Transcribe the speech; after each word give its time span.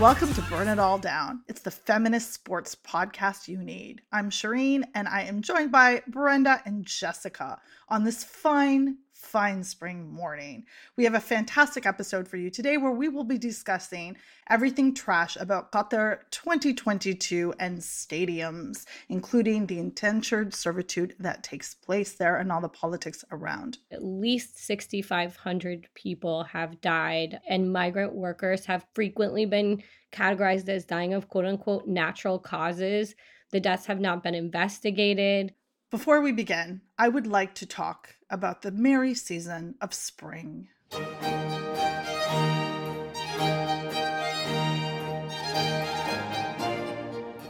Welcome 0.00 0.34
to 0.34 0.42
Burn 0.42 0.68
It 0.68 0.78
All 0.78 0.98
Down. 0.98 1.40
It's 1.48 1.62
the 1.62 1.70
feminist 1.70 2.34
sports 2.34 2.76
podcast 2.76 3.48
you 3.48 3.56
need. 3.56 4.02
I'm 4.12 4.28
Shireen, 4.28 4.84
and 4.94 5.08
I 5.08 5.22
am 5.22 5.40
joined 5.40 5.72
by 5.72 6.02
Brenda 6.06 6.60
and 6.66 6.84
Jessica 6.84 7.58
on 7.88 8.04
this 8.04 8.22
fine, 8.22 8.98
fine 9.26 9.64
spring 9.64 10.08
morning. 10.08 10.64
We 10.96 11.04
have 11.04 11.14
a 11.14 11.20
fantastic 11.20 11.84
episode 11.84 12.28
for 12.28 12.36
you 12.36 12.48
today 12.48 12.76
where 12.76 12.92
we 12.92 13.08
will 13.08 13.24
be 13.24 13.38
discussing 13.38 14.16
everything 14.48 14.94
trash 14.94 15.36
about 15.36 15.72
Qatar 15.72 16.20
2022 16.30 17.52
and 17.58 17.78
stadiums, 17.78 18.84
including 19.08 19.66
the 19.66 19.80
indentured 19.80 20.54
servitude 20.54 21.16
that 21.18 21.42
takes 21.42 21.74
place 21.74 22.12
there 22.12 22.36
and 22.36 22.52
all 22.52 22.60
the 22.60 22.68
politics 22.68 23.24
around. 23.32 23.78
at 23.90 24.04
least 24.04 24.64
6,500 24.64 25.88
people 25.94 26.44
have 26.44 26.80
died, 26.80 27.40
and 27.48 27.72
migrant 27.72 28.14
workers 28.14 28.64
have 28.66 28.86
frequently 28.94 29.44
been 29.44 29.82
categorized 30.12 30.68
as 30.68 30.84
dying 30.84 31.14
of 31.14 31.28
quote 31.28 31.44
unquote 31.46 31.86
natural 31.88 32.38
causes. 32.38 33.14
The 33.50 33.60
deaths 33.60 33.86
have 33.86 34.00
not 34.00 34.22
been 34.22 34.34
investigated. 34.34 35.52
Before 35.88 36.20
we 36.20 36.32
begin, 36.32 36.80
I 36.98 37.08
would 37.08 37.28
like 37.28 37.54
to 37.56 37.66
talk 37.66 38.16
about 38.28 38.62
the 38.62 38.72
merry 38.72 39.14
season 39.14 39.76
of 39.80 39.94
spring. 39.94 40.66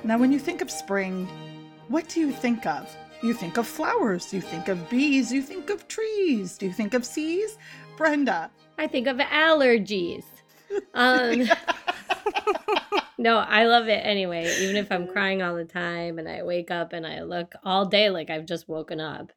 Now, 0.05 0.19
when 0.19 0.33
you 0.33 0.39
think 0.39 0.61
of 0.61 0.70
spring, 0.70 1.27
what 1.89 2.11
do 2.11 2.20
you 2.20 2.31
think 2.31 2.67
of? 2.67 2.95
You 3.23 3.33
think 3.33 3.56
of 3.56 3.67
flowers, 3.67 4.34
you 4.34 4.43
think 4.43 4.69
of 4.69 4.91
bees, 4.91 5.33
you 5.33 5.41
think 5.41 5.71
of 5.71 5.89
trees, 5.89 6.59
do 6.59 6.67
you 6.67 6.75
think 6.75 6.93
of 6.93 7.06
seas? 7.06 7.56
Brenda, 7.97 8.50
I 8.77 8.87
think 8.87 9.06
of 9.06 9.17
allergies. 9.17 10.25
Um, 10.95 11.48
no, 13.19 13.39
I 13.39 13.64
love 13.64 13.89
it 13.89 14.00
anyway, 14.05 14.55
even 14.61 14.77
if 14.77 14.92
I'm 14.92 15.06
crying 15.06 15.42
all 15.42 15.55
the 15.55 15.64
time 15.64 16.19
and 16.19 16.28
I 16.28 16.42
wake 16.42 16.70
up 16.70 16.92
and 16.92 17.06
I 17.06 17.22
look 17.22 17.55
all 17.64 17.86
day 17.86 18.11
like 18.11 18.31
I've 18.31 18.47
just 18.47 18.69
woken 18.69 19.00
up. 19.00 19.33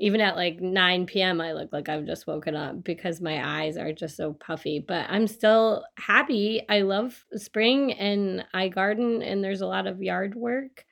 Even 0.00 0.20
at 0.20 0.34
like 0.34 0.60
9 0.60 1.06
p.m., 1.06 1.40
I 1.40 1.52
look 1.52 1.72
like 1.72 1.88
I've 1.88 2.04
just 2.06 2.26
woken 2.26 2.56
up 2.56 2.82
because 2.82 3.20
my 3.20 3.62
eyes 3.62 3.76
are 3.76 3.92
just 3.92 4.16
so 4.16 4.32
puffy. 4.32 4.84
But 4.86 5.06
I'm 5.08 5.28
still 5.28 5.84
happy. 5.96 6.62
I 6.68 6.80
love 6.80 7.24
spring 7.36 7.92
and 7.92 8.44
I 8.52 8.68
garden 8.68 9.22
and 9.22 9.42
there's 9.42 9.60
a 9.60 9.66
lot 9.66 9.86
of 9.86 10.02
yard 10.02 10.34
work. 10.34 10.84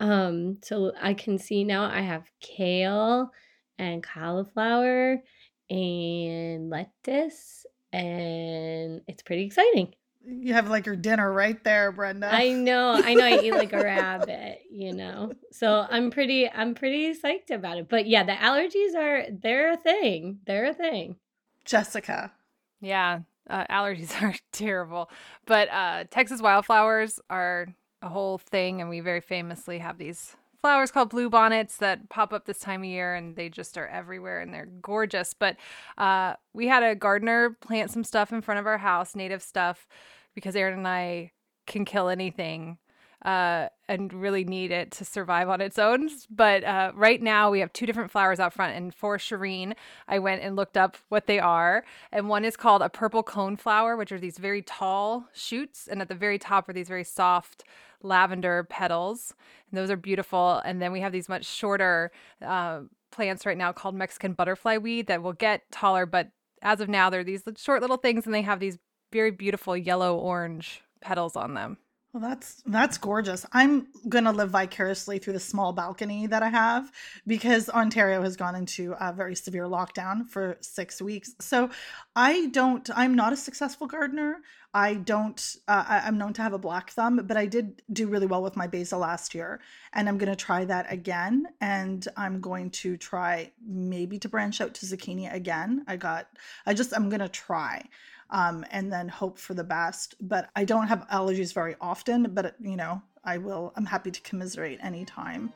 Um, 0.00 0.58
so 0.64 0.92
I 1.00 1.14
can 1.14 1.38
see 1.38 1.62
now 1.62 1.84
I 1.84 2.00
have 2.00 2.28
kale 2.40 3.30
and 3.78 4.02
cauliflower 4.02 5.22
and 5.70 6.70
lettuce, 6.70 7.64
and 7.92 9.02
it's 9.06 9.22
pretty 9.22 9.44
exciting. 9.44 9.94
You 10.26 10.54
have 10.54 10.68
like 10.68 10.86
your 10.86 10.96
dinner 10.96 11.32
right 11.32 11.62
there, 11.64 11.92
Brenda. 11.92 12.28
I 12.32 12.48
know, 12.52 12.92
I 12.92 13.14
know 13.14 13.24
I 13.24 13.40
eat 13.40 13.52
like 13.52 13.72
a 13.72 13.82
rabbit, 13.82 14.60
you 14.70 14.92
know. 14.92 15.32
So 15.50 15.86
I'm 15.88 16.10
pretty 16.10 16.50
I'm 16.50 16.74
pretty 16.74 17.14
psyched 17.14 17.50
about 17.50 17.78
it. 17.78 17.88
But 17.88 18.06
yeah, 18.06 18.24
the 18.24 18.32
allergies 18.32 18.94
are 18.96 19.26
they're 19.30 19.72
a 19.72 19.76
thing. 19.76 20.40
They're 20.46 20.66
a 20.66 20.74
thing. 20.74 21.16
Jessica. 21.64 22.32
Yeah, 22.80 23.20
uh, 23.48 23.64
allergies 23.66 24.20
are 24.22 24.34
terrible. 24.52 25.10
But 25.46 25.68
uh, 25.70 26.04
Texas 26.10 26.42
wildflowers 26.42 27.20
are 27.30 27.68
a 28.02 28.08
whole 28.08 28.38
thing, 28.38 28.80
and 28.80 28.90
we 28.90 29.00
very 29.00 29.20
famously 29.20 29.78
have 29.78 29.98
these 29.98 30.36
flowers 30.62 30.90
called 30.90 31.10
blue 31.10 31.28
bonnets 31.28 31.76
that 31.78 32.08
pop 32.08 32.32
up 32.32 32.46
this 32.46 32.60
time 32.60 32.80
of 32.82 32.86
year, 32.86 33.14
and 33.14 33.36
they 33.36 33.48
just 33.48 33.76
are 33.76 33.88
everywhere, 33.88 34.40
and 34.40 34.54
they're 34.54 34.70
gorgeous. 34.80 35.34
But 35.34 35.56
uh, 35.98 36.34
we 36.54 36.68
had 36.68 36.82
a 36.82 36.94
gardener 36.94 37.56
plant 37.60 37.90
some 37.90 38.04
stuff 38.04 38.32
in 38.32 38.40
front 38.40 38.60
of 38.60 38.66
our 38.66 38.78
house, 38.78 39.14
native 39.14 39.42
stuff, 39.42 39.86
because 40.34 40.56
Aaron 40.56 40.78
and 40.78 40.88
I 40.88 41.32
can 41.66 41.84
kill 41.84 42.08
anything. 42.08 42.78
Uh, 43.24 43.68
and 43.88 44.12
really 44.12 44.42
need 44.42 44.72
it 44.72 44.90
to 44.90 45.04
survive 45.04 45.48
on 45.48 45.60
its 45.60 45.78
own. 45.78 46.08
But 46.28 46.64
uh, 46.64 46.92
right 46.94 47.22
now, 47.22 47.50
we 47.50 47.60
have 47.60 47.72
two 47.72 47.86
different 47.86 48.10
flowers 48.10 48.40
out 48.40 48.52
front. 48.52 48.74
And 48.74 48.92
for 48.92 49.16
Shireen, 49.18 49.74
I 50.08 50.18
went 50.18 50.42
and 50.42 50.56
looked 50.56 50.76
up 50.76 50.96
what 51.08 51.26
they 51.26 51.38
are. 51.38 51.84
And 52.10 52.28
one 52.28 52.44
is 52.44 52.56
called 52.56 52.82
a 52.82 52.88
purple 52.88 53.22
cone 53.22 53.56
flower, 53.56 53.96
which 53.96 54.10
are 54.10 54.18
these 54.18 54.38
very 54.38 54.62
tall 54.62 55.28
shoots. 55.32 55.86
And 55.86 56.00
at 56.00 56.08
the 56.08 56.14
very 56.14 56.38
top 56.38 56.68
are 56.68 56.72
these 56.72 56.88
very 56.88 57.04
soft 57.04 57.64
lavender 58.02 58.64
petals. 58.64 59.34
And 59.70 59.78
those 59.78 59.90
are 59.90 59.96
beautiful. 59.96 60.60
And 60.64 60.82
then 60.82 60.90
we 60.90 61.00
have 61.00 61.12
these 61.12 61.28
much 61.28 61.44
shorter 61.44 62.10
uh, 62.44 62.80
plants 63.12 63.46
right 63.46 63.58
now 63.58 63.72
called 63.72 63.94
Mexican 63.94 64.32
butterfly 64.32 64.78
weed 64.78 65.06
that 65.06 65.22
will 65.22 65.32
get 65.32 65.70
taller. 65.70 66.06
But 66.06 66.30
as 66.62 66.80
of 66.80 66.88
now, 66.88 67.10
they're 67.10 67.24
these 67.24 67.44
short 67.56 67.82
little 67.82 67.98
things 67.98 68.26
and 68.26 68.34
they 68.34 68.42
have 68.42 68.58
these 68.58 68.78
very 69.12 69.30
beautiful 69.30 69.76
yellow 69.76 70.16
orange 70.16 70.82
petals 71.00 71.36
on 71.36 71.54
them. 71.54 71.76
Well, 72.12 72.20
that's 72.20 72.62
that's 72.66 72.98
gorgeous. 72.98 73.46
I'm 73.54 73.86
gonna 74.06 74.32
live 74.32 74.50
vicariously 74.50 75.18
through 75.18 75.32
the 75.32 75.40
small 75.40 75.72
balcony 75.72 76.26
that 76.26 76.42
I 76.42 76.50
have 76.50 76.92
because 77.26 77.70
Ontario 77.70 78.20
has 78.20 78.36
gone 78.36 78.54
into 78.54 78.94
a 79.00 79.14
very 79.14 79.34
severe 79.34 79.64
lockdown 79.64 80.28
for 80.28 80.58
six 80.60 81.00
weeks. 81.00 81.34
So 81.40 81.70
I 82.14 82.48
don't. 82.48 82.86
I'm 82.94 83.14
not 83.14 83.32
a 83.32 83.36
successful 83.36 83.86
gardener. 83.86 84.40
I 84.74 84.94
don't. 84.94 85.56
Uh, 85.66 85.84
I, 85.88 85.98
I'm 86.00 86.18
known 86.18 86.34
to 86.34 86.42
have 86.42 86.52
a 86.52 86.58
black 86.58 86.90
thumb, 86.90 87.22
but 87.24 87.38
I 87.38 87.46
did 87.46 87.80
do 87.90 88.08
really 88.08 88.26
well 88.26 88.42
with 88.42 88.56
my 88.56 88.66
basil 88.66 88.98
last 89.00 89.34
year, 89.34 89.62
and 89.94 90.06
I'm 90.06 90.18
gonna 90.18 90.36
try 90.36 90.66
that 90.66 90.92
again. 90.92 91.46
And 91.62 92.06
I'm 92.18 92.42
going 92.42 92.70
to 92.82 92.98
try 92.98 93.52
maybe 93.66 94.18
to 94.18 94.28
branch 94.28 94.60
out 94.60 94.74
to 94.74 94.86
zucchini 94.86 95.32
again. 95.32 95.82
I 95.88 95.96
got. 95.96 96.28
I 96.66 96.74
just. 96.74 96.92
I'm 96.94 97.08
gonna 97.08 97.28
try 97.30 97.88
um, 98.32 98.64
and 98.70 98.92
then 98.92 99.08
hope 99.08 99.38
for 99.38 99.54
the 99.54 99.62
best. 99.62 100.16
But 100.20 100.50
I 100.56 100.64
don't 100.64 100.88
have 100.88 101.06
allergies 101.12 101.54
very 101.54 101.76
often, 101.80 102.34
but 102.34 102.56
you 102.60 102.76
know, 102.76 103.00
I 103.24 103.38
will, 103.38 103.72
I'm 103.76 103.86
happy 103.86 104.10
to 104.10 104.20
commiserate 104.22 104.80
anytime. 104.82 105.52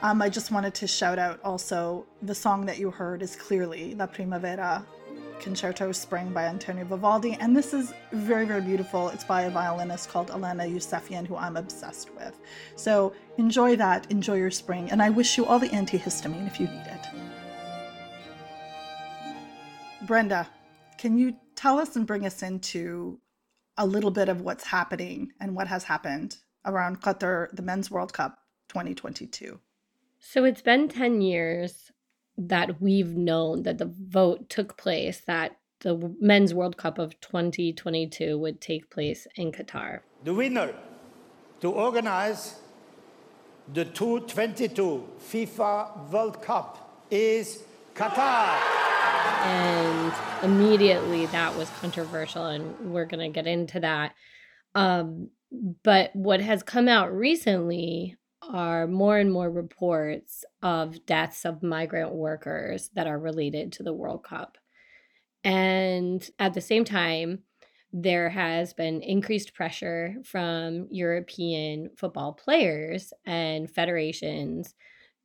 Um, 0.00 0.20
I 0.22 0.28
just 0.28 0.52
wanted 0.52 0.74
to 0.74 0.86
shout 0.86 1.18
out 1.18 1.40
also 1.42 2.04
the 2.22 2.34
song 2.34 2.66
that 2.66 2.78
you 2.78 2.90
heard 2.90 3.22
is 3.22 3.34
clearly 3.34 3.94
La 3.94 4.06
Primavera 4.06 4.84
Concerto 5.40 5.92
Spring 5.92 6.30
by 6.30 6.44
Antonio 6.44 6.84
Vivaldi. 6.84 7.36
And 7.40 7.56
this 7.56 7.72
is 7.72 7.94
very, 8.12 8.44
very 8.44 8.60
beautiful. 8.60 9.08
It's 9.08 9.24
by 9.24 9.42
a 9.42 9.50
violinist 9.50 10.10
called 10.10 10.30
Elena 10.30 10.64
Yusefian, 10.64 11.26
who 11.26 11.36
I'm 11.36 11.56
obsessed 11.56 12.14
with. 12.14 12.38
So 12.76 13.14
enjoy 13.38 13.76
that, 13.76 14.10
enjoy 14.10 14.34
your 14.34 14.50
spring, 14.50 14.90
and 14.90 15.02
I 15.02 15.10
wish 15.10 15.38
you 15.38 15.46
all 15.46 15.58
the 15.58 15.70
antihistamine 15.70 16.46
if 16.46 16.60
you 16.60 16.66
need 16.66 16.86
it. 16.86 17.06
Brenda, 20.06 20.46
can 20.98 21.16
you 21.16 21.34
tell 21.54 21.78
us 21.78 21.96
and 21.96 22.06
bring 22.06 22.26
us 22.26 22.42
into 22.42 23.20
a 23.76 23.86
little 23.86 24.10
bit 24.10 24.28
of 24.28 24.40
what's 24.40 24.64
happening 24.64 25.32
and 25.40 25.54
what 25.54 25.68
has 25.68 25.84
happened 25.84 26.36
around 26.64 27.00
Qatar, 27.00 27.54
the 27.54 27.62
Men's 27.62 27.90
World 27.90 28.12
Cup 28.12 28.38
2022? 28.68 29.60
So 30.18 30.44
it's 30.44 30.62
been 30.62 30.88
10 30.88 31.20
years 31.20 31.92
that 32.36 32.80
we've 32.80 33.14
known 33.16 33.62
that 33.62 33.78
the 33.78 33.92
vote 34.00 34.48
took 34.48 34.76
place 34.76 35.20
that 35.26 35.58
the 35.80 36.14
Men's 36.20 36.54
World 36.54 36.76
Cup 36.76 36.98
of 36.98 37.20
2022 37.20 38.38
would 38.38 38.60
take 38.60 38.90
place 38.90 39.26
in 39.36 39.52
Qatar. 39.52 40.00
The 40.24 40.32
winner 40.32 40.74
to 41.60 41.70
organize 41.70 42.58
the 43.72 43.84
2022 43.84 45.08
FIFA 45.30 46.10
World 46.10 46.42
Cup 46.42 47.04
is 47.10 47.62
Qatar. 47.94 48.83
And 49.24 50.12
immediately 50.42 51.26
that 51.26 51.56
was 51.56 51.70
controversial 51.80 52.46
and 52.46 52.92
we're 52.92 53.06
going 53.06 53.32
to 53.32 53.34
get 53.34 53.46
into 53.46 53.80
that. 53.80 54.14
Um, 54.74 55.30
but 55.82 56.10
what 56.14 56.40
has 56.40 56.62
come 56.62 56.88
out 56.88 57.14
recently 57.14 58.16
are 58.42 58.86
more 58.86 59.18
and 59.18 59.32
more 59.32 59.50
reports 59.50 60.44
of 60.62 61.06
deaths 61.06 61.44
of 61.44 61.62
migrant 61.62 62.12
workers 62.12 62.90
that 62.94 63.06
are 63.06 63.18
related 63.18 63.72
to 63.72 63.82
the 63.82 63.92
world 63.92 64.24
cup. 64.24 64.58
And 65.42 66.28
at 66.38 66.54
the 66.54 66.60
same 66.60 66.84
time 66.84 67.40
there 67.96 68.28
has 68.28 68.74
been 68.74 69.00
increased 69.02 69.54
pressure 69.54 70.16
from 70.24 70.88
European 70.90 71.90
football 71.96 72.32
players 72.32 73.12
and 73.24 73.70
federations 73.70 74.74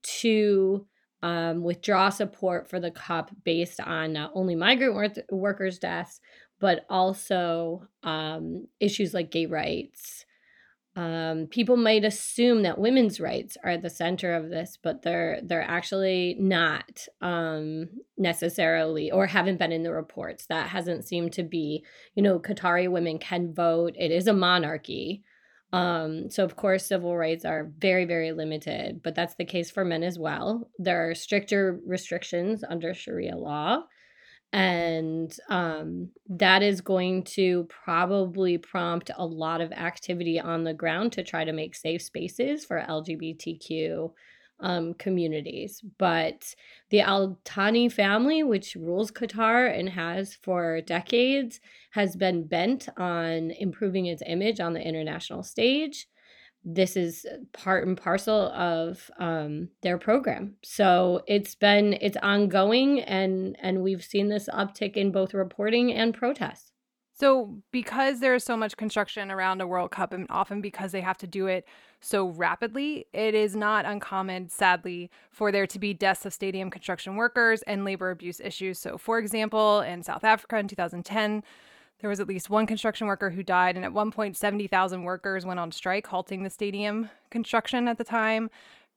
to 0.04 0.86
um, 1.22 1.64
withdraw 1.64 2.10
support 2.10 2.70
for 2.70 2.80
the 2.80 2.92
cup 2.92 3.32
based 3.44 3.80
on 3.80 4.14
not 4.14 4.32
only 4.34 4.56
migrant 4.56 4.94
wor- 4.94 5.38
workers' 5.38 5.80
deaths, 5.80 6.22
but 6.60 6.86
also 6.90 7.88
um, 8.04 8.68
issues 8.80 9.14
like 9.14 9.32
gay 9.32 9.46
rights. 9.46 10.26
Um, 10.96 11.48
people 11.50 11.78
might 11.78 12.04
assume 12.04 12.64
that 12.64 12.80
women's 12.80 13.22
rights 13.22 13.58
are 13.64 13.70
at 13.70 13.82
the 13.82 13.90
center 13.90 14.36
of 14.36 14.50
this, 14.50 14.78
but 14.82 15.02
they're 15.02 15.40
they're 15.44 15.62
actually 15.62 16.36
not 16.40 17.08
um, 17.22 17.88
necessarily, 18.18 19.10
or 19.10 19.26
haven't 19.28 19.60
been 19.60 19.72
in 19.72 19.84
the 19.84 19.94
reports. 19.94 20.48
That 20.48 20.70
hasn't 20.70 21.06
seemed 21.06 21.32
to 21.34 21.44
be. 21.44 21.86
You 22.16 22.24
know, 22.24 22.40
Qatari 22.40 22.92
women 22.92 23.18
can 23.18 23.54
vote. 23.54 23.94
It 23.98 24.12
is 24.12 24.28
a 24.28 24.34
monarchy, 24.34 25.24
um, 25.72 26.30
so 26.30 26.44
of 26.44 26.56
course 26.56 26.86
civil 26.86 27.16
rights 27.16 27.46
are 27.46 27.72
very 27.78 28.06
very 28.06 28.32
limited, 28.32 29.02
but 29.04 29.16
that's 29.16 29.36
the 29.36 29.46
case 29.46 29.70
for 29.72 29.86
men 29.86 30.04
as 30.04 30.18
well. 30.18 30.70
There 30.78 31.10
are 31.10 31.16
stricter 31.16 31.80
restrictions 31.86 32.64
under 32.68 32.94
Sharia 32.94 33.36
law 33.38 33.84
and 34.52 35.36
um, 35.50 36.10
that 36.28 36.64
is 36.64 36.82
going 36.82 37.24
to 37.24 37.66
probably 37.66 38.58
prompt 38.58 39.12
a 39.16 39.26
lot 39.26 39.62
of 39.62 39.72
activity 39.72 40.40
on 40.40 40.64
the 40.64 40.74
ground 40.74 41.12
to 41.14 41.24
try 41.24 41.44
to 41.44 41.54
make 41.54 41.76
safe 41.76 42.02
spaces 42.02 42.66
for 42.66 42.84
lgbtq 42.88 44.12
um, 44.62 44.94
communities 44.96 45.82
but 45.98 46.54
the 46.90 47.02
al 47.02 47.40
thani 47.46 47.90
family 47.90 48.44
which 48.44 48.76
rules 48.76 49.12
qatar 49.12 49.78
and 49.78 49.90
has 49.90 50.34
for 50.34 50.82
decades 50.82 51.60
has 51.92 52.16
been 52.16 52.46
bent 52.46 52.90
on 52.98 53.52
improving 53.52 54.06
its 54.06 54.24
image 54.26 54.60
on 54.60 54.74
the 54.74 54.82
international 54.82 55.44
stage 55.44 56.08
this 56.66 56.98
is 56.98 57.26
part 57.54 57.88
and 57.88 57.98
parcel 57.98 58.52
of 58.52 59.10
um, 59.18 59.70
their 59.82 59.98
program. 59.98 60.56
So 60.64 61.24
it's 61.28 61.56
been 61.56 61.94
it's 62.02 62.18
ongoing, 62.18 63.02
and 63.02 63.56
and 63.62 63.82
we've 63.82 64.04
seen 64.04 64.30
this 64.30 64.50
uptick 64.50 64.96
in 64.96 65.12
both 65.12 65.34
reporting 65.34 65.94
and 65.94 66.14
protests. 66.14 66.69
So, 67.20 67.58
because 67.72 68.22
there 68.22 68.34
is 68.34 68.46
so 68.46 68.56
much 68.56 68.78
construction 68.78 69.30
around 69.30 69.60
a 69.60 69.68
World 69.68 69.92
Cup, 69.92 70.14
and 70.14 70.26
often 70.30 70.62
because 70.62 70.94
they 70.94 71.02
have 71.02 71.18
to 71.18 71.28
do 71.28 71.48
it 71.48 71.68
so 72.00 72.30
rapidly, 72.30 73.08
it 73.12 73.36
is 73.36 73.58
not 73.58 73.84
uncommon, 73.84 74.48
sadly, 74.48 75.12
for 75.30 75.52
there 75.52 75.68
to 75.68 75.80
be 75.80 75.94
deaths 75.94 76.26
of 76.26 76.34
stadium 76.34 76.70
construction 76.70 77.18
workers 77.18 77.62
and 77.64 77.84
labor 77.84 78.10
abuse 78.10 78.40
issues. 78.40 78.80
So, 78.80 78.98
for 78.98 79.20
example, 79.20 79.82
in 79.82 80.02
South 80.02 80.24
Africa 80.24 80.60
in 80.60 80.70
2010, 80.70 81.44
there 82.00 82.10
was 82.10 82.22
at 82.22 82.28
least 82.30 82.50
one 82.50 82.66
construction 82.66 83.06
worker 83.06 83.32
who 83.32 83.44
died, 83.44 83.76
and 83.76 83.84
at 83.84 83.92
one 83.92 84.12
point, 84.12 84.38
70,000 84.38 85.04
workers 85.04 85.46
went 85.46 85.60
on 85.60 85.74
strike, 85.74 86.08
halting 86.08 86.44
the 86.44 86.50
stadium 86.50 87.10
construction 87.30 87.90
at 87.90 87.98
the 87.98 88.06
time. 88.06 88.50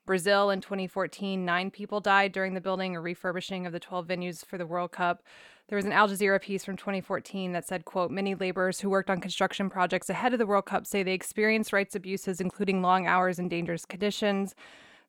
Brazil 0.06 0.50
in 0.50 0.60
2014, 0.60 1.44
nine 1.44 1.72
people 1.72 2.00
died 2.00 2.30
during 2.30 2.54
the 2.54 2.60
building 2.60 2.94
or 2.94 3.02
refurbishing 3.02 3.66
of 3.66 3.72
the 3.72 3.80
12 3.80 4.06
venues 4.06 4.44
for 4.44 4.58
the 4.58 4.66
World 4.66 4.92
Cup. 4.92 5.22
There 5.68 5.76
was 5.76 5.84
an 5.84 5.92
Al 5.92 6.08
Jazeera 6.08 6.40
piece 6.40 6.64
from 6.64 6.76
2014 6.76 7.52
that 7.52 7.66
said, 7.66 7.84
quote, 7.84 8.10
many 8.10 8.34
laborers 8.34 8.80
who 8.80 8.90
worked 8.90 9.08
on 9.08 9.20
construction 9.20 9.70
projects 9.70 10.10
ahead 10.10 10.32
of 10.32 10.38
the 10.38 10.46
World 10.46 10.66
Cup 10.66 10.86
say 10.86 11.02
they 11.02 11.14
experienced 11.14 11.72
rights 11.72 11.94
abuses, 11.94 12.40
including 12.40 12.82
long 12.82 13.06
hours 13.06 13.38
and 13.38 13.48
dangerous 13.48 13.86
conditions. 13.86 14.54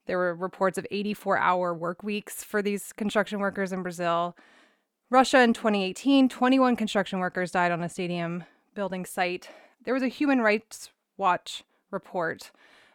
There 0.06 0.18
were 0.18 0.36
reports 0.36 0.78
of 0.78 0.88
84 0.90 1.38
hour 1.38 1.74
work 1.74 2.04
weeks 2.04 2.44
for 2.44 2.62
these 2.62 2.94
construction 2.94 3.40
workers 3.40 3.72
in 3.72 3.84
Brazil. 3.84 4.38
Russia 5.10 5.42
in 5.42 5.54
2018, 5.54 6.30
21 6.30 6.76
construction 6.76 7.20
workers 7.20 7.52
died 7.52 7.72
on 7.72 7.84
a 7.84 7.90
stadium 7.90 8.46
building 8.74 9.06
site. 9.06 9.50
There 9.84 9.94
was 9.94 10.04
a 10.04 10.08
Human 10.08 10.42
Rights 10.42 10.90
Watch 11.18 11.64
report 11.92 12.52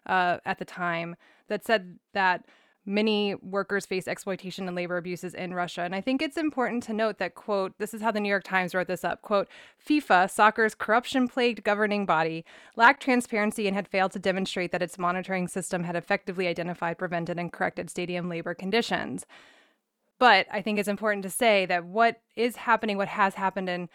uh, 0.06 0.38
at 0.44 0.58
the 0.58 0.64
time 0.64 1.16
that 1.48 1.64
said 1.64 1.98
that 2.14 2.44
many 2.88 3.34
workers 3.36 3.84
face 3.84 4.08
exploitation 4.08 4.66
and 4.66 4.74
labor 4.74 4.96
abuses 4.96 5.34
in 5.34 5.52
Russia. 5.52 5.82
And 5.82 5.94
I 5.94 6.00
think 6.00 6.22
it's 6.22 6.38
important 6.38 6.82
to 6.84 6.94
note 6.94 7.18
that, 7.18 7.34
quote, 7.34 7.74
this 7.78 7.92
is 7.92 8.00
how 8.00 8.10
the 8.10 8.18
New 8.18 8.28
York 8.28 8.44
Times 8.44 8.74
wrote 8.74 8.86
this 8.86 9.04
up, 9.04 9.20
quote, 9.20 9.46
FIFA, 9.86 10.30
soccer's 10.30 10.74
corruption 10.74 11.28
plagued 11.28 11.62
governing 11.62 12.06
body, 12.06 12.44
lacked 12.76 13.02
transparency 13.02 13.66
and 13.66 13.76
had 13.76 13.86
failed 13.86 14.12
to 14.12 14.18
demonstrate 14.18 14.72
that 14.72 14.82
its 14.82 14.98
monitoring 14.98 15.48
system 15.48 15.84
had 15.84 15.96
effectively 15.96 16.46
identified, 16.48 16.96
prevented, 16.98 17.38
and 17.38 17.52
corrected 17.52 17.90
stadium 17.90 18.28
labor 18.28 18.54
conditions. 18.54 19.26
But 20.18 20.46
I 20.50 20.62
think 20.62 20.78
it's 20.78 20.88
important 20.88 21.22
to 21.24 21.30
say 21.30 21.66
that 21.66 21.84
what 21.84 22.20
is 22.34 22.56
happening, 22.56 22.96
what 22.96 23.08
has 23.08 23.34
happened 23.34 23.68
in 23.68 23.88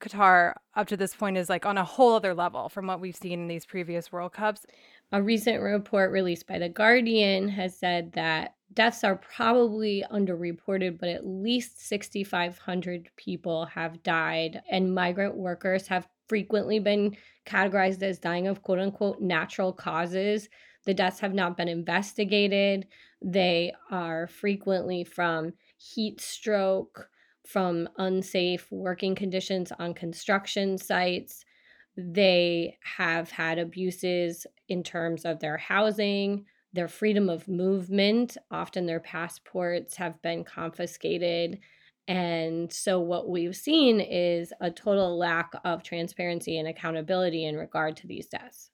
Qatar 0.00 0.54
up 0.76 0.86
to 0.86 0.96
this 0.96 1.14
point 1.14 1.36
is 1.36 1.48
like 1.48 1.66
on 1.66 1.76
a 1.76 1.84
whole 1.84 2.14
other 2.14 2.34
level 2.34 2.68
from 2.68 2.86
what 2.86 3.00
we've 3.00 3.16
seen 3.16 3.40
in 3.40 3.48
these 3.48 3.66
previous 3.66 4.12
World 4.12 4.32
Cups. 4.32 4.64
A 5.10 5.22
recent 5.22 5.62
report 5.62 6.10
released 6.12 6.46
by 6.46 6.58
The 6.58 6.68
Guardian 6.68 7.48
has 7.48 7.78
said 7.78 8.12
that 8.12 8.56
deaths 8.74 9.02
are 9.04 9.16
probably 9.16 10.04
underreported, 10.10 10.98
but 10.98 11.08
at 11.08 11.26
least 11.26 11.80
6,500 11.88 13.08
people 13.16 13.64
have 13.66 14.02
died, 14.02 14.60
and 14.70 14.94
migrant 14.94 15.34
workers 15.34 15.88
have 15.88 16.06
frequently 16.28 16.78
been 16.78 17.16
categorized 17.46 18.02
as 18.02 18.18
dying 18.18 18.46
of 18.46 18.62
quote 18.62 18.78
unquote 18.78 19.20
natural 19.20 19.72
causes. 19.72 20.50
The 20.84 20.92
deaths 20.92 21.20
have 21.20 21.32
not 21.32 21.56
been 21.56 21.68
investigated. 21.68 22.86
They 23.22 23.72
are 23.90 24.26
frequently 24.26 25.04
from 25.04 25.54
heat 25.78 26.20
stroke, 26.20 27.08
from 27.46 27.88
unsafe 27.96 28.70
working 28.70 29.14
conditions 29.14 29.72
on 29.78 29.94
construction 29.94 30.76
sites. 30.76 31.46
They 32.00 32.78
have 32.96 33.32
had 33.32 33.58
abuses 33.58 34.46
in 34.68 34.84
terms 34.84 35.24
of 35.24 35.40
their 35.40 35.56
housing, 35.56 36.44
their 36.72 36.86
freedom 36.86 37.28
of 37.28 37.48
movement. 37.48 38.36
Often 38.52 38.86
their 38.86 39.00
passports 39.00 39.96
have 39.96 40.22
been 40.22 40.44
confiscated. 40.44 41.58
And 42.06 42.72
so, 42.72 43.00
what 43.00 43.28
we've 43.28 43.56
seen 43.56 44.00
is 44.00 44.52
a 44.60 44.70
total 44.70 45.18
lack 45.18 45.50
of 45.64 45.82
transparency 45.82 46.56
and 46.56 46.68
accountability 46.68 47.44
in 47.44 47.56
regard 47.56 47.96
to 47.96 48.06
these 48.06 48.28
deaths. 48.28 48.70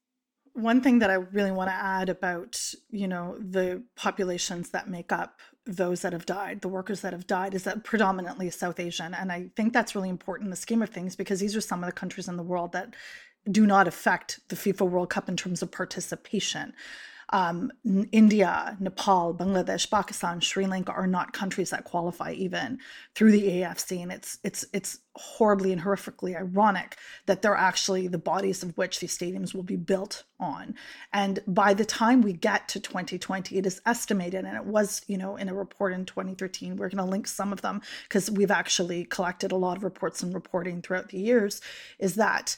One 0.53 0.83
thing 0.83 0.99
that 0.99 1.11
I 1.11 1.15
really 1.15 1.51
want 1.51 1.71
to 1.71 1.75
add 1.75 2.11
about, 2.11 2.61
you 2.91 3.09
know, 3.09 3.39
the 3.41 3.83
populations 3.97 4.71
that 4.71 4.87
make 4.87 5.13
up 5.13 5.41
those 5.67 6.03
that 6.03 6.13
have 6.13 6.27
died, 6.27 6.61
the 6.61 6.69
workers 6.69 7.01
that 7.01 7.13
have 7.13 7.27
died, 7.27 7.55
is 7.55 7.65
that 7.65 7.85
predominantly 7.85 8.51
South 8.51 8.79
Asian. 8.79 9.15
And 9.15 9.33
I 9.33 9.51
think 9.57 9.73
that's 9.73 9.95
really 9.95 10.11
important 10.11 10.47
in 10.47 10.51
the 10.51 10.57
scheme 10.57 10.83
of 10.83 10.91
things 10.91 11.17
because 11.17 11.41
these 11.41 11.57
are 11.57 11.61
some 11.61 11.83
of 11.83 11.89
the 11.89 11.93
countries 11.93 12.29
in 12.29 12.37
the 12.37 12.43
world 12.43 12.73
that 12.73 12.95
do 13.51 13.67
not 13.67 13.89
affect 13.89 14.41
the 14.49 14.57
FIFA 14.57 14.89
World 14.89 15.11
Cup 15.11 15.29
in 15.29 15.37
terms 15.37 15.63
of 15.63 15.71
participation. 15.71 16.75
Um, 17.31 17.73
India, 18.13 18.77
Nepal, 18.81 19.35
Bangladesh, 19.35 19.91
Pakistan, 19.91 20.41
Sri 20.41 20.67
Lanka 20.67 20.93
are 20.93 21.07
not 21.07 21.33
countries 21.33 21.71
that 21.71 21.85
qualify 21.85 22.33
even 22.33 22.79
through 23.15 23.33
the 23.33 23.49
AFC, 23.49 24.03
and 24.03 24.13
it's 24.13 24.39
it's 24.45 24.65
it's 24.73 24.99
horribly 25.17 25.73
and 25.73 25.83
horrifically 25.83 26.37
ironic 26.37 26.97
that 27.27 27.41
they're 27.41 27.55
actually 27.55 28.09
the 28.09 28.19
bodies 28.19 28.63
of 28.63 28.77
which 28.77 29.01
these 29.01 29.17
stadiums 29.17 29.55
will 29.55 29.63
be 29.63 29.77
built 29.77 30.25
on. 30.41 30.75
And 31.13 31.41
by 31.47 31.73
the 31.73 31.85
time 31.85 32.21
we 32.21 32.33
get 32.33 32.69
to 32.71 32.81
2020, 32.81 33.57
it 33.57 33.67
is 33.67 33.81
estimated, 33.87 34.45
and 34.45 34.57
it 34.57 34.67
was 34.67 35.03
you 35.07 35.17
know 35.17 35.37
in 35.37 35.49
a 35.49 35.55
report 35.55 35.93
in 35.93 36.05
2013. 36.05 36.77
We're 36.77 36.89
going 36.89 37.05
to 37.05 37.11
link 37.11 37.27
some 37.27 37.53
of 37.53 37.63
them 37.63 37.81
because 38.09 38.31
we've 38.31 38.51
actually 38.51 39.05
collected 39.05 39.53
a 39.53 39.57
lot 39.57 39.77
of 39.77 39.85
reports 39.85 40.23
and 40.23 40.35
reporting 40.35 40.83
throughout 40.83 41.09
the 41.09 41.19
years. 41.19 41.61
Is 41.99 42.17
that 42.17 42.57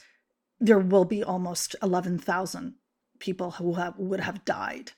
there 0.59 0.79
will 0.79 1.05
be 1.05 1.23
almost 1.23 1.75
11,000 1.83 2.73
people 3.19 3.51
who 3.51 3.73
have, 3.73 3.97
would 3.97 4.19
have 4.19 4.45
died. 4.45 4.91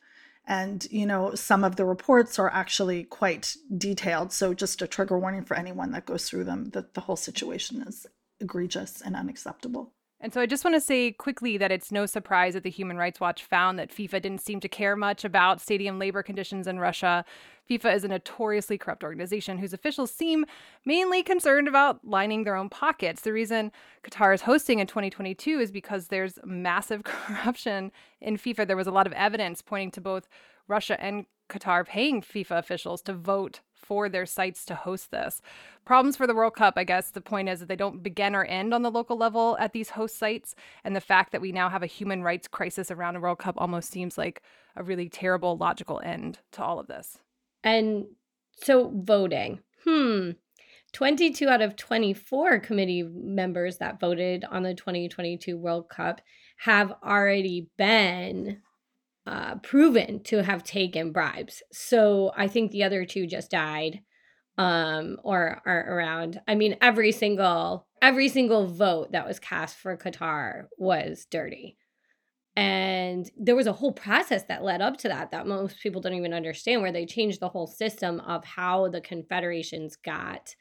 And, 0.46 0.88
you 0.90 1.06
know, 1.06 1.36
some 1.36 1.64
of 1.64 1.76
the 1.76 1.86
reports 1.86 2.40
are 2.40 2.50
actually 2.50 3.04
quite 3.04 3.56
detailed. 3.78 4.34
So, 4.34 4.54
just 4.54 4.82
a 4.82 4.88
trigger 4.88 5.20
warning 5.20 5.46
for 5.46 5.56
anyone 5.56 5.92
that 5.92 6.08
goes 6.08 6.28
through 6.28 6.46
them 6.46 6.72
that 6.72 6.96
the 6.96 7.02
whole 7.02 7.16
situation 7.16 7.84
is 7.84 8.08
egregious 8.40 9.02
and 9.02 9.16
unacceptable. 9.16 9.94
And 10.22 10.34
so 10.34 10.42
I 10.42 10.46
just 10.46 10.66
want 10.66 10.76
to 10.76 10.82
say 10.82 11.14
quickly 11.14 11.58
that 11.58 11.72
it's 11.72 11.94
no 11.94 12.06
surprise 12.06 12.54
that 12.54 12.64
the 12.64 12.70
Human 12.70 12.98
Rights 12.98 13.22
Watch 13.22 13.44
found 13.44 13.80
that 13.80 13.90
FIFA 13.90 14.22
didn't 14.22 14.42
seem 14.42 14.60
to 14.60 14.68
care 14.68 14.98
much 14.98 15.24
about 15.24 15.62
stadium 15.62 15.98
labor 15.98 16.22
conditions 16.24 16.68
in 16.68 16.78
Russia. 16.78 17.24
FIFA 17.70 17.96
is 17.96 18.04
a 18.04 18.10
notoriously 18.10 18.78
corrupt 18.78 19.04
organization 19.04 19.60
whose 19.60 19.72
officials 19.72 20.12
seem 20.12 20.46
mainly 20.84 21.24
concerned 21.24 21.70
about 21.70 22.04
lining 22.04 22.44
their 22.44 22.58
own 22.58 22.68
pockets. 22.68 23.22
The 23.22 23.32
reason 23.32 23.72
Qatar 24.04 24.34
is 24.34 24.42
hosting 24.42 24.80
in 24.80 24.88
2022 24.88 25.60
is 25.60 25.72
because 25.72 26.08
there's 26.08 26.38
massive 26.44 27.04
corruption 27.06 27.92
in 28.20 28.36
FIFA. 28.36 28.68
There 28.68 28.76
was 28.76 28.88
a 28.88 28.92
lot 28.92 29.08
of 29.08 29.14
evidence 29.14 29.62
pointing 29.62 29.92
to 29.92 30.02
both 30.02 30.28
Russia 30.70 31.02
and 31.02 31.26
Qatar 31.50 31.86
paying 31.86 32.22
FIFA 32.22 32.60
officials 32.60 33.02
to 33.02 33.14
vote 33.14 33.62
for 33.74 34.08
their 34.08 34.26
sites 34.26 34.66
to 34.66 34.76
host 34.76 35.10
this. 35.10 35.42
Problems 35.84 36.16
for 36.16 36.28
the 36.28 36.36
World 36.36 36.54
Cup, 36.54 36.76
I 36.78 36.84
guess 36.84 37.10
the 37.10 37.22
point 37.22 37.50
is 37.50 37.60
that 37.60 37.68
they 37.68 37.76
don't 37.76 38.04
begin 38.04 38.36
or 38.36 38.46
end 38.46 38.74
on 38.74 38.84
the 38.84 38.92
local 38.92 39.18
level 39.18 39.58
at 39.60 39.74
these 39.74 39.90
host 39.90 40.18
sites. 40.18 40.54
And 40.84 40.96
the 40.96 41.02
fact 41.02 41.32
that 41.32 41.42
we 41.42 41.52
now 41.52 41.70
have 41.70 41.82
a 41.82 41.88
human 41.88 42.22
rights 42.22 42.48
crisis 42.48 42.92
around 42.92 43.16
a 43.16 43.20
World 43.20 43.40
Cup 43.40 43.56
almost 43.58 43.90
seems 43.90 44.18
like 44.18 44.44
a 44.76 44.84
really 44.84 45.10
terrible 45.10 45.58
logical 45.58 46.00
end 46.04 46.40
to 46.52 46.64
all 46.64 46.80
of 46.80 46.88
this. 46.88 47.18
And 47.64 48.06
so 48.62 48.94
voting. 48.96 49.62
Hmm. 49.84 50.32
22 50.92 51.48
out 51.48 51.62
of 51.62 51.76
24 51.76 52.60
committee 52.60 53.04
members 53.04 53.78
that 53.78 54.00
voted 54.00 54.44
on 54.50 54.64
the 54.64 54.74
2022 54.74 55.58
World 55.58 55.88
Cup 55.90 56.22
have 56.58 56.94
already 57.04 57.70
been 57.78 58.62
uh, 59.30 59.56
proven 59.58 60.24
to 60.24 60.42
have 60.42 60.64
taken 60.64 61.12
bribes. 61.12 61.62
So 61.72 62.32
I 62.36 62.48
think 62.48 62.72
the 62.72 62.84
other 62.84 63.06
two 63.06 63.28
just 63.28 63.52
died 63.52 64.02
um, 64.58 65.18
or 65.24 65.62
are 65.68 65.86
around. 65.88 66.42
I 66.48 66.56
mean, 66.56 66.78
every 66.82 67.12
single 67.12 67.86
every 68.02 68.28
single 68.30 68.66
vote 68.66 69.12
that 69.12 69.28
was 69.28 69.40
cast 69.40 69.78
for 69.78 69.96
Qatar 69.96 70.64
was 70.80 71.28
dirty. 71.30 71.78
And 72.56 73.30
there 73.38 73.56
was 73.56 73.68
a 73.68 73.74
whole 73.74 73.92
process 73.94 74.44
that 74.46 74.64
led 74.64 74.82
up 74.82 74.98
to 74.98 75.10
that 75.10 75.30
that 75.30 75.46
most 75.46 75.80
people 75.80 76.02
don't 76.02 76.16
even 76.16 76.34
understand, 76.34 76.82
where 76.82 76.92
they 76.92 77.06
changed 77.06 77.40
the 77.40 77.50
whole 77.50 77.68
system 77.68 78.20
of 78.22 78.44
how 78.44 78.88
the 78.90 79.00
confederations 79.00 79.96
got 79.96 80.56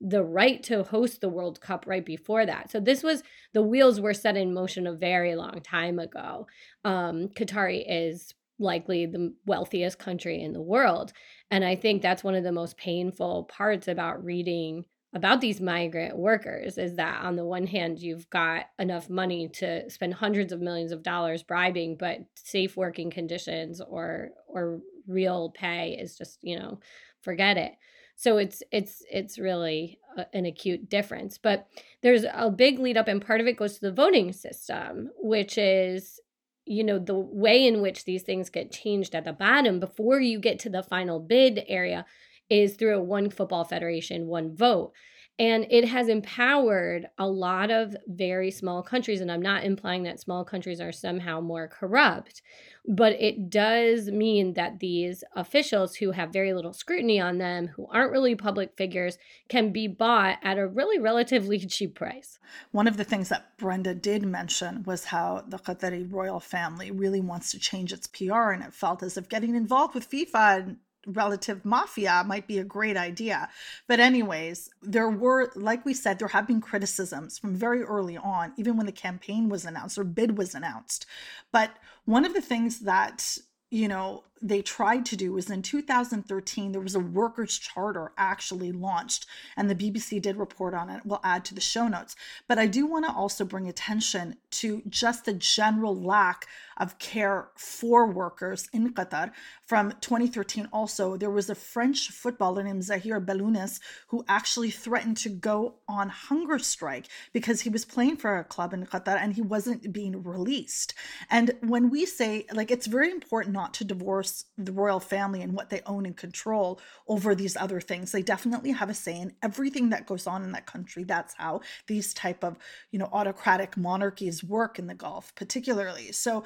the 0.00 0.24
right 0.24 0.62
to 0.64 0.82
host 0.82 1.20
the 1.20 1.28
World 1.28 1.60
Cup 1.60 1.84
right 1.86 2.04
before 2.04 2.46
that. 2.46 2.70
So 2.70 2.80
this 2.80 3.02
was 3.02 3.22
the 3.52 3.62
wheels 3.62 4.00
were 4.00 4.14
set 4.14 4.36
in 4.36 4.54
motion 4.54 4.86
a 4.86 4.94
very 4.94 5.34
long 5.34 5.60
time 5.62 5.98
ago. 5.98 6.46
Um, 6.84 7.28
Qatari 7.28 7.84
is 7.86 8.34
likely 8.58 9.06
the 9.06 9.34
wealthiest 9.46 9.98
country 9.98 10.42
in 10.42 10.52
the 10.52 10.60
world, 10.60 11.12
and 11.50 11.64
I 11.64 11.76
think 11.76 12.02
that's 12.02 12.24
one 12.24 12.34
of 12.34 12.44
the 12.44 12.52
most 12.52 12.76
painful 12.76 13.44
parts 13.44 13.88
about 13.88 14.24
reading 14.24 14.84
about 15.12 15.40
these 15.40 15.60
migrant 15.60 16.16
workers 16.16 16.78
is 16.78 16.94
that 16.94 17.24
on 17.24 17.34
the 17.34 17.44
one 17.44 17.66
hand 17.66 17.98
you've 17.98 18.30
got 18.30 18.66
enough 18.78 19.10
money 19.10 19.48
to 19.48 19.88
spend 19.90 20.14
hundreds 20.14 20.52
of 20.52 20.60
millions 20.60 20.92
of 20.92 21.02
dollars 21.02 21.42
bribing 21.42 21.96
but 21.96 22.18
safe 22.36 22.76
working 22.76 23.10
conditions 23.10 23.80
or 23.80 24.30
or 24.46 24.80
real 25.08 25.50
pay 25.50 25.96
is 26.00 26.16
just 26.16 26.38
you 26.42 26.56
know 26.56 26.78
forget 27.22 27.56
it 27.56 27.72
so 28.20 28.36
it's 28.36 28.62
it's 28.70 29.02
it's 29.10 29.38
really 29.38 29.98
a, 30.18 30.26
an 30.36 30.44
acute 30.44 30.90
difference 30.90 31.38
but 31.38 31.66
there's 32.02 32.24
a 32.34 32.50
big 32.50 32.78
lead 32.78 32.98
up 32.98 33.08
and 33.08 33.24
part 33.24 33.40
of 33.40 33.46
it 33.46 33.56
goes 33.56 33.74
to 33.74 33.80
the 33.80 33.92
voting 33.92 34.30
system 34.30 35.08
which 35.16 35.56
is 35.56 36.20
you 36.66 36.84
know 36.84 36.98
the 36.98 37.14
way 37.14 37.66
in 37.66 37.80
which 37.80 38.04
these 38.04 38.22
things 38.22 38.50
get 38.50 38.70
changed 38.70 39.14
at 39.14 39.24
the 39.24 39.32
bottom 39.32 39.80
before 39.80 40.20
you 40.20 40.38
get 40.38 40.58
to 40.58 40.68
the 40.68 40.82
final 40.82 41.18
bid 41.18 41.64
area 41.66 42.04
is 42.50 42.74
through 42.74 42.98
a 42.98 43.02
one 43.02 43.30
football 43.30 43.64
federation 43.64 44.26
one 44.26 44.54
vote 44.54 44.92
and 45.38 45.66
it 45.70 45.86
has 45.86 46.08
empowered 46.08 47.06
a 47.18 47.26
lot 47.26 47.70
of 47.70 47.96
very 48.06 48.50
small 48.50 48.82
countries 48.82 49.20
and 49.20 49.30
i'm 49.30 49.42
not 49.42 49.64
implying 49.64 50.02
that 50.02 50.20
small 50.20 50.44
countries 50.44 50.80
are 50.80 50.92
somehow 50.92 51.40
more 51.40 51.68
corrupt 51.68 52.42
but 52.86 53.12
it 53.20 53.50
does 53.50 54.10
mean 54.10 54.54
that 54.54 54.80
these 54.80 55.22
officials 55.36 55.96
who 55.96 56.12
have 56.12 56.32
very 56.32 56.52
little 56.52 56.72
scrutiny 56.72 57.20
on 57.20 57.38
them 57.38 57.68
who 57.68 57.86
aren't 57.86 58.12
really 58.12 58.34
public 58.34 58.76
figures 58.76 59.18
can 59.48 59.70
be 59.70 59.86
bought 59.86 60.38
at 60.42 60.58
a 60.58 60.66
really 60.66 60.98
relatively 60.98 61.58
cheap 61.66 61.94
price. 61.94 62.38
One 62.72 62.88
of 62.88 62.96
the 62.96 63.04
things 63.04 63.28
that 63.28 63.56
Brenda 63.58 63.94
did 63.94 64.24
mention 64.24 64.82
was 64.84 65.04
how 65.04 65.44
the 65.46 65.58
Qatari 65.58 66.10
royal 66.10 66.40
family 66.40 66.90
really 66.90 67.20
wants 67.20 67.50
to 67.52 67.58
change 67.58 67.92
its 67.92 68.06
PR, 68.06 68.50
and 68.50 68.62
it 68.62 68.74
felt 68.74 69.02
as 69.02 69.16
if 69.16 69.28
getting 69.28 69.54
involved 69.54 69.94
with 69.94 70.10
FIFA 70.10 70.76
relative 71.06 71.64
mafia 71.64 72.24
might 72.26 72.46
be 72.46 72.58
a 72.58 72.64
great 72.64 72.96
idea. 72.96 73.48
But, 73.86 74.00
anyways, 74.00 74.70
there 74.82 75.08
were, 75.08 75.50
like 75.54 75.84
we 75.84 75.94
said, 75.94 76.18
there 76.18 76.28
have 76.28 76.46
been 76.46 76.60
criticisms 76.60 77.38
from 77.38 77.54
very 77.54 77.82
early 77.82 78.16
on, 78.16 78.52
even 78.56 78.76
when 78.76 78.86
the 78.86 78.92
campaign 78.92 79.48
was 79.48 79.64
announced 79.64 79.98
or 79.98 80.04
bid 80.04 80.36
was 80.36 80.54
announced. 80.54 81.06
But 81.52 81.70
one 82.04 82.24
of 82.24 82.34
the 82.34 82.40
things 82.40 82.80
that 82.80 83.38
you 83.70 83.86
know 83.86 84.24
they 84.42 84.62
tried 84.62 85.04
to 85.06 85.16
do 85.16 85.32
was 85.32 85.50
in 85.50 85.62
2013 85.62 86.72
there 86.72 86.80
was 86.80 86.94
a 86.94 87.00
workers 87.00 87.58
charter 87.58 88.12
actually 88.16 88.72
launched 88.72 89.26
and 89.56 89.68
the 89.68 89.74
bbc 89.74 90.20
did 90.20 90.36
report 90.36 90.74
on 90.74 90.88
it. 90.90 91.02
We'll 91.04 91.20
add 91.22 91.44
to 91.46 91.54
the 91.54 91.60
show 91.60 91.88
notes. 91.88 92.16
But 92.48 92.58
i 92.58 92.66
do 92.66 92.86
want 92.86 93.06
to 93.06 93.12
also 93.12 93.44
bring 93.44 93.68
attention 93.68 94.36
to 94.52 94.82
just 94.88 95.24
the 95.24 95.34
general 95.34 95.94
lack 96.00 96.46
of 96.76 96.98
care 96.98 97.48
for 97.56 98.06
workers 98.06 98.68
in 98.72 98.92
qatar 98.94 99.32
from 99.66 99.92
2013 100.00 100.68
also. 100.72 101.16
There 101.16 101.30
was 101.30 101.50
a 101.50 101.54
french 101.54 102.08
footballer 102.08 102.62
named 102.62 102.84
zahir 102.84 103.20
belounis 103.20 103.80
who 104.08 104.24
actually 104.28 104.70
threatened 104.70 105.18
to 105.18 105.28
go 105.28 105.74
on 105.86 106.08
hunger 106.08 106.58
strike 106.58 107.06
because 107.32 107.60
he 107.60 107.68
was 107.68 107.84
playing 107.84 108.16
for 108.16 108.38
a 108.38 108.44
club 108.44 108.72
in 108.72 108.86
qatar 108.86 109.18
and 109.20 109.34
he 109.34 109.42
wasn't 109.42 109.92
being 109.92 110.22
released. 110.22 110.94
And 111.30 111.52
when 111.60 111.90
we 111.90 112.06
say 112.06 112.46
like 112.52 112.70
it's 112.70 112.86
very 112.86 113.10
important 113.10 113.52
not 113.52 113.74
to 113.74 113.84
divorce 113.84 114.29
the 114.56 114.72
royal 114.72 115.00
family 115.00 115.42
and 115.42 115.54
what 115.54 115.70
they 115.70 115.80
own 115.86 116.06
and 116.06 116.16
control 116.16 116.80
over 117.08 117.34
these 117.34 117.56
other 117.56 117.80
things. 117.80 118.12
They 118.12 118.22
definitely 118.22 118.72
have 118.72 118.90
a 118.90 118.94
say 118.94 119.18
in 119.20 119.34
everything 119.42 119.90
that 119.90 120.06
goes 120.06 120.26
on 120.26 120.42
in 120.42 120.52
that 120.52 120.66
country. 120.66 121.04
That's 121.04 121.34
how 121.34 121.60
these 121.86 122.14
type 122.14 122.44
of 122.44 122.58
you 122.90 122.98
know 122.98 123.08
autocratic 123.12 123.76
monarchies 123.76 124.42
work 124.44 124.78
in 124.78 124.86
the 124.86 124.94
gulf 124.94 125.34
particularly. 125.34 126.12
So 126.12 126.44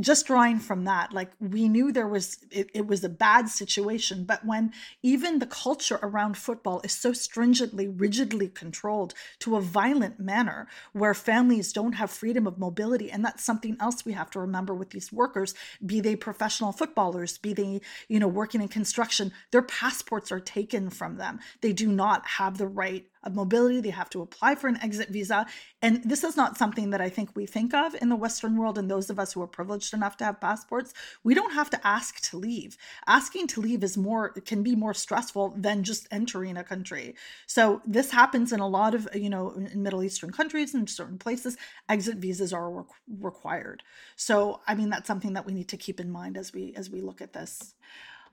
just 0.00 0.26
drawing 0.26 0.58
from 0.58 0.84
that 0.84 1.12
like 1.12 1.30
we 1.40 1.68
knew 1.68 1.92
there 1.92 2.08
was 2.08 2.38
it, 2.50 2.70
it 2.74 2.86
was 2.86 3.02
a 3.04 3.08
bad 3.08 3.48
situation 3.48 4.24
but 4.24 4.44
when 4.44 4.72
even 5.02 5.38
the 5.38 5.46
culture 5.46 5.98
around 6.02 6.36
football 6.36 6.80
is 6.84 6.92
so 6.92 7.12
stringently 7.12 7.88
rigidly 7.88 8.48
controlled 8.48 9.14
to 9.38 9.56
a 9.56 9.60
violent 9.60 10.18
manner 10.18 10.66
where 10.92 11.14
families 11.14 11.72
don't 11.72 11.94
have 11.94 12.10
freedom 12.10 12.46
of 12.46 12.58
mobility 12.58 13.10
and 13.10 13.24
that's 13.24 13.44
something 13.44 13.76
else 13.80 14.04
we 14.04 14.12
have 14.12 14.30
to 14.30 14.40
remember 14.40 14.74
with 14.74 14.90
these 14.90 15.12
workers 15.12 15.54
be 15.84 16.00
they 16.00 16.16
professional 16.16 16.72
footballers 16.72 17.38
be 17.38 17.52
they 17.52 17.80
you 18.08 18.18
know 18.18 18.28
working 18.28 18.60
in 18.60 18.68
construction 18.68 19.32
their 19.50 19.62
passports 19.62 20.32
are 20.32 20.40
taken 20.40 20.90
from 20.90 21.16
them. 21.16 21.40
They 21.60 21.72
do 21.72 21.88
not 21.88 22.26
have 22.26 22.58
the 22.58 22.66
right 22.66 23.06
of 23.22 23.34
mobility. 23.34 23.80
They 23.80 23.90
have 23.90 24.10
to 24.10 24.22
apply 24.22 24.54
for 24.54 24.68
an 24.68 24.78
exit 24.82 25.08
visa. 25.08 25.46
And 25.82 26.02
this 26.04 26.24
is 26.24 26.36
not 26.36 26.56
something 26.56 26.90
that 26.90 27.00
I 27.00 27.08
think 27.08 27.30
we 27.34 27.46
think 27.46 27.74
of 27.74 27.94
in 28.00 28.08
the 28.08 28.16
Western 28.16 28.56
world. 28.56 28.78
And 28.78 28.90
those 28.90 29.10
of 29.10 29.18
us 29.18 29.32
who 29.32 29.42
are 29.42 29.46
privileged 29.46 29.94
enough 29.94 30.16
to 30.18 30.24
have 30.24 30.40
passports, 30.40 30.92
we 31.24 31.34
don't 31.34 31.52
have 31.52 31.70
to 31.70 31.86
ask 31.86 32.20
to 32.30 32.36
leave. 32.36 32.76
Asking 33.06 33.46
to 33.48 33.60
leave 33.60 33.82
is 33.84 33.96
more, 33.96 34.30
can 34.30 34.62
be 34.62 34.74
more 34.74 34.94
stressful 34.94 35.54
than 35.56 35.82
just 35.82 36.08
entering 36.10 36.56
a 36.56 36.64
country. 36.64 37.14
So 37.46 37.82
this 37.86 38.10
happens 38.10 38.52
in 38.52 38.60
a 38.60 38.68
lot 38.68 38.94
of, 38.94 39.08
you 39.14 39.30
know, 39.30 39.50
in 39.52 39.82
Middle 39.82 40.02
Eastern 40.02 40.30
countries 40.30 40.74
and 40.74 40.88
certain 40.88 41.18
places, 41.18 41.56
exit 41.88 42.16
visas 42.16 42.52
are 42.52 42.70
re- 42.70 42.84
required. 43.20 43.82
So, 44.16 44.60
I 44.66 44.74
mean, 44.74 44.90
that's 44.90 45.06
something 45.06 45.34
that 45.34 45.46
we 45.46 45.54
need 45.54 45.68
to 45.68 45.76
keep 45.76 46.00
in 46.00 46.10
mind 46.10 46.36
as 46.36 46.52
we, 46.52 46.74
as 46.76 46.90
we 46.90 47.00
look 47.00 47.20
at 47.20 47.32
this. 47.32 47.74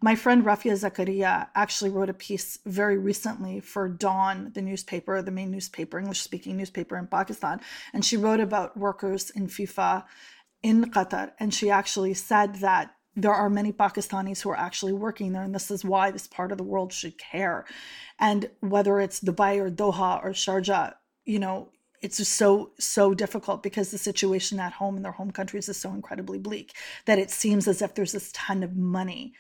My 0.03 0.15
friend 0.15 0.43
Rafia 0.43 0.74
Zakaria 0.74 1.48
actually 1.55 1.89
wrote 1.89 2.10
a 2.10 2.13
piece 2.13 2.60
very 2.65 2.98
recently 2.98 3.62
for 3.62 3.88
Dawn, 3.88 4.51
the 4.53 4.62
newspaper, 4.62 5.22
the 5.22 5.31
main 5.31 5.50
newspaper, 5.50 5.98
English 5.98 6.19
speaking 6.19 6.57
newspaper 6.57 6.98
in 6.98 7.07
Pakistan. 7.07 7.62
And 7.93 8.03
she 8.03 8.17
wrote 8.17 8.41
about 8.41 8.75
workers 8.75 9.29
in 9.29 9.48
FIFA 9.48 10.03
in 10.62 10.91
Qatar. 10.91 11.31
And 11.39 11.53
she 11.53 11.69
actually 11.69 12.15
said 12.15 12.55
that 12.55 12.93
there 13.15 13.33
are 13.33 13.50
many 13.50 13.72
Pakistanis 13.72 14.41
who 14.41 14.50
are 14.50 14.60
actually 14.60 14.91
working 14.91 15.31
there. 15.31 15.43
And 15.43 15.55
this 15.55 15.72
is 15.72 15.86
why 15.86 16.12
this 16.12 16.27
part 16.27 16.51
of 16.51 16.57
the 16.57 16.65
world 16.65 16.91
should 16.91 17.17
care. 17.17 17.63
And 18.19 18.50
whether 18.60 19.00
it's 19.00 19.22
Dubai 19.22 19.57
or 19.57 19.72
Doha 19.72 20.22
or 20.22 20.31
Sharjah, 20.31 20.95
you 21.24 21.39
know, 21.39 21.69
it's 22.01 22.17
just 22.17 22.33
so 22.33 22.72
so 22.77 23.13
difficult 23.13 23.63
because 23.63 23.89
the 23.89 23.98
situation 23.98 24.60
at 24.60 24.74
home 24.74 24.98
in 24.98 25.03
their 25.03 25.13
home 25.13 25.31
countries 25.31 25.69
is 25.69 25.77
so 25.77 25.91
incredibly 25.91 26.39
bleak 26.39 26.75
that 27.05 27.19
it 27.19 27.31
seems 27.31 27.69
as 27.69 27.81
if 27.81 27.95
there's 27.95 28.12
this 28.12 28.33
ton 28.33 28.63
of 28.63 28.75
money 28.75 29.33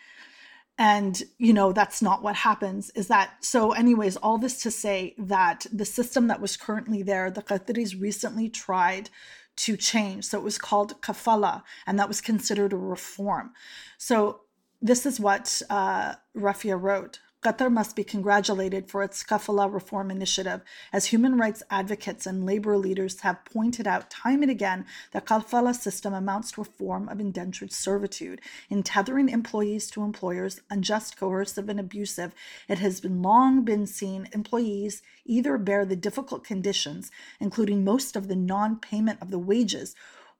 and 0.77 1.21
you 1.37 1.53
know 1.53 1.71
that's 1.71 2.01
not 2.01 2.23
what 2.23 2.35
happens 2.35 2.89
is 2.95 3.07
that 3.07 3.35
so 3.41 3.73
anyways 3.73 4.15
all 4.17 4.39
this 4.39 4.61
to 4.63 4.71
say 4.71 5.13
that 5.19 5.67
the 5.71 5.85
system 5.85 6.27
that 6.27 6.41
was 6.41 6.57
currently 6.57 7.03
there 7.03 7.29
the 7.29 7.43
qataris 7.43 7.99
recently 7.99 8.49
tried 8.49 9.09
to 9.55 9.77
change. 9.77 10.25
So 10.25 10.37
it 10.37 10.43
was 10.43 10.57
called 10.57 10.99
kafala 11.01 11.63
and 11.85 11.99
that 11.99 12.07
was 12.07 12.21
considered 12.21 12.73
a 12.73 12.77
reform. 12.77 13.51
So 13.97 14.41
this 14.81 15.05
is 15.05 15.19
what 15.19 15.61
uh, 15.69 16.15
Rafia 16.35 16.79
wrote 16.79 17.19
Qatar 17.43 17.69
must 17.69 17.97
be 17.97 18.05
congratulated 18.05 18.89
for 18.89 19.03
its 19.03 19.21
kafala 19.21 19.71
reform 19.71 20.09
initiative, 20.09 20.61
as 20.93 21.07
human 21.07 21.37
rights 21.37 21.61
advocates 21.69 22.25
and 22.25 22.45
labor 22.45 22.77
leaders 22.77 23.19
have 23.19 23.43
pointed 23.43 23.85
out 23.85 24.09
time 24.09 24.41
and 24.43 24.49
again 24.49 24.85
the 25.11 25.19
kafala 25.19 25.75
system 25.75 26.13
amounts 26.13 26.53
to 26.53 26.61
a 26.61 26.63
form 26.63 27.09
of 27.09 27.19
indentured 27.19 27.73
servitude. 27.73 28.39
In 28.69 28.81
tethering 28.81 29.27
employees 29.27 29.91
to 29.91 30.03
employers, 30.03 30.61
unjust, 30.69 31.17
coercive, 31.17 31.67
and 31.67 31.81
abusive, 31.81 32.33
it 32.69 32.79
has 32.79 33.01
been 33.01 33.21
long 33.21 33.65
been 33.65 33.87
seen 33.87 34.29
employees 34.31 35.01
either 35.25 35.57
bear 35.57 35.83
the 35.83 35.97
difficult 35.97 36.45
conditions, 36.45 37.11
including 37.41 37.83
most 37.83 38.15
of 38.15 38.29
the 38.29 38.37
non-payment 38.37 39.21
of 39.21 39.31
the 39.31 39.39
wages, 39.39 39.95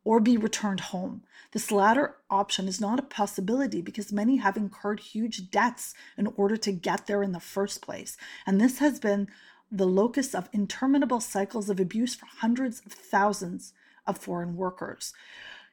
or 0.05 0.21
be 0.21 0.37
returned 0.37 0.79
home. 0.79 1.23
This 1.53 1.71
latter 1.71 2.15
option 2.31 2.67
is 2.67 2.81
not 2.81 2.99
a 2.99 3.03
possibility 3.03 3.81
because 3.81 4.11
many 4.11 4.37
have 4.37 4.57
incurred 4.57 4.99
huge 4.99 5.51
debts 5.51 5.93
in 6.17 6.27
order 6.35 6.57
to 6.57 6.71
get 6.71 7.05
there 7.05 7.21
in 7.21 7.31
the 7.31 7.39
first 7.39 7.81
place. 7.81 8.17
And 8.47 8.59
this 8.59 8.79
has 8.79 8.99
been 8.99 9.27
the 9.71 9.85
locus 9.85 10.33
of 10.33 10.49
interminable 10.51 11.19
cycles 11.19 11.69
of 11.69 11.79
abuse 11.79 12.15
for 12.15 12.25
hundreds 12.25 12.81
of 12.85 12.91
thousands 12.91 13.73
of 14.07 14.17
foreign 14.17 14.55
workers. 14.55 15.13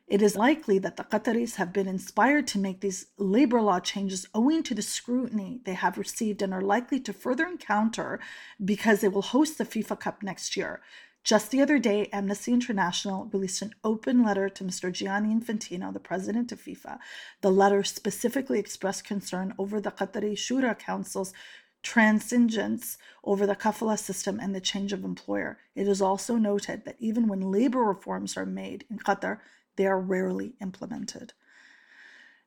It 0.06 0.22
is 0.22 0.36
likely 0.36 0.78
that 0.80 0.96
the 0.96 1.04
Qataris 1.04 1.54
have 1.54 1.72
been 1.72 1.86
inspired 1.86 2.46
to 2.48 2.58
make 2.58 2.80
these 2.80 3.06
labor 3.16 3.62
law 3.62 3.78
changes 3.80 4.26
owing 4.34 4.62
to 4.64 4.74
the 4.74 4.82
scrutiny 4.82 5.60
they 5.64 5.74
have 5.74 5.96
received 5.96 6.42
and 6.42 6.52
are 6.52 6.60
likely 6.60 6.98
to 7.00 7.12
further 7.12 7.46
encounter 7.46 8.18
because 8.62 9.00
they 9.00 9.08
will 9.08 9.22
host 9.22 9.56
the 9.56 9.64
FIFA 9.64 10.00
Cup 10.00 10.22
next 10.22 10.56
year. 10.56 10.80
Just 11.22 11.50
the 11.50 11.60
other 11.60 11.78
day, 11.78 12.08
Amnesty 12.12 12.52
International 12.52 13.26
released 13.26 13.60
an 13.60 13.74
open 13.84 14.24
letter 14.24 14.48
to 14.48 14.64
Mr. 14.64 14.90
Gianni 14.90 15.34
Infantino, 15.34 15.92
the 15.92 16.00
president 16.00 16.50
of 16.50 16.62
FIFA. 16.62 16.98
The 17.42 17.50
letter 17.50 17.84
specifically 17.84 18.58
expressed 18.58 19.04
concern 19.04 19.54
over 19.58 19.80
the 19.80 19.90
Qatari 19.90 20.32
Shura 20.32 20.78
Council's 20.78 21.34
transigence 21.82 22.96
over 23.24 23.46
the 23.46 23.56
kafala 23.56 23.98
system 23.98 24.38
and 24.40 24.54
the 24.54 24.60
change 24.60 24.92
of 24.92 25.04
employer. 25.04 25.58
It 25.74 25.88
is 25.88 26.02
also 26.02 26.36
noted 26.36 26.84
that 26.84 26.96
even 26.98 27.28
when 27.28 27.52
labor 27.52 27.82
reforms 27.82 28.36
are 28.36 28.46
made 28.46 28.84
in 28.90 28.98
Qatar, 28.98 29.40
they 29.76 29.86
are 29.86 30.00
rarely 30.00 30.54
implemented. 30.60 31.32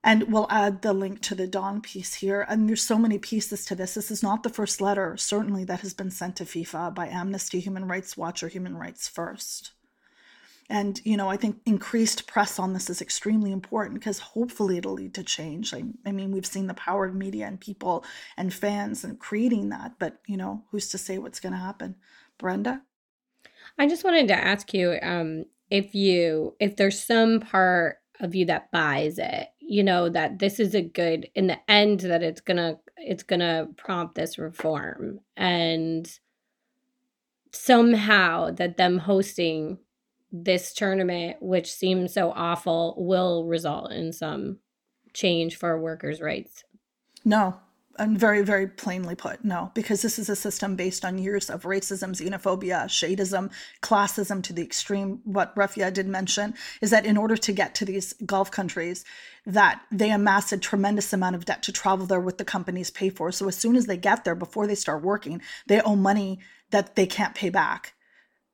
And 0.03 0.31
we'll 0.31 0.47
add 0.49 0.81
the 0.81 0.91
link 0.91 1.21
to 1.21 1.35
the 1.35 1.47
Dawn 1.47 1.79
piece 1.79 2.15
here. 2.15 2.45
And 2.49 2.67
there's 2.67 2.83
so 2.83 2.97
many 2.97 3.17
pieces 3.17 3.65
to 3.65 3.75
this. 3.75 3.93
This 3.93 4.11
is 4.11 4.21
not 4.21 4.43
the 4.43 4.49
first 4.49 4.81
letter, 4.81 5.15
certainly, 5.15 5.63
that 5.65 5.79
has 5.79 5.93
been 5.93 6.11
sent 6.11 6.35
to 6.37 6.43
FIFA 6.43 6.93
by 6.93 7.07
Amnesty, 7.07 7.61
Human 7.61 7.87
Rights 7.87 8.17
Watch, 8.17 8.43
or 8.43 8.49
Human 8.49 8.75
Rights 8.75 9.07
First. 9.07 9.71
And, 10.69 10.99
you 11.05 11.17
know, 11.17 11.29
I 11.29 11.37
think 11.37 11.59
increased 11.65 12.27
press 12.27 12.57
on 12.57 12.73
this 12.73 12.89
is 12.89 13.01
extremely 13.01 13.51
important 13.51 13.99
because 13.99 14.19
hopefully 14.19 14.77
it'll 14.77 14.93
lead 14.93 15.13
to 15.15 15.23
change. 15.23 15.73
I, 15.73 15.83
I 16.05 16.11
mean, 16.11 16.31
we've 16.31 16.45
seen 16.45 16.67
the 16.67 16.73
power 16.73 17.05
of 17.05 17.15
media 17.15 17.47
and 17.47 17.59
people 17.59 18.03
and 18.37 18.53
fans 18.53 19.03
and 19.03 19.19
creating 19.19 19.69
that, 19.69 19.93
but, 19.99 20.19
you 20.25 20.37
know, 20.37 20.63
who's 20.71 20.89
to 20.89 20.97
say 20.97 21.17
what's 21.17 21.39
going 21.39 21.53
to 21.53 21.59
happen? 21.59 21.95
Brenda? 22.37 22.81
I 23.77 23.87
just 23.87 24.03
wanted 24.03 24.27
to 24.29 24.35
ask 24.35 24.73
you 24.73 24.97
um, 25.01 25.45
if 25.69 25.95
you 25.95 26.55
if 26.59 26.75
there's 26.75 27.03
some 27.03 27.39
part 27.39 27.97
of 28.19 28.35
you 28.35 28.45
that 28.45 28.71
buys 28.71 29.17
it, 29.17 29.49
you 29.65 29.83
know, 29.83 30.09
that 30.09 30.39
this 30.39 30.59
is 30.59 30.75
a 30.75 30.81
good 30.81 31.29
in 31.35 31.47
the 31.47 31.59
end 31.69 32.01
that 32.01 32.23
it's 32.23 32.41
gonna 32.41 32.77
it's 32.97 33.23
gonna 33.23 33.67
prompt 33.77 34.15
this 34.15 34.37
reform 34.37 35.19
and 35.35 36.19
somehow 37.51 38.51
that 38.51 38.77
them 38.77 38.97
hosting 38.97 39.77
this 40.31 40.73
tournament, 40.73 41.37
which 41.41 41.71
seems 41.71 42.13
so 42.13 42.31
awful, 42.31 42.95
will 42.97 43.45
result 43.45 43.91
in 43.91 44.11
some 44.11 44.57
change 45.13 45.55
for 45.55 45.79
workers' 45.79 46.21
rights. 46.21 46.63
No, 47.23 47.59
and 47.97 48.19
very, 48.19 48.41
very 48.41 48.67
plainly 48.67 49.15
put, 49.15 49.43
no, 49.45 49.71
because 49.73 50.01
this 50.01 50.17
is 50.17 50.29
a 50.29 50.35
system 50.35 50.75
based 50.75 51.05
on 51.05 51.17
years 51.17 51.49
of 51.49 51.63
racism, 51.63 52.11
xenophobia, 52.11 52.85
shadism, 52.85 53.51
classism 53.81 54.41
to 54.43 54.53
the 54.53 54.63
extreme. 54.63 55.21
What 55.23 55.55
Rafia 55.55 55.93
did 55.93 56.07
mention 56.07 56.55
is 56.81 56.89
that 56.89 57.05
in 57.05 57.17
order 57.17 57.37
to 57.37 57.51
get 57.51 57.75
to 57.75 57.85
these 57.85 58.13
Gulf 58.25 58.49
countries, 58.49 59.05
that 59.45 59.81
they 59.91 60.11
amass 60.11 60.51
a 60.51 60.57
tremendous 60.57 61.13
amount 61.13 61.35
of 61.35 61.45
debt 61.45 61.61
to 61.63 61.71
travel 61.71 62.05
there 62.05 62.19
with 62.19 62.37
the 62.37 62.45
companies 62.45 62.89
pay 62.89 63.09
for. 63.09 63.31
So 63.31 63.47
as 63.47 63.55
soon 63.55 63.75
as 63.75 63.85
they 63.85 63.97
get 63.97 64.23
there, 64.23 64.35
before 64.35 64.65
they 64.65 64.75
start 64.75 65.03
working, 65.03 65.41
they 65.67 65.81
owe 65.81 65.95
money 65.95 66.39
that 66.71 66.95
they 66.95 67.05
can't 67.05 67.35
pay 67.35 67.49
back 67.49 67.93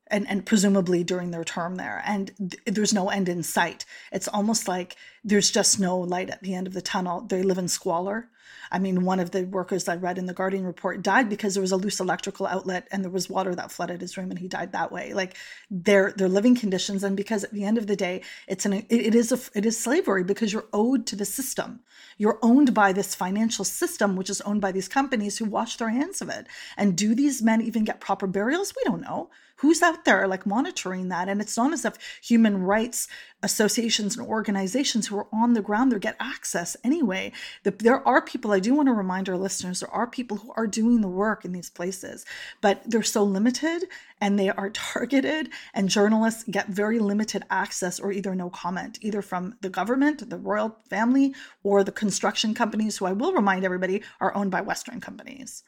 and, 0.07 0.27
and 0.27 0.45
presumably 0.45 1.03
during 1.03 1.31
their 1.31 1.43
term 1.43 1.75
there. 1.75 2.01
And 2.05 2.31
th- 2.37 2.61
there's 2.65 2.93
no 2.93 3.09
end 3.09 3.29
in 3.29 3.43
sight. 3.43 3.85
It's 4.11 4.27
almost 4.27 4.67
like 4.67 4.95
there's 5.23 5.51
just 5.51 5.79
no 5.79 5.97
light 5.97 6.29
at 6.29 6.41
the 6.41 6.55
end 6.55 6.67
of 6.67 6.73
the 6.73 6.81
tunnel. 6.81 7.21
They 7.21 7.43
live 7.43 7.57
in 7.57 7.67
squalor. 7.67 8.29
I 8.71 8.79
mean, 8.79 9.03
one 9.03 9.19
of 9.19 9.31
the 9.31 9.43
workers 9.45 9.87
I 9.87 9.95
read 9.95 10.17
in 10.17 10.25
the 10.25 10.33
Guardian 10.33 10.65
report 10.65 11.01
died 11.01 11.29
because 11.29 11.53
there 11.53 11.61
was 11.61 11.71
a 11.71 11.77
loose 11.77 11.99
electrical 11.99 12.45
outlet 12.45 12.87
and 12.91 13.03
there 13.03 13.11
was 13.11 13.29
water 13.29 13.55
that 13.55 13.71
flooded 13.71 14.01
his 14.01 14.17
room 14.17 14.29
and 14.29 14.39
he 14.39 14.47
died 14.47 14.71
that 14.71 14.91
way. 14.91 15.13
Like 15.13 15.35
their 15.69 16.11
their 16.11 16.29
living 16.29 16.55
conditions 16.55 17.03
and 17.03 17.17
because 17.17 17.43
at 17.43 17.51
the 17.51 17.63
end 17.63 17.77
of 17.77 17.87
the 17.87 17.95
day, 17.95 18.21
it's 18.47 18.65
an 18.65 18.73
it, 18.73 19.15
is 19.15 19.31
a 19.31 19.39
it 19.57 19.65
is 19.65 19.79
slavery 19.79 20.23
because 20.23 20.53
you're 20.53 20.67
owed 20.73 21.05
to 21.07 21.15
the 21.15 21.25
system. 21.25 21.81
You're 22.17 22.39
owned 22.41 22.73
by 22.73 22.93
this 22.93 23.15
financial 23.15 23.65
system 23.65 24.15
which 24.15 24.29
is 24.29 24.41
owned 24.41 24.61
by 24.61 24.71
these 24.71 24.87
companies 24.87 25.37
who 25.37 25.45
wash 25.45 25.77
their 25.77 25.89
hands 25.89 26.21
of 26.21 26.29
it. 26.29 26.47
And 26.77 26.95
do 26.95 27.15
these 27.15 27.41
men 27.41 27.61
even 27.61 27.83
get 27.83 27.99
proper 27.99 28.27
burials? 28.27 28.73
We 28.75 28.83
don't 28.83 29.01
know 29.01 29.29
who's 29.59 29.81
out 29.81 30.05
there 30.05 30.27
like 30.27 30.45
monitoring 30.45 31.09
that 31.09 31.27
and 31.27 31.41
it's 31.41 31.57
not 31.57 31.73
as 31.73 31.85
if 31.85 31.95
human 32.21 32.63
rights 32.63 33.07
associations 33.43 34.17
and 34.17 34.25
organizations 34.27 35.07
who 35.07 35.17
are 35.17 35.27
on 35.33 35.53
the 35.53 35.61
ground 35.61 35.91
there 35.91 35.99
get 35.99 36.15
access 36.19 36.75
anyway 36.83 37.31
the, 37.63 37.71
there 37.71 38.05
are 38.07 38.21
people 38.21 38.38
i 38.45 38.59
do 38.59 38.73
want 38.73 38.87
to 38.87 38.93
remind 38.93 39.27
our 39.29 39.37
listeners 39.37 39.79
there 39.79 39.91
are 39.91 40.07
people 40.07 40.37
who 40.37 40.51
are 40.55 40.67
doing 40.67 41.01
the 41.01 41.07
work 41.07 41.45
in 41.45 41.51
these 41.51 41.69
places 41.69 42.25
but 42.61 42.81
they're 42.85 43.03
so 43.03 43.23
limited 43.23 43.83
and 44.21 44.37
they 44.37 44.49
are 44.49 44.69
targeted 44.73 45.49
and 45.73 45.89
journalists 45.89 46.43
get 46.49 46.67
very 46.67 46.99
limited 46.99 47.43
access 47.49 47.99
or 47.99 48.11
either 48.11 48.35
no 48.35 48.49
comment 48.49 48.97
either 49.01 49.21
from 49.21 49.55
the 49.61 49.69
government 49.69 50.29
the 50.29 50.37
royal 50.37 50.77
family 50.89 51.33
or 51.63 51.83
the 51.83 51.91
construction 51.91 52.53
companies 52.53 52.97
who 52.97 53.05
i 53.05 53.11
will 53.11 53.33
remind 53.33 53.63
everybody 53.63 54.01
are 54.19 54.35
owned 54.35 54.51
by 54.51 54.61
western 54.61 54.99
companies 54.99 55.63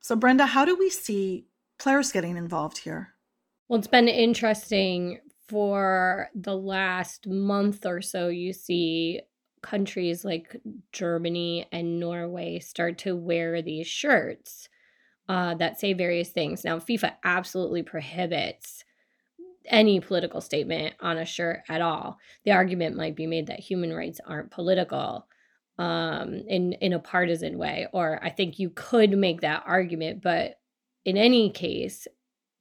so 0.00 0.16
brenda 0.16 0.46
how 0.46 0.64
do 0.64 0.76
we 0.76 0.90
see 0.90 1.46
players 1.78 2.12
getting 2.12 2.36
involved 2.36 2.78
here? 2.78 3.14
Well, 3.68 3.78
it's 3.78 3.88
been 3.88 4.08
interesting 4.08 5.20
for 5.48 6.28
the 6.34 6.56
last 6.56 7.26
month 7.26 7.86
or 7.86 8.00
so. 8.00 8.28
You 8.28 8.52
see 8.52 9.20
countries 9.64 10.24
like 10.24 10.56
Germany 10.92 11.66
and 11.72 11.98
Norway 11.98 12.60
start 12.60 12.98
to 12.98 13.16
wear 13.16 13.62
these 13.62 13.86
shirts 13.86 14.68
uh, 15.28 15.54
that 15.54 15.80
say 15.80 15.92
various 15.92 16.28
things. 16.30 16.64
Now, 16.64 16.78
FIFA 16.78 17.14
absolutely 17.24 17.82
prohibits 17.82 18.84
any 19.66 19.98
political 19.98 20.40
statement 20.40 20.94
on 21.00 21.16
a 21.18 21.24
shirt 21.24 21.62
at 21.68 21.80
all. 21.80 22.18
The 22.44 22.52
argument 22.52 22.96
might 22.96 23.16
be 23.16 23.26
made 23.26 23.46
that 23.46 23.60
human 23.60 23.92
rights 23.92 24.20
aren't 24.26 24.50
political 24.50 25.26
um 25.76 26.34
in 26.46 26.72
in 26.74 26.92
a 26.92 27.00
partisan 27.00 27.58
way 27.58 27.88
or 27.92 28.20
I 28.22 28.30
think 28.30 28.60
you 28.60 28.70
could 28.70 29.10
make 29.18 29.40
that 29.40 29.64
argument 29.66 30.22
but 30.22 30.60
in 31.04 31.16
any 31.16 31.50
case, 31.50 32.06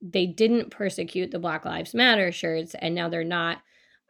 they 0.01 0.25
didn't 0.25 0.69
persecute 0.69 1.31
the 1.31 1.39
Black 1.39 1.65
Lives 1.65 1.93
Matter 1.93 2.31
shirts, 2.31 2.75
and 2.79 2.93
now 2.93 3.09
they're 3.09 3.23
not 3.23 3.59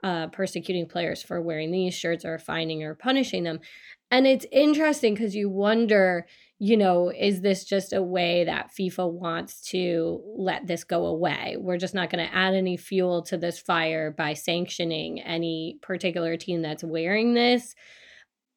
uh, 0.04 0.28
persecuting 0.28 0.88
players 0.88 1.24
for 1.24 1.42
wearing 1.42 1.72
these 1.72 1.94
shirts 1.94 2.26
or 2.26 2.38
fining 2.38 2.84
or 2.84 2.94
punishing 2.94 3.44
them. 3.44 3.60
And 4.12 4.28
it's 4.28 4.46
interesting 4.52 5.16
because 5.16 5.36
you 5.36 5.50
wonder, 5.50 6.28
you 6.60 6.78
know, 6.78 7.10
is 7.10 7.42
this 7.42 7.64
just 7.64 7.94
a 7.94 8.04
way 8.04 8.44
that 8.44 8.72
FIFA 8.78 9.12
wants 9.12 9.62
to 9.70 10.22
let 10.38 10.68
this 10.68 10.84
go 10.84 11.06
away? 11.08 11.56
We're 11.60 11.78
just 11.78 11.96
not 11.96 12.10
going 12.12 12.24
to 12.24 12.36
add 12.36 12.54
any 12.54 12.78
fuel 12.78 13.24
to 13.24 13.38
this 13.38 13.60
fire 13.60 14.12
by 14.12 14.34
sanctioning 14.34 15.20
any 15.22 15.80
particular 15.82 16.38
team 16.38 16.62
that's 16.62 16.84
wearing 16.84 17.34
this 17.34 17.74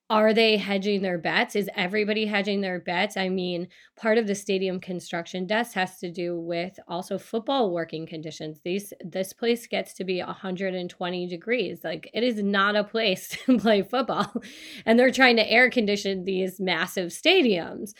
are 0.08 0.32
they 0.32 0.56
hedging 0.56 1.02
their 1.02 1.18
bets? 1.18 1.56
Is 1.56 1.68
everybody 1.74 2.26
hedging 2.26 2.60
their 2.60 2.78
bets? 2.78 3.16
I 3.16 3.28
mean, 3.28 3.66
part 3.96 4.18
of 4.18 4.28
the 4.28 4.36
stadium 4.36 4.78
construction 4.78 5.46
deaths 5.46 5.74
has 5.74 5.98
to 5.98 6.12
do 6.12 6.38
with 6.38 6.78
also 6.86 7.18
football 7.18 7.72
working 7.72 8.06
conditions. 8.06 8.60
These 8.64 8.92
this 9.04 9.32
place 9.32 9.66
gets 9.66 9.94
to 9.94 10.04
be 10.04 10.22
120 10.22 11.26
degrees. 11.26 11.80
Like 11.82 12.08
it 12.14 12.22
is 12.22 12.40
not 12.40 12.76
a 12.76 12.84
place 12.84 13.28
to 13.46 13.58
play 13.58 13.82
football. 13.82 14.42
And 14.84 14.96
they're 14.96 15.10
trying 15.10 15.36
to 15.36 15.50
air 15.50 15.70
condition 15.70 16.24
these 16.24 16.60
massive 16.60 17.10
stadiums. 17.10 17.92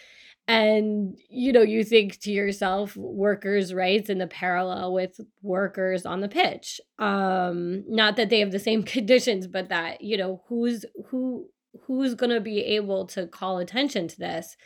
And 0.48 1.18
you 1.28 1.52
know, 1.52 1.62
you 1.62 1.82
think 1.82 2.20
to 2.20 2.30
yourself, 2.30 2.96
workers' 2.96 3.74
rights 3.74 4.08
and 4.08 4.20
the 4.20 4.28
parallel 4.28 4.92
with 4.92 5.20
workers 5.42 6.06
on 6.06 6.20
the 6.20 6.28
pitch. 6.28 6.80
Um, 7.00 7.82
not 7.88 8.14
that 8.14 8.30
they 8.30 8.38
have 8.38 8.52
the 8.52 8.60
same 8.60 8.82
conditions, 8.84 9.48
but 9.48 9.70
that, 9.70 10.02
you 10.02 10.16
know, 10.16 10.44
who's 10.46 10.84
who 11.06 11.48
who's 11.84 12.14
going 12.14 12.30
to 12.30 12.40
be 12.40 12.60
able 12.60 13.06
to 13.06 13.26
call 13.26 13.58
attention 13.58 14.08
to 14.08 14.18
this? 14.18 14.56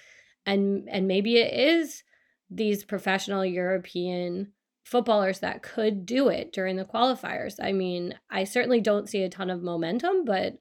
And 0.46 0.88
and 0.90 1.07
maybe 1.07 1.37
it 1.37 1.53
is 1.53 2.03
these 2.51 2.85
professional 2.85 3.44
european 3.44 4.53
footballers 4.85 5.38
that 5.38 5.62
could 5.62 6.05
do 6.05 6.29
it 6.29 6.53
during 6.53 6.77
the 6.77 6.85
qualifiers. 6.85 7.55
I 7.62 7.73
mean 7.73 8.14
i 8.31 8.44
certainly 8.44 8.81
don't 8.81 9.09
see 9.09 9.23
a 9.23 9.29
ton 9.29 9.51
of 9.51 9.62
momentum 9.62 10.25
but 10.25 10.55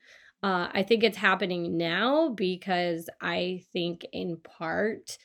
uh, 0.43 0.67
i 0.71 0.83
think 0.83 1.03
it's 1.03 1.17
happening 1.17 1.77
now 1.77 2.29
because 2.29 3.09
i 3.21 3.63
think 3.73 4.05
in 4.13 4.37
part 4.37 5.17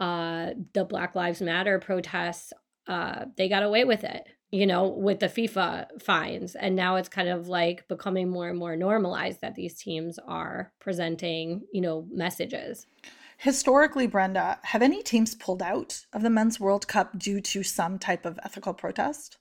uh, 0.00 0.50
the 0.72 0.84
black 0.84 1.14
lives 1.14 1.40
matter 1.40 1.78
protests 1.78 2.52
uh, 2.86 3.24
they 3.36 3.48
got 3.48 3.62
away 3.62 3.84
with 3.84 4.04
it 4.04 4.24
you 4.54 4.68
know, 4.68 4.86
with 4.86 5.18
the 5.18 5.26
FIFA 5.26 6.00
fines. 6.00 6.54
And 6.54 6.76
now 6.76 6.94
it's 6.94 7.08
kind 7.08 7.28
of 7.28 7.48
like 7.48 7.88
becoming 7.88 8.30
more 8.30 8.48
and 8.48 8.56
more 8.56 8.76
normalized 8.76 9.40
that 9.40 9.56
these 9.56 9.74
teams 9.74 10.16
are 10.28 10.72
presenting, 10.78 11.62
you 11.72 11.80
know, 11.80 12.06
messages. 12.12 12.86
Historically, 13.38 14.06
Brenda, 14.06 14.60
have 14.62 14.80
any 14.80 15.02
teams 15.02 15.34
pulled 15.34 15.60
out 15.60 16.06
of 16.12 16.22
the 16.22 16.30
Men's 16.30 16.60
World 16.60 16.86
Cup 16.86 17.18
due 17.18 17.40
to 17.40 17.64
some 17.64 17.98
type 17.98 18.24
of 18.24 18.38
ethical 18.44 18.74
protest? 18.74 19.38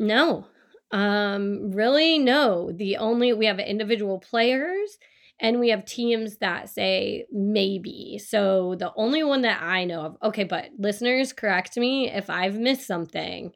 No. 0.00 0.46
Um 0.90 1.70
really 1.70 2.18
no. 2.18 2.72
The 2.72 2.96
only 2.96 3.32
we 3.32 3.46
have 3.46 3.60
individual 3.60 4.18
players 4.18 4.98
and 5.38 5.60
we 5.60 5.68
have 5.68 5.84
teams 5.84 6.38
that 6.38 6.68
say 6.68 7.26
maybe. 7.30 8.18
So 8.18 8.74
the 8.74 8.92
only 8.96 9.22
one 9.22 9.42
that 9.42 9.62
I 9.62 9.84
know 9.84 10.00
of. 10.00 10.16
Okay, 10.20 10.44
but 10.44 10.70
listeners 10.78 11.32
correct 11.32 11.76
me 11.76 12.10
if 12.10 12.28
I've 12.28 12.58
missed 12.58 12.88
something 12.88 13.52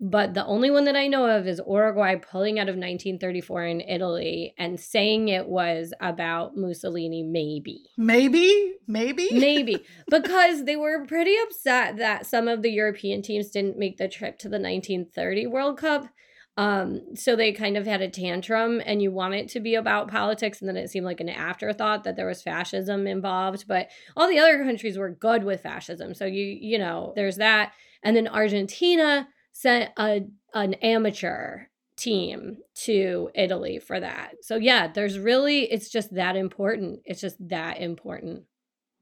But 0.00 0.34
the 0.34 0.44
only 0.44 0.70
one 0.70 0.84
that 0.84 0.96
I 0.96 1.06
know 1.06 1.26
of 1.26 1.46
is 1.46 1.60
Uruguay 1.66 2.16
pulling 2.16 2.58
out 2.58 2.68
of 2.68 2.74
1934 2.74 3.64
in 3.64 3.80
Italy 3.80 4.54
and 4.58 4.78
saying 4.78 5.28
it 5.28 5.46
was 5.46 5.94
about 6.00 6.56
Mussolini, 6.56 7.22
maybe. 7.22 7.90
Maybe, 7.96 8.74
maybe, 8.88 9.28
Maybe 9.32 9.78
because 10.10 10.64
they 10.64 10.76
were 10.76 11.06
pretty 11.06 11.36
upset 11.44 11.96
that 11.98 12.26
some 12.26 12.48
of 12.48 12.62
the 12.62 12.70
European 12.70 13.22
teams 13.22 13.50
didn't 13.50 13.78
make 13.78 13.96
the 13.96 14.08
trip 14.08 14.38
to 14.40 14.48
the 14.48 14.58
1930 14.58 15.46
World 15.46 15.78
Cup. 15.78 16.08
Um, 16.56 17.16
so 17.16 17.34
they 17.34 17.52
kind 17.52 17.76
of 17.76 17.86
had 17.86 18.00
a 18.00 18.08
tantrum, 18.08 18.80
and 18.84 19.02
you 19.02 19.10
want 19.10 19.34
it 19.34 19.48
to 19.50 19.60
be 19.60 19.74
about 19.74 20.10
politics, 20.10 20.60
and 20.60 20.68
then 20.68 20.76
it 20.76 20.88
seemed 20.88 21.06
like 21.06 21.20
an 21.20 21.28
afterthought 21.28 22.04
that 22.04 22.14
there 22.14 22.28
was 22.28 22.42
fascism 22.42 23.06
involved. 23.08 23.66
But 23.66 23.88
all 24.16 24.28
the 24.28 24.38
other 24.38 24.62
countries 24.64 24.96
were 24.96 25.10
good 25.10 25.42
with 25.42 25.62
fascism, 25.62 26.14
so 26.14 26.26
you 26.26 26.44
you 26.44 26.78
know 26.78 27.12
there's 27.16 27.36
that. 27.36 27.72
And 28.04 28.14
then 28.14 28.28
Argentina 28.28 29.26
sent 29.54 29.90
a 29.96 30.26
an 30.52 30.74
amateur 30.74 31.66
team 31.96 32.58
to 32.74 33.30
Italy 33.34 33.78
for 33.78 33.98
that. 33.98 34.34
So 34.42 34.56
yeah, 34.56 34.88
there's 34.92 35.18
really 35.18 35.62
it's 35.72 35.88
just 35.88 36.14
that 36.14 36.36
important. 36.36 37.00
It's 37.06 37.20
just 37.20 37.36
that 37.48 37.80
important. 37.80 38.42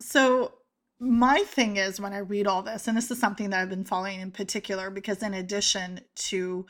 So 0.00 0.52
my 1.00 1.40
thing 1.40 1.78
is 1.78 2.00
when 2.00 2.12
I 2.12 2.18
read 2.18 2.46
all 2.46 2.62
this, 2.62 2.86
and 2.86 2.96
this 2.96 3.10
is 3.10 3.18
something 3.18 3.50
that 3.50 3.60
I've 3.60 3.70
been 3.70 3.84
following 3.84 4.20
in 4.20 4.30
particular, 4.30 4.90
because 4.90 5.22
in 5.22 5.34
addition 5.34 6.00
to 6.14 6.66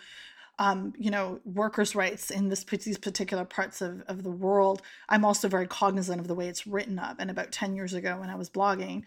um, 0.59 0.93
you 0.97 1.11
know, 1.11 1.41
workers' 1.45 1.95
rights 1.95 2.31
in 2.31 2.49
this 2.49 2.63
these 2.63 2.99
particular 2.99 3.45
parts 3.45 3.81
of, 3.81 4.03
of 4.03 4.23
the 4.23 4.31
world, 4.31 4.83
I'm 5.09 5.25
also 5.25 5.49
very 5.49 5.67
cognizant 5.67 6.21
of 6.21 6.29
the 6.29 6.35
way 6.35 6.47
it's 6.47 6.67
written 6.67 6.99
up. 6.99 7.17
And 7.19 7.31
about 7.31 7.53
10 7.53 7.75
years 7.75 7.95
ago 7.95 8.19
when 8.21 8.31
I 8.31 8.37
was 8.37 8.51
blogging, 8.51 9.03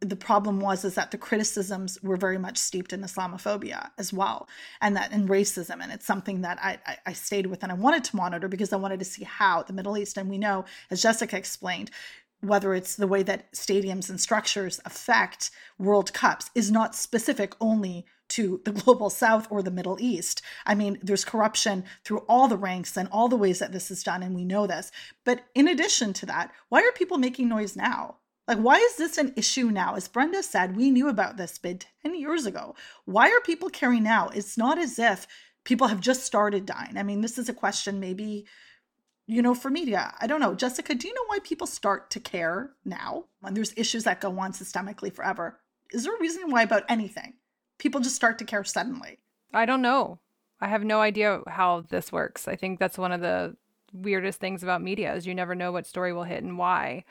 the 0.00 0.16
problem 0.16 0.60
was 0.60 0.84
is 0.84 0.94
that 0.94 1.10
the 1.10 1.18
criticisms 1.18 1.98
were 2.02 2.16
very 2.16 2.38
much 2.38 2.58
steeped 2.58 2.92
in 2.92 3.00
Islamophobia 3.00 3.90
as 3.98 4.12
well, 4.12 4.48
and 4.80 4.94
that 4.96 5.12
in 5.12 5.26
racism, 5.28 5.82
and 5.82 5.90
it's 5.90 6.06
something 6.06 6.42
that 6.42 6.58
I, 6.62 6.78
I 7.06 7.12
stayed 7.14 7.46
with 7.46 7.62
and 7.62 7.72
I 7.72 7.76
wanted 7.76 8.04
to 8.04 8.16
monitor 8.16 8.48
because 8.48 8.72
I 8.72 8.76
wanted 8.76 8.98
to 8.98 9.06
see 9.06 9.24
how 9.24 9.62
the 9.62 9.72
Middle 9.72 9.96
East, 9.96 10.18
and 10.18 10.28
we 10.28 10.38
know, 10.38 10.64
as 10.90 11.02
Jessica 11.02 11.36
explained, 11.36 11.90
whether 12.40 12.74
it's 12.74 12.96
the 12.96 13.06
way 13.06 13.22
that 13.22 13.50
stadiums 13.52 14.10
and 14.10 14.20
structures 14.20 14.80
affect 14.84 15.50
World 15.78 16.12
Cups 16.12 16.50
is 16.54 16.70
not 16.70 16.94
specific 16.94 17.54
only 17.60 18.04
to 18.28 18.60
the 18.64 18.72
global 18.84 19.08
south 19.08 19.46
or 19.50 19.62
the 19.62 19.70
Middle 19.70 19.96
East. 19.98 20.42
I 20.66 20.74
mean, 20.74 20.98
there's 21.02 21.24
corruption 21.24 21.84
through 22.04 22.18
all 22.28 22.48
the 22.48 22.58
ranks 22.58 22.96
and 22.96 23.08
all 23.10 23.28
the 23.28 23.36
ways 23.36 23.60
that 23.60 23.72
this 23.72 23.90
is 23.90 24.02
done, 24.02 24.22
and 24.22 24.34
we 24.34 24.44
know 24.44 24.66
this. 24.66 24.92
But 25.24 25.44
in 25.54 25.68
addition 25.68 26.12
to 26.14 26.26
that, 26.26 26.52
why 26.68 26.82
are 26.82 26.92
people 26.92 27.16
making 27.16 27.48
noise 27.48 27.76
now? 27.76 28.16
Like, 28.48 28.58
why 28.58 28.76
is 28.76 28.96
this 28.96 29.18
an 29.18 29.32
issue 29.36 29.70
now? 29.70 29.96
As 29.96 30.06
Brenda 30.06 30.42
said, 30.42 30.76
we 30.76 30.90
knew 30.90 31.08
about 31.08 31.36
this 31.36 31.58
bid 31.58 31.86
10 32.02 32.14
years 32.14 32.46
ago. 32.46 32.76
Why 33.04 33.28
are 33.30 33.40
people 33.40 33.68
caring 33.68 34.04
now? 34.04 34.28
It's 34.28 34.56
not 34.56 34.78
as 34.78 34.98
if 34.98 35.26
people 35.64 35.88
have 35.88 36.00
just 36.00 36.24
started 36.24 36.64
dying. 36.64 36.96
I 36.96 37.02
mean, 37.02 37.22
this 37.22 37.38
is 37.38 37.48
a 37.48 37.54
question 37.54 37.98
maybe, 37.98 38.46
you 39.26 39.42
know, 39.42 39.54
for 39.54 39.68
media. 39.68 40.14
I 40.20 40.28
don't 40.28 40.40
know. 40.40 40.54
Jessica, 40.54 40.94
do 40.94 41.08
you 41.08 41.14
know 41.14 41.26
why 41.26 41.40
people 41.40 41.66
start 41.66 42.08
to 42.10 42.20
care 42.20 42.70
now 42.84 43.24
when 43.40 43.54
there's 43.54 43.74
issues 43.76 44.04
that 44.04 44.20
go 44.20 44.38
on 44.38 44.52
systemically 44.52 45.12
forever? 45.12 45.58
Is 45.90 46.04
there 46.04 46.14
a 46.14 46.20
reason 46.20 46.50
why 46.50 46.62
about 46.62 46.84
anything? 46.88 47.34
People 47.78 48.00
just 48.00 48.16
start 48.16 48.38
to 48.38 48.44
care 48.44 48.62
suddenly. 48.62 49.18
I 49.52 49.66
don't 49.66 49.82
know. 49.82 50.20
I 50.60 50.68
have 50.68 50.84
no 50.84 51.00
idea 51.00 51.40
how 51.48 51.84
this 51.88 52.12
works. 52.12 52.46
I 52.46 52.54
think 52.54 52.78
that's 52.78 52.96
one 52.96 53.12
of 53.12 53.20
the 53.20 53.56
weirdest 53.92 54.38
things 54.38 54.62
about 54.62 54.82
media 54.82 55.14
is 55.14 55.26
you 55.26 55.34
never 55.34 55.54
know 55.54 55.72
what 55.72 55.86
story 55.86 56.12
will 56.12 56.24
hit 56.24 56.42
and 56.42 56.58
why. 56.58 57.04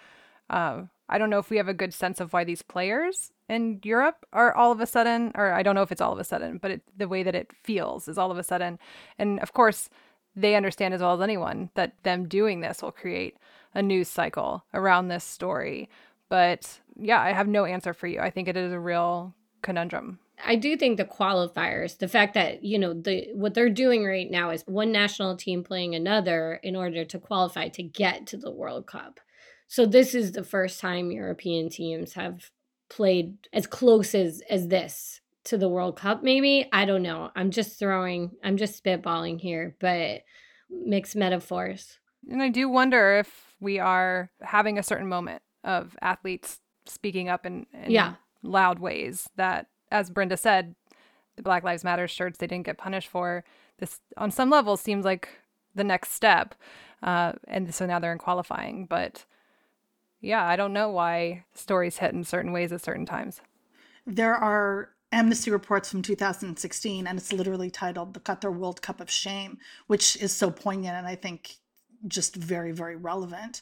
Uh, 0.49 0.83
I 1.07 1.17
don't 1.17 1.29
know 1.29 1.39
if 1.39 1.49
we 1.49 1.57
have 1.57 1.67
a 1.67 1.73
good 1.73 1.93
sense 1.93 2.19
of 2.19 2.33
why 2.33 2.43
these 2.43 2.61
players 2.61 3.31
in 3.47 3.79
Europe 3.83 4.25
are 4.33 4.53
all 4.55 4.71
of 4.71 4.79
a 4.79 4.87
sudden, 4.87 5.31
or 5.35 5.53
I 5.53 5.61
don't 5.61 5.75
know 5.75 5.83
if 5.83 5.91
it's 5.91 6.01
all 6.01 6.13
of 6.13 6.19
a 6.19 6.23
sudden, 6.23 6.57
but 6.57 6.71
it, 6.71 6.81
the 6.97 7.07
way 7.07 7.23
that 7.23 7.35
it 7.35 7.51
feels 7.63 8.07
is 8.07 8.17
all 8.17 8.31
of 8.31 8.37
a 8.37 8.43
sudden. 8.43 8.79
And 9.19 9.39
of 9.39 9.53
course, 9.53 9.89
they 10.35 10.55
understand 10.55 10.93
as 10.93 11.01
well 11.01 11.13
as 11.13 11.21
anyone 11.21 11.69
that 11.75 11.93
them 12.03 12.27
doing 12.27 12.61
this 12.61 12.81
will 12.81 12.91
create 12.91 13.37
a 13.73 13.81
news 13.81 14.07
cycle 14.07 14.65
around 14.73 15.07
this 15.07 15.23
story. 15.23 15.89
But 16.27 16.79
yeah, 16.99 17.21
I 17.21 17.33
have 17.33 17.47
no 17.47 17.65
answer 17.65 17.93
for 17.93 18.07
you. 18.07 18.19
I 18.19 18.31
think 18.31 18.47
it 18.47 18.57
is 18.57 18.73
a 18.73 18.79
real 18.79 19.33
conundrum. 19.61 20.19
I 20.43 20.55
do 20.55 20.75
think 20.75 20.97
the 20.97 21.05
qualifiers, 21.05 21.97
the 21.97 22.07
fact 22.07 22.33
that, 22.33 22.63
you 22.63 22.77
know, 22.77 22.93
the 22.93 23.29
what 23.33 23.53
they're 23.53 23.69
doing 23.69 24.03
right 24.03 24.29
now 24.29 24.49
is 24.49 24.63
one 24.65 24.91
national 24.91 25.37
team 25.37 25.63
playing 25.63 25.95
another 25.95 26.59
in 26.61 26.75
order 26.75 27.05
to 27.05 27.19
qualify 27.19 27.69
to 27.69 27.83
get 27.83 28.27
to 28.27 28.37
the 28.37 28.51
World 28.51 28.85
Cup. 28.85 29.19
So 29.67 29.85
this 29.85 30.13
is 30.15 30.31
the 30.31 30.43
first 30.43 30.79
time 30.79 31.11
European 31.11 31.69
teams 31.69 32.13
have 32.13 32.51
played 32.89 33.37
as 33.51 33.65
close 33.67 34.13
as 34.13 34.41
as 34.49 34.67
this 34.67 35.21
to 35.45 35.57
the 35.57 35.69
World 35.69 35.97
Cup 35.97 36.23
maybe. 36.23 36.67
I 36.71 36.85
don't 36.85 37.03
know. 37.03 37.31
I'm 37.35 37.51
just 37.51 37.77
throwing 37.79 38.31
I'm 38.43 38.57
just 38.57 38.83
spitballing 38.83 39.39
here, 39.39 39.75
but 39.79 40.21
mixed 40.69 41.15
metaphors. 41.15 41.99
And 42.29 42.41
I 42.41 42.49
do 42.49 42.67
wonder 42.69 43.17
if 43.19 43.53
we 43.59 43.79
are 43.79 44.29
having 44.41 44.77
a 44.79 44.83
certain 44.83 45.07
moment 45.07 45.41
of 45.63 45.95
athletes 46.01 46.59
speaking 46.85 47.29
up 47.29 47.45
in, 47.45 47.65
in 47.73 47.91
Yeah. 47.91 48.15
loud 48.43 48.79
ways 48.79 49.29
that, 49.35 49.67
as 49.91 50.09
Brenda 50.09 50.37
said, 50.37 50.75
the 51.35 51.43
Black 51.43 51.63
Lives 51.63 51.83
Matter 51.83 52.07
shirts 52.07 52.37
they 52.37 52.47
didn't 52.47 52.65
get 52.65 52.77
punished 52.77 53.09
for. 53.09 53.43
This, 53.77 53.99
on 54.17 54.31
some 54.31 54.49
level, 54.49 54.77
seems 54.77 55.05
like 55.05 55.27
the 55.73 55.83
next 55.83 56.11
step. 56.11 56.55
Uh, 57.03 57.33
and 57.47 57.73
so 57.73 57.85
now 57.85 57.99
they're 57.99 58.11
in 58.11 58.17
qualifying. 58.17 58.85
But 58.85 59.25
yeah, 60.25 60.45
I 60.45 60.55
don't 60.55 60.73
know 60.73 60.89
why 60.89 61.45
stories 61.53 61.97
hit 61.97 62.13
in 62.13 62.23
certain 62.23 62.51
ways 62.51 62.71
at 62.71 62.81
certain 62.81 63.05
times. 63.05 63.41
There 64.05 64.35
are 64.35 64.89
amnesty 65.11 65.51
reports 65.51 65.89
from 65.89 66.01
2016, 66.01 67.07
and 67.07 67.17
it's 67.17 67.31
literally 67.31 67.69
titled 67.69 68.13
The 68.13 68.19
Qatar 68.19 68.53
World 68.53 68.81
Cup 68.81 68.99
of 68.99 69.09
Shame, 69.09 69.59
which 69.87 70.15
is 70.17 70.31
so 70.31 70.51
poignant 70.51 70.95
and 70.95 71.07
I 71.07 71.15
think 71.15 71.55
just 72.07 72.35
very, 72.35 72.71
very 72.71 72.95
relevant. 72.95 73.61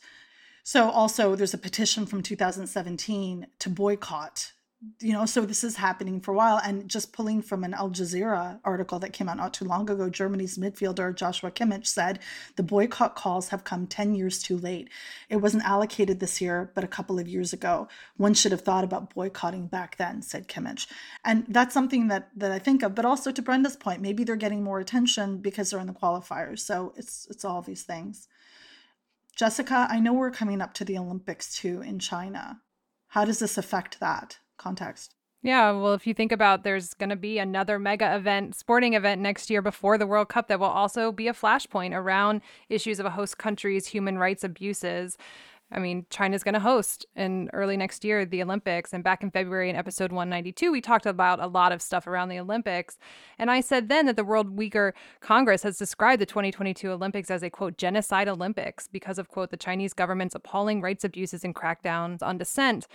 So, 0.64 0.90
also, 0.90 1.36
there's 1.36 1.54
a 1.54 1.58
petition 1.58 2.06
from 2.06 2.24
2017 2.24 3.48
to 3.60 3.70
boycott. 3.70 4.54
You 5.00 5.14
know, 5.14 5.26
so 5.26 5.46
this 5.46 5.64
is 5.64 5.78
happening 5.78 6.20
for 6.20 6.32
a 6.32 6.36
while. 6.36 6.58
And 6.58 6.90
just 6.90 7.14
pulling 7.14 7.42
from 7.42 7.64
an 7.64 7.74
Al 7.74 7.90
Jazeera 7.90 8.60
article 8.66 9.00
that 9.00 9.14
came 9.14 9.30
out 9.30 9.38
not 9.38 9.54
too 9.54 9.66
long 9.66 9.90
ago, 9.90 10.10
Germany's 10.10 10.58
midfielder 10.58 11.16
Joshua 11.16 11.52
Kimmich 11.52 11.88
said 11.88 12.20
the 12.56 12.64
boycott 12.64 13.16
calls 13.16 13.50
have 13.50 13.64
come 13.64 13.88
10 13.88 14.16
years 14.16 14.42
too 14.42 14.58
late. 14.58 14.90
It 15.30 15.38
wasn't 15.38 15.64
allocated 15.64 16.20
this 16.20 16.42
year, 16.42 16.72
but 16.76 16.84
a 16.84 16.88
couple 16.88 17.20
of 17.20 17.28
years 17.28 17.54
ago. 17.54 17.88
One 18.18 18.34
should 18.34 18.52
have 18.52 18.62
thought 18.62 18.84
about 18.84 19.14
boycotting 19.14 19.68
back 19.68 19.98
then, 19.98 20.22
said 20.22 20.48
Kimmich. 20.48 20.88
And 21.24 21.46
that's 21.48 21.74
something 21.74 22.08
that, 22.10 22.30
that 22.36 22.52
I 22.52 22.60
think 22.60 22.84
of. 22.84 22.96
But 22.96 23.06
also 23.06 23.32
to 23.32 23.42
Brenda's 23.42 23.78
point, 23.78 24.02
maybe 24.02 24.24
they're 24.24 24.36
getting 24.36 24.64
more 24.64 24.80
attention 24.80 25.38
because 25.38 25.70
they're 25.70 25.80
in 25.80 25.88
the 25.88 25.94
qualifiers. 25.94 26.60
So 26.60 26.94
it's 26.98 27.28
it's 27.30 27.46
all 27.46 27.62
these 27.62 27.84
things. 27.84 28.28
Jessica, 29.36 29.88
I 29.90 30.00
know 30.00 30.14
we're 30.14 30.32
coming 30.32 30.62
up 30.62 30.74
to 30.76 30.86
the 30.86 30.98
Olympics 30.98 31.56
too 31.56 31.82
in 31.82 32.00
China. 32.00 32.62
How 33.08 33.26
does 33.26 33.40
this 33.40 33.58
affect 33.58 34.00
that 34.00 34.40
context? 34.58 35.16
Yeah, 35.44 35.72
well, 35.72 35.94
if 35.94 36.08
you 36.08 36.14
think 36.14 36.32
about 36.32 36.64
there's 36.64 36.94
going 36.94 37.10
to 37.10 37.18
be 37.18 37.38
another 37.38 37.78
mega 37.78 38.16
event, 38.16 38.56
sporting 38.56 38.94
event 38.94 39.20
next 39.20 39.50
year 39.50 39.62
before 39.62 39.98
the 39.98 40.08
World 40.08 40.30
Cup 40.30 40.48
that 40.48 40.60
will 40.60 40.68
also 40.68 41.12
be 41.12 41.28
a 41.28 41.34
flashpoint 41.34 41.94
around 41.94 42.42
issues 42.70 42.98
of 42.98 43.06
a 43.06 43.10
host 43.10 43.38
country's 43.38 43.88
human 43.88 44.18
rights 44.18 44.46
abuses. 44.46 45.18
I 45.70 45.80
mean, 45.80 46.06
China's 46.10 46.44
going 46.44 46.54
to 46.54 46.62
host 46.62 47.06
in 47.16 47.50
early 47.52 47.76
next 47.76 48.06
year 48.06 48.26
the 48.26 48.42
Olympics. 48.42 48.94
And 48.94 49.04
back 49.04 49.22
in 49.22 49.32
February 49.32 49.70
in 49.70 49.76
episode 49.76 50.12
192, 50.14 50.72
we 50.72 50.80
talked 50.80 51.06
about 51.06 51.42
a 51.42 51.48
lot 51.48 51.72
of 51.74 51.82
stuff 51.82 52.08
around 52.08 52.30
the 52.30 52.40
Olympics. 52.40 52.98
And 53.38 53.52
I 53.52 53.60
said 53.60 53.90
then 53.90 54.06
that 54.06 54.16
the 54.16 54.24
World 54.24 54.56
Uyghur 54.56 54.94
Congress 55.20 55.64
has 55.64 55.78
described 55.78 56.22
the 56.22 56.26
2022 56.26 56.90
Olympics 56.90 57.32
as 57.32 57.44
a 57.44 57.50
quote, 57.50 57.78
genocide 57.78 58.30
Olympics 58.30 58.88
because 58.88 59.18
of 59.18 59.28
quote, 59.28 59.50
the 59.50 59.58
Chinese 59.58 59.94
government's 59.94 60.36
appalling 60.36 60.80
rights 60.80 61.04
abuses 61.04 61.44
and 61.44 61.56
crackdowns 61.56 62.22
on 62.22 62.38
dissent. 62.38 62.88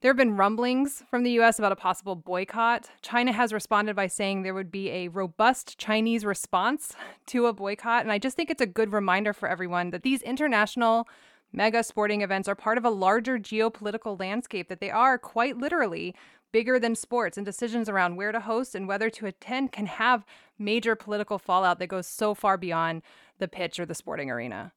There 0.00 0.10
have 0.10 0.16
been 0.16 0.36
rumblings 0.36 1.02
from 1.10 1.24
the 1.24 1.40
US 1.40 1.58
about 1.58 1.72
a 1.72 1.76
possible 1.76 2.14
boycott. 2.14 2.88
China 3.02 3.32
has 3.32 3.52
responded 3.52 3.96
by 3.96 4.06
saying 4.06 4.42
there 4.42 4.54
would 4.54 4.70
be 4.70 4.90
a 4.90 5.08
robust 5.08 5.76
Chinese 5.76 6.24
response 6.24 6.94
to 7.26 7.46
a 7.46 7.52
boycott. 7.52 8.02
And 8.02 8.12
I 8.12 8.18
just 8.18 8.36
think 8.36 8.48
it's 8.48 8.62
a 8.62 8.66
good 8.66 8.92
reminder 8.92 9.32
for 9.32 9.48
everyone 9.48 9.90
that 9.90 10.04
these 10.04 10.22
international 10.22 11.08
mega 11.52 11.82
sporting 11.82 12.20
events 12.20 12.48
are 12.48 12.54
part 12.54 12.78
of 12.78 12.84
a 12.84 12.90
larger 12.90 13.38
geopolitical 13.38 14.18
landscape, 14.20 14.68
that 14.68 14.80
they 14.80 14.90
are 14.90 15.18
quite 15.18 15.56
literally 15.56 16.14
bigger 16.52 16.78
than 16.78 16.94
sports, 16.94 17.36
and 17.36 17.44
decisions 17.44 17.88
around 17.88 18.16
where 18.16 18.32
to 18.32 18.40
host 18.40 18.74
and 18.74 18.86
whether 18.86 19.10
to 19.10 19.26
attend 19.26 19.72
can 19.72 19.86
have 19.86 20.24
major 20.58 20.94
political 20.94 21.38
fallout 21.38 21.78
that 21.78 21.88
goes 21.88 22.06
so 22.06 22.34
far 22.34 22.56
beyond 22.56 23.02
the 23.38 23.48
pitch 23.48 23.80
or 23.80 23.84
the 23.84 23.94
sporting 23.94 24.30
arena. 24.30 24.72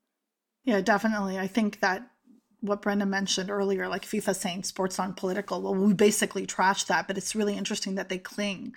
Yeah, 0.66 0.82
definitely. 0.82 1.40
I 1.40 1.48
think 1.48 1.80
that 1.80 2.11
what 2.62 2.82
Brenda 2.82 3.06
mentioned 3.06 3.50
earlier, 3.50 3.88
like 3.90 4.06
FIFA 4.06 4.36
saying 4.36 4.64
sports 4.64 5.00
aren't 5.00 5.18
political, 5.18 5.62
well, 5.62 5.76
we 5.76 5.94
basically 5.94 6.46
trash 6.46 6.86
that, 6.86 7.08
but 7.08 7.18
it's 7.18 7.36
really 7.36 7.58
interesting 7.58 7.96
that 7.96 8.10
they 8.10 8.18
cling 8.20 8.74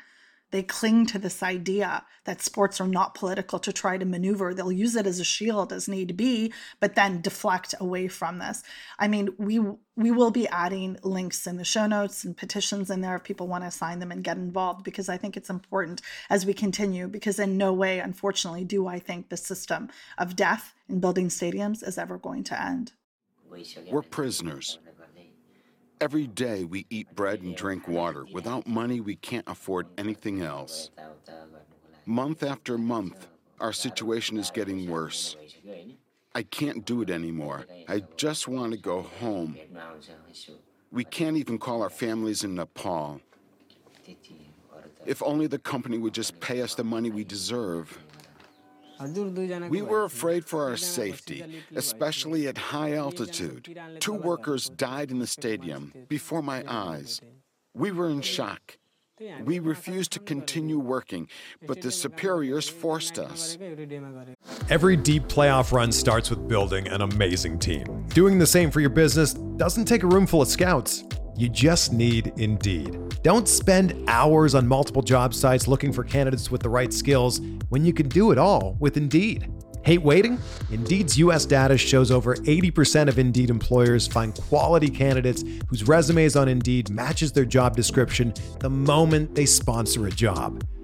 They 0.51 0.63
cling 0.63 1.07
to 1.07 1.19
this 1.19 1.43
idea 1.43 2.05
that 2.27 2.41
sports 2.41 2.81
are 2.81 2.87
not 2.87 3.15
political 3.17 3.59
to 3.59 3.73
try 3.73 3.99
to 3.99 4.05
maneuver. 4.05 4.55
They'll 4.55 4.71
use 4.71 4.95
it 4.95 5.07
as 5.07 5.19
a 5.19 5.25
shield 5.25 5.73
as 5.73 5.89
need 5.89 6.17
be, 6.17 6.53
but 6.79 6.95
then 6.95 7.21
deflect 7.23 7.75
away 7.81 8.07
from 8.09 8.39
this. 8.39 8.63
I 8.97 9.09
mean, 9.09 9.31
we 9.37 9.59
we 9.97 10.11
will 10.13 10.31
be 10.31 10.47
adding 10.49 10.97
links 11.03 11.47
in 11.47 11.57
the 11.57 11.65
show 11.65 11.87
notes 11.89 12.25
and 12.25 12.37
petitions 12.37 12.89
in 12.91 13.01
there 13.01 13.17
if 13.17 13.25
people 13.25 13.49
want 13.49 13.65
to 13.65 13.71
sign 13.71 13.99
them 13.99 14.13
and 14.13 14.23
get 14.23 14.37
involved 14.37 14.85
because 14.85 15.09
I 15.09 15.17
think 15.17 15.37
it's 15.37 15.51
important 15.51 16.03
as 16.31 16.47
we 16.47 16.55
continue 16.55 17.09
because 17.09 17.39
in 17.41 17.57
no 17.57 17.73
way 17.73 17.99
unfortunately 17.99 18.65
do 18.65 18.87
I 18.87 19.01
think 19.01 19.29
the 19.29 19.37
system 19.37 19.89
of 20.19 20.37
death 20.37 20.75
in 20.89 21.01
building 21.01 21.29
stadiums 21.31 21.87
is 21.87 21.99
ever 21.99 22.19
going 22.19 22.45
to 22.45 22.61
end. 22.61 22.93
We're 23.91 24.03
prisoners. 24.03 24.79
Every 26.01 26.27
day 26.27 26.65
we 26.65 26.87
eat 26.91 27.15
bread 27.15 27.43
and 27.43 27.57
drink 27.57 27.89
water. 27.89 28.27
Without 28.33 28.67
money, 28.67 29.01
we 29.01 29.17
can't 29.17 29.49
afford 29.49 29.87
anything 29.97 30.43
else. 30.43 30.91
Month 32.05 32.43
after 32.43 32.77
month, 32.77 33.29
our 33.61 33.73
situation 33.73 34.37
is 34.37 34.51
getting 34.51 34.91
worse. 34.91 35.37
I 36.35 36.43
can't 36.43 36.85
do 36.85 37.01
it 37.01 37.11
anymore. 37.11 37.67
I 37.89 38.03
just 38.17 38.49
want 38.49 38.73
to 38.73 38.79
go 38.79 39.03
home. 39.03 39.57
We 40.91 41.05
can't 41.05 41.37
even 41.37 41.59
call 41.59 41.83
our 41.83 41.91
families 41.91 42.45
in 42.45 42.57
Nepal. 42.57 43.21
If 45.07 45.23
only 45.23 45.47
the 45.47 45.59
company 45.59 45.99
would 45.99 46.15
just 46.15 46.41
pay 46.41 46.61
us 46.63 46.75
the 46.75 46.85
money 46.85 47.11
we 47.11 47.25
deserve. 47.25 47.99
We 49.69 49.83
were 49.83 50.05
afraid 50.05 50.45
for 50.45 50.65
our 50.65 50.77
safety, 50.77 51.63
especially 51.75 52.47
at 52.49 52.59
high 52.59 52.95
altitude. 52.95 53.79
Two 54.01 54.15
workers 54.15 54.69
died 54.71 55.11
in 55.11 55.19
the 55.19 55.27
stadium 55.27 55.93
before 56.09 56.43
my 56.43 56.65
eyes. 56.67 57.21
We 57.75 57.91
were 57.91 58.09
in 58.09 58.21
shock. 58.21 58.79
We 59.45 59.61
refused 59.61 60.13
to 60.13 60.19
continue 60.19 60.79
working, 60.79 61.29
but 61.67 61.81
the 61.81 61.93
superiors 61.93 62.69
forced 62.69 63.19
us. 63.19 63.57
Every 64.69 64.97
deep 64.97 65.29
playoff 65.29 65.73
run 65.73 65.93
starts 65.93 66.31
with 66.31 66.49
building 66.49 66.89
an 66.89 67.01
amazing 67.01 67.61
team. 67.61 68.07
Doing 68.09 68.39
the 68.39 68.47
same 68.47 68.71
for 68.73 68.81
your 68.81 68.91
business 68.91 69.35
doesn't 69.35 69.85
take 69.85 70.03
a 70.03 70.09
room 70.09 70.27
full 70.27 70.43
of 70.43 70.49
scouts. 70.49 71.05
You 71.37 71.49
just 71.49 71.93
need 71.93 72.33
Indeed. 72.37 72.97
Don't 73.23 73.49
spend 73.49 74.05
hours 74.09 74.55
on 74.55 74.69
multiple 74.69 75.03
job 75.03 75.35
sites 75.35 75.67
looking 75.67 75.93
for 75.93 76.05
candidates 76.05 76.51
with 76.51 76.63
the 76.63 76.69
right 76.69 76.93
skills 76.93 77.41
when 77.71 77.85
you 77.85 77.93
can 77.93 78.09
do 78.09 78.31
it 78.31 78.39
all 78.39 78.77
with 78.79 78.97
Indeed. 78.97 79.51
Hate 79.85 80.03
waiting? 80.03 80.39
Indeed's 80.71 81.19
US 81.19 81.45
data 81.45 81.77
shows 81.77 82.11
over 82.11 82.37
80% 82.37 83.09
of 83.09 83.19
Indeed 83.19 83.51
employers 83.51 84.07
find 84.07 84.35
quality 84.35 84.89
candidates 84.89 85.45
whose 85.69 85.87
resumes 85.87 86.37
on 86.37 86.49
Indeed 86.49 86.89
matches 86.89 87.33
their 87.33 87.45
job 87.45 87.77
description 87.77 88.33
the 88.61 88.71
moment 88.71 89.35
they 89.35 89.45
sponsor 89.45 90.07
a 90.07 90.11
job. 90.11 90.63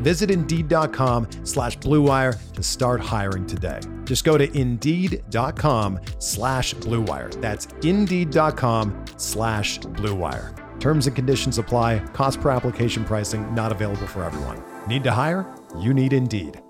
Visit 0.00 0.30
Indeed.com 0.30 1.28
slash 1.44 1.78
BlueWire 1.78 2.52
to 2.54 2.62
start 2.62 3.00
hiring 3.00 3.46
today. 3.46 3.80
Just 4.04 4.24
go 4.24 4.36
to 4.38 4.58
Indeed.com 4.58 6.00
slash 6.18 6.74
BlueWire. 6.74 7.40
That's 7.40 7.68
Indeed.com 7.82 9.04
slash 9.16 9.78
BlueWire. 9.78 10.80
Terms 10.80 11.06
and 11.06 11.14
conditions 11.14 11.58
apply. 11.58 11.98
Cost 12.14 12.40
per 12.40 12.50
application 12.50 13.04
pricing 13.04 13.54
not 13.54 13.72
available 13.72 14.06
for 14.06 14.24
everyone. 14.24 14.62
Need 14.86 15.04
to 15.04 15.10
hire? 15.10 15.46
You 15.78 15.94
need 15.94 16.12
Indeed. 16.12 16.60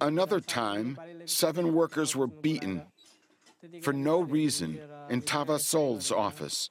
Another 0.00 0.40
time, 0.40 0.98
seven 1.24 1.74
workers 1.74 2.16
were 2.16 2.26
beaten 2.26 2.82
for 3.82 3.92
no 3.92 4.20
reason 4.20 4.78
in 5.08 5.22
Tavasol's 5.22 6.12
office. 6.12 6.70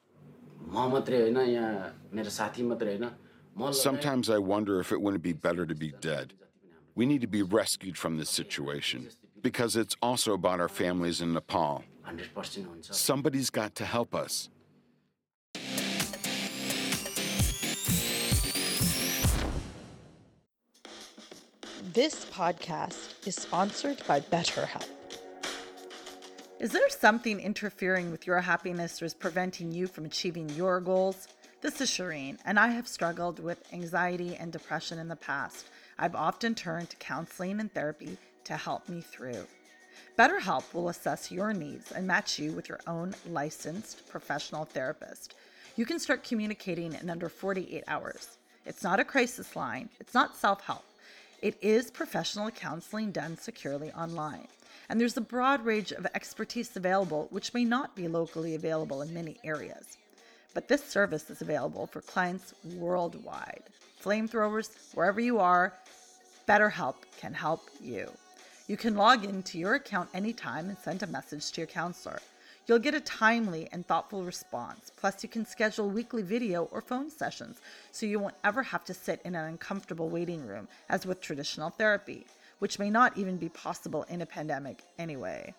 म 0.66 0.88
मात्रै 0.94 1.20
होइन 1.20 1.37
यहाँ 1.37 1.90
मेरो 2.12 2.30
साथी 2.38 2.62
मात्रै 2.70 2.96
होइन 2.96 3.11
म 3.57 3.72
Sometimes 3.72 4.30
I 4.30 4.38
wonder 4.38 4.80
if 4.80 4.92
it 4.92 5.00
wouldn't 5.00 5.22
be 5.22 5.33
better 5.33 5.66
to 5.66 5.74
be 5.74 5.92
dead. 6.00 6.35
We 6.94 7.07
need 7.07 7.20
to 7.20 7.26
be 7.26 7.42
rescued 7.42 7.96
from 7.98 8.18
this 8.18 8.30
situation 8.30 9.09
because 9.42 9.76
it's 9.76 9.96
also 10.00 10.33
about 10.35 10.61
our 10.61 10.68
families 10.68 11.20
in 11.20 11.33
Nepal. 11.35 11.85
Hundred 12.07 12.35
percent 12.35 12.66
हुन्छ 12.68 12.92
Somebody's 12.92 13.50
got 13.50 13.74
to 13.76 13.85
help 13.85 14.14
us. 14.14 14.48
This 21.94 22.24
podcast 22.24 23.26
is 23.26 23.37
sponsored 23.37 24.02
by 24.07 24.20
BetterHelp. 24.20 24.88
Is 26.60 26.74
there 26.74 26.89
something 26.89 27.39
interfering 27.39 28.12
with 28.12 28.28
your 28.28 28.41
happiness 28.41 29.02
or 29.02 29.06
is 29.06 29.13
preventing 29.13 29.72
you 29.72 29.88
from 29.88 30.04
achieving 30.04 30.50
your 30.50 30.82
goals? 30.82 31.30
This 31.62 31.80
is 31.80 31.89
Shireen, 31.89 32.38
and 32.43 32.60
I 32.60 32.67
have 32.67 32.86
struggled 32.86 33.39
with 33.39 33.63
anxiety 33.72 34.36
and 34.36 34.52
depression 34.52 35.00
in 35.00 35.08
the 35.08 35.15
past. 35.15 35.67
I've 35.98 36.15
often 36.15 36.56
turned 36.56 36.89
to 36.89 36.98
counseling 36.98 37.62
and 37.62 37.74
therapy 37.74 38.17
to 38.43 38.58
help 38.58 38.89
me 38.89 39.00
through. 39.00 39.48
BetterHelp 40.17 40.74
will 40.74 40.89
assess 40.89 41.32
your 41.32 41.54
needs 41.54 41.93
and 41.93 42.06
match 42.06 42.38
you 42.38 42.52
with 42.52 42.67
your 42.67 42.82
own 42.88 43.15
licensed 43.30 44.10
professional 44.10 44.65
therapist. 44.65 45.36
You 45.78 45.86
can 45.86 45.98
start 45.98 46.26
communicating 46.26 46.93
in 46.93 47.10
under 47.10 47.30
48 47.30 47.86
hours. 47.88 48.38
It's 48.65 48.84
not 48.84 49.00
a 49.00 49.06
crisis 49.06 49.56
line, 49.56 49.88
it's 50.02 50.13
not 50.13 50.36
self 50.36 50.60
help. 50.65 50.84
It 51.41 51.58
is 51.62 51.89
professional 51.89 52.52
counseling 52.52 53.13
done 53.13 53.38
securely 53.38 53.93
online. 53.93 54.50
And 54.89 54.99
there's 54.99 55.17
a 55.17 55.21
broad 55.21 55.63
range 55.63 55.91
of 55.91 56.08
expertise 56.15 56.75
available, 56.75 57.28
which 57.30 57.54
may 57.54 57.63
not 57.63 57.95
be 57.95 58.08
locally 58.08 58.56
available 58.56 59.04
in 59.04 59.13
many 59.13 59.38
areas. 59.43 59.97
But 60.56 60.67
this 60.67 60.84
service 60.84 61.30
is 61.30 61.41
available 61.41 61.86
for 61.86 62.02
clients 62.02 62.56
worldwide. 62.75 63.63
Flamethrowers, 64.04 64.71
wherever 64.95 65.21
you 65.21 65.39
are, 65.39 65.73
BetterHelp 66.47 66.95
can 67.19 67.34
help 67.34 67.69
you. 67.80 68.10
You 68.67 68.78
can 68.78 68.95
log 68.95 69.25
into 69.25 69.60
your 69.60 69.75
account 69.75 70.10
anytime 70.13 70.69
and 70.69 70.78
send 70.78 71.04
a 71.04 71.08
message 71.08 71.52
to 71.52 71.62
your 71.62 71.67
counselor. 71.67 72.19
You'll 72.65 72.80
get 72.80 72.93
a 72.93 72.99
timely 72.99 73.67
and 73.71 73.86
thoughtful 73.86 74.23
response. 74.23 74.91
Plus, 74.95 75.23
you 75.23 75.30
can 75.30 75.45
schedule 75.45 75.89
weekly 75.89 76.21
video 76.21 76.65
or 76.65 76.82
phone 76.82 77.10
sessions 77.10 77.60
so 77.91 78.06
you 78.06 78.19
won't 78.19 78.36
ever 78.43 78.62
have 78.62 78.86
to 78.86 78.93
sit 78.93 79.21
in 79.25 79.36
an 79.36 79.45
uncomfortable 79.45 80.10
waiting 80.10 80.45
room 80.45 80.67
as 80.88 81.06
with 81.06 81.19
traditional 81.19 81.71
therapy, 81.71 82.25
which 82.60 82.80
may 82.80 82.89
not 82.89 83.17
even 83.17 83.38
be 83.38 83.50
possible 83.50 84.04
in 84.10 84.22
a 84.22 84.26
pandemic 84.26 84.84
anyway. 84.98 85.54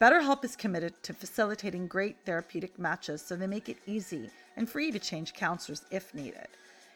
BetterHelp 0.00 0.44
is 0.44 0.56
committed 0.56 0.94
to 1.02 1.12
facilitating 1.12 1.88
great 1.88 2.16
therapeutic 2.24 2.78
matches 2.78 3.20
so 3.20 3.34
they 3.36 3.46
make 3.46 3.68
it 3.68 3.78
easy 3.86 4.30
and 4.56 4.68
free 4.68 4.90
to 4.92 4.98
change 4.98 5.34
counselors 5.34 5.82
if 5.90 6.14
needed. 6.14 6.46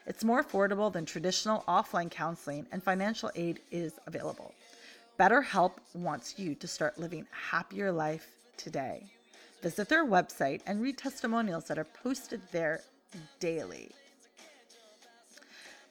It's 0.05 0.23
more 0.23 0.43
affordable 0.43 0.91
than 0.91 1.05
traditional 1.05 1.63
offline 1.67 2.11
counseling, 2.11 2.65
and 2.71 2.83
financial 2.83 3.31
aid 3.35 3.59
is 3.71 3.93
available. 4.05 4.53
BetterHelp 5.19 5.73
wants 5.93 6.37
you 6.37 6.55
to 6.55 6.67
start 6.67 6.97
living 6.99 7.25
a 7.31 7.55
happier 7.55 7.91
life 7.91 8.27
today. 8.57 9.05
Visit 9.61 9.87
their 9.87 10.05
website 10.05 10.61
and 10.65 10.81
read 10.81 10.97
testimonials 10.97 11.65
that 11.65 11.77
are 11.77 11.87
posted 12.03 12.41
there 12.51 12.81
daily. 13.39 13.91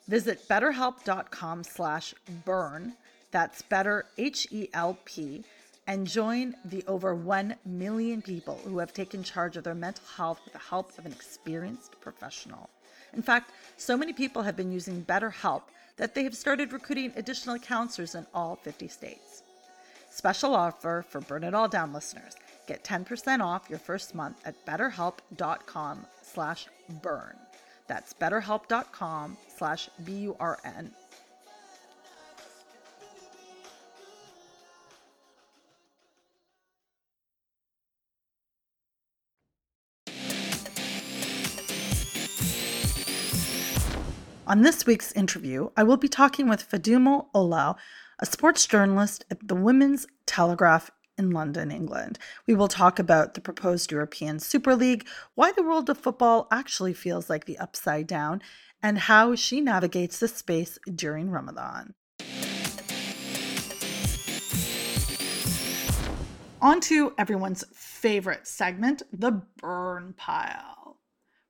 Visit 0.09 0.47
betterhelp.com 0.49 1.65
slash 1.65 2.15
burn, 2.45 2.95
that's 3.33 3.63
better 3.63 4.07
H-E-L-P, 4.17 5.45
and 5.87 6.07
join 6.07 6.55
the 6.65 6.85
over 6.87 7.15
1 7.15 7.57
million 7.65 8.23
people 8.23 8.61
who 8.65 8.79
have 8.79 8.93
taken 8.93 9.25
charge 9.25 9.57
of 9.57 9.65
their 9.65 9.75
mental 9.75 10.05
health 10.17 10.41
with 10.45 10.53
the 10.53 10.59
help 10.61 10.97
of 10.97 11.07
an 11.07 11.13
experienced 11.13 12.01
professional. 12.01 12.71
In 13.15 13.23
fact, 13.23 13.51
so 13.77 13.97
many 13.97 14.13
people 14.13 14.43
have 14.43 14.57
been 14.57 14.71
using 14.71 15.05
BetterHelp 15.05 15.63
that 15.97 16.15
they 16.15 16.23
have 16.25 16.37
started 16.37 16.73
recruiting 16.73 17.13
additional 17.17 17.59
counselors 17.59 18.15
in 18.15 18.27
all 18.33 18.57
50 18.57 18.89
states. 18.89 19.43
Special 20.11 20.55
offer 20.55 21.05
for 21.09 21.21
Burn 21.21 21.45
It 21.45 21.55
All 21.55 21.69
Down 21.69 21.93
listeners. 21.93 22.37
Get 22.67 22.85
10% 22.85 23.41
off 23.41 23.69
your 23.69 23.79
first 23.79 24.15
month 24.15 24.37
at 24.45 24.65
betterhelp.com 24.67 26.07
slash 26.23 26.67
burn. 27.03 27.37
That's 27.89 28.13
betterhelp.com 28.13 29.37
slash 29.57 29.89
B-U-R-N. 30.05 30.91
On 44.53 44.61
this 44.61 44.85
week's 44.85 45.13
interview, 45.13 45.71
I 45.79 45.83
will 45.83 45.97
be 45.97 46.11
talking 46.11 46.47
with 46.47 46.69
Fadumo 46.71 47.29
Olow 47.35 47.75
a 48.19 48.27
sports 48.27 48.67
journalist 48.67 49.25
at 49.31 49.49
the 49.49 49.55
Women's 49.55 50.07
Telegraph 50.27 50.91
in 51.17 51.31
London, 51.31 51.71
England. 51.71 52.19
We 52.47 52.55
will 52.55 52.69
talk 52.69 52.99
about 52.99 53.33
the 53.33 53.41
proposed 53.41 53.91
European 53.91 54.41
Super 54.41 54.77
League, 54.77 55.07
why 55.35 55.53
the 55.53 55.63
world 55.63 55.89
of 55.89 55.97
football 55.97 56.49
actually 56.51 56.93
feels 56.93 57.31
like 57.31 57.47
the 57.47 57.57
upside 57.57 58.07
down, 58.07 58.43
and 58.83 58.99
how 58.99 59.35
she 59.35 59.63
navigates 59.63 60.19
this 60.19 60.37
space 60.37 60.79
during 60.95 61.31
Ramadan. 61.31 61.95
On 66.61 66.79
to 66.83 67.15
everyone's 67.17 67.65
favorite 67.73 68.47
segment, 68.47 69.03
the 69.11 69.41
burn 69.63 70.13
pile. 70.15 70.99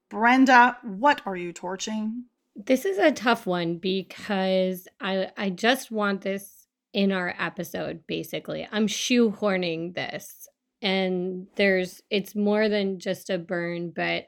Brenda, 0.09 0.77
what 0.85 1.21
are 1.27 1.37
you 1.37 1.53
torching? 1.53 2.27
This 2.55 2.85
is 2.85 2.99
a 2.99 3.13
tough 3.13 3.47
one 3.47 3.79
because 3.79 4.87
I 5.01 5.31
I 5.37 5.51
just 5.51 5.91
want 5.91 6.21
this 6.23 6.67
in 6.93 7.13
our 7.13 7.35
episode 7.39 8.07
basically. 8.07 8.69
I'm 8.71 8.87
shoehorning 8.87 9.95
this 9.95 10.49
and 10.83 11.47
there's 11.57 12.03
it's 12.11 12.35
more 12.35 12.69
than 12.69 12.99
just 12.99 13.31
a 13.31 13.39
burn 13.39 13.93
but 13.95 14.27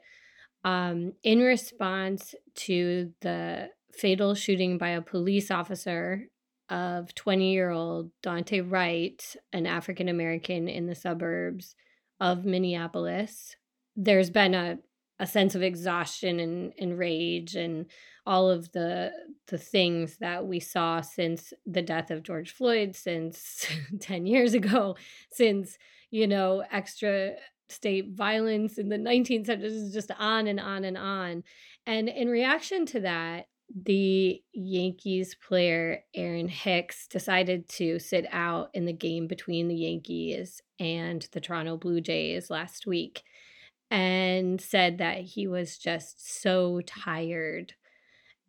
um 0.63 1.13
in 1.23 1.39
response 1.39 2.33
to 2.55 3.11
the 3.21 3.69
fatal 3.93 4.33
shooting 4.33 4.77
by 4.77 4.89
a 4.89 5.01
police 5.01 5.51
officer 5.51 6.27
of 6.69 7.13
20-year-old 7.13 8.09
Daunte 8.23 8.69
Wright, 8.69 9.35
an 9.53 9.67
African 9.67 10.09
American 10.09 10.67
in 10.67 10.87
the 10.87 10.95
suburbs 10.95 11.75
of 12.19 12.43
Minneapolis. 12.45 13.55
There's 13.95 14.29
been 14.29 14.55
a 14.55 14.79
a 15.19 15.27
sense 15.27 15.55
of 15.55 15.63
exhaustion 15.63 16.39
and, 16.39 16.73
and 16.77 16.97
rage 16.97 17.55
and 17.55 17.85
all 18.25 18.49
of 18.49 18.71
the 18.71 19.11
the 19.47 19.57
things 19.57 20.17
that 20.17 20.45
we 20.45 20.59
saw 20.59 20.99
since 21.01 21.53
the 21.65 21.81
death 21.81 22.11
of 22.11 22.23
George 22.23 22.51
Floyd 22.51 22.95
since 22.95 23.67
10 23.99 24.25
years 24.25 24.53
ago 24.53 24.95
since 25.31 25.77
you 26.11 26.27
know 26.27 26.63
extra 26.71 27.33
state 27.69 28.13
violence 28.13 28.77
in 28.77 28.89
the 28.89 28.97
19th 28.97 29.47
century 29.47 29.67
is 29.67 29.93
just 29.93 30.11
on 30.19 30.47
and 30.47 30.59
on 30.59 30.83
and 30.83 30.97
on. 30.97 31.43
And 31.87 32.09
in 32.09 32.29
reaction 32.29 32.85
to 32.87 32.99
that 33.01 33.47
the 33.73 34.41
Yankees 34.53 35.35
player 35.35 36.03
Aaron 36.13 36.47
Hicks 36.47 37.07
decided 37.07 37.67
to 37.69 37.97
sit 37.97 38.27
out 38.31 38.69
in 38.73 38.85
the 38.85 38.93
game 38.93 39.27
between 39.27 39.67
the 39.67 39.75
Yankees 39.75 40.61
and 40.79 41.27
the 41.31 41.41
Toronto 41.41 41.75
Blue 41.75 41.99
Jays 41.99 42.51
last 42.51 42.85
week 42.85 43.23
and 43.91 44.59
said 44.59 44.97
that 44.97 45.19
he 45.19 45.47
was 45.47 45.77
just 45.77 46.41
so 46.41 46.81
tired. 46.85 47.73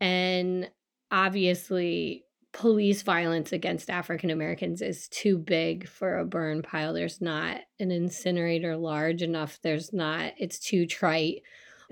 And 0.01 0.70
obviously, 1.11 2.25
police 2.53 3.03
violence 3.03 3.53
against 3.53 3.90
African 3.90 4.31
Americans 4.31 4.81
is 4.81 5.09
too 5.09 5.37
big 5.37 5.87
for 5.87 6.18
a 6.18 6.25
burn 6.25 6.62
pile. 6.62 6.94
There's 6.94 7.20
not 7.20 7.61
an 7.79 7.90
incinerator 7.90 8.77
large 8.77 9.22
enough. 9.22 9.59
There's 9.62 9.92
not, 9.92 10.33
it's 10.38 10.59
too 10.59 10.87
trite. 10.87 11.42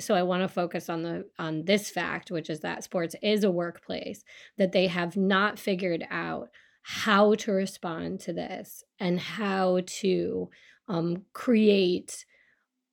So 0.00 0.14
I 0.14 0.22
want 0.22 0.42
to 0.42 0.48
focus 0.48 0.88
on 0.88 1.02
the 1.02 1.24
on 1.38 1.66
this 1.66 1.90
fact, 1.90 2.30
which 2.30 2.50
is 2.50 2.60
that 2.60 2.82
sports 2.82 3.14
is 3.22 3.44
a 3.44 3.50
workplace, 3.50 4.24
that 4.58 4.72
they 4.72 4.86
have 4.88 5.16
not 5.16 5.58
figured 5.58 6.04
out 6.10 6.48
how 6.82 7.34
to 7.34 7.52
respond 7.52 8.20
to 8.20 8.32
this 8.32 8.82
and 8.98 9.20
how 9.20 9.80
to 9.86 10.48
um, 10.88 11.22
create 11.32 12.24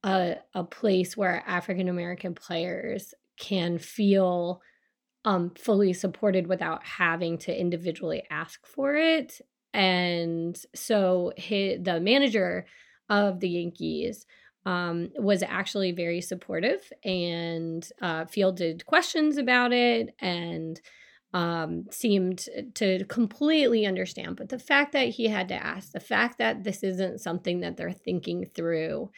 a, 0.04 0.36
a 0.54 0.64
place 0.64 1.16
where 1.16 1.44
African 1.46 1.88
American 1.88 2.34
players 2.34 3.14
can 3.40 3.78
feel 3.78 4.62
um, 5.26 5.52
fully 5.56 5.94
supported 5.94 6.48
without 6.48 6.84
having 6.84 7.38
to 7.40 7.60
individually 7.60 8.24
ask 8.30 8.66
for 8.66 8.96
it. 8.96 9.40
And 9.74 10.60
so 10.76 11.32
his, 11.38 11.84
the 11.84 12.00
manager 12.00 12.66
of 13.10 13.40
the 13.40 13.50
Yankees 13.50 14.26
um, 14.66 15.10
was 15.18 15.44
actually 15.44 15.92
very 15.92 16.22
supportive 16.22 16.92
and 17.04 17.88
uh, 18.02 18.26
fielded 18.26 18.86
questions 18.86 19.38
about 19.38 19.74
it 19.74 20.14
and 20.20 20.80
um, 21.34 21.86
seemed 21.90 22.48
to 22.76 23.06
completely 23.06 23.86
understand. 23.86 24.36
But 24.36 24.50
the 24.50 24.60
fact 24.60 24.92
that 24.94 25.10
he 25.10 25.28
had 25.28 25.48
to 25.48 25.56
ask, 25.56 25.92
the 25.92 26.00
fact 26.00 26.38
that 26.40 26.64
this 26.64 26.84
isn't 26.84 27.22
something 27.22 27.62
that 27.62 27.78
they're 27.78 27.92
thinking 27.92 28.46
through 28.46 29.10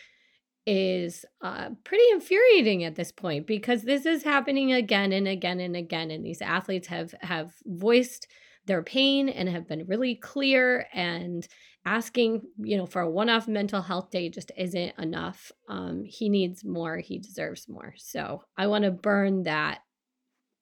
is 0.65 1.25
uh, 1.41 1.69
pretty 1.83 2.03
infuriating 2.11 2.83
at 2.83 2.95
this 2.95 3.11
point 3.11 3.45
because 3.45 3.81
this 3.81 4.05
is 4.05 4.23
happening 4.23 4.71
again 4.71 5.11
and 5.11 5.27
again 5.27 5.59
and 5.59 5.75
again 5.75 6.09
and 6.11 6.25
these 6.25 6.41
athletes 6.41 6.87
have 6.87 7.13
have 7.21 7.53
voiced 7.65 8.27
their 8.65 8.81
pain 8.81 9.27
and 9.27 9.49
have 9.49 9.67
been 9.67 9.85
really 9.87 10.15
clear 10.15 10.87
and 10.93 11.47
asking 11.85 12.41
you 12.57 12.77
know 12.77 12.85
for 12.85 13.01
a 13.01 13.09
one-off 13.09 13.45
mental 13.45 13.81
health 13.81 14.09
day 14.09 14.29
just 14.29 14.51
isn't 14.57 14.93
enough. 14.97 15.51
Um, 15.67 16.03
he 16.05 16.29
needs 16.29 16.63
more 16.63 16.97
he 16.97 17.19
deserves 17.19 17.67
more. 17.67 17.93
So 17.97 18.43
i 18.57 18.67
want 18.67 18.85
to 18.85 18.91
burn 18.91 19.43
that 19.43 19.79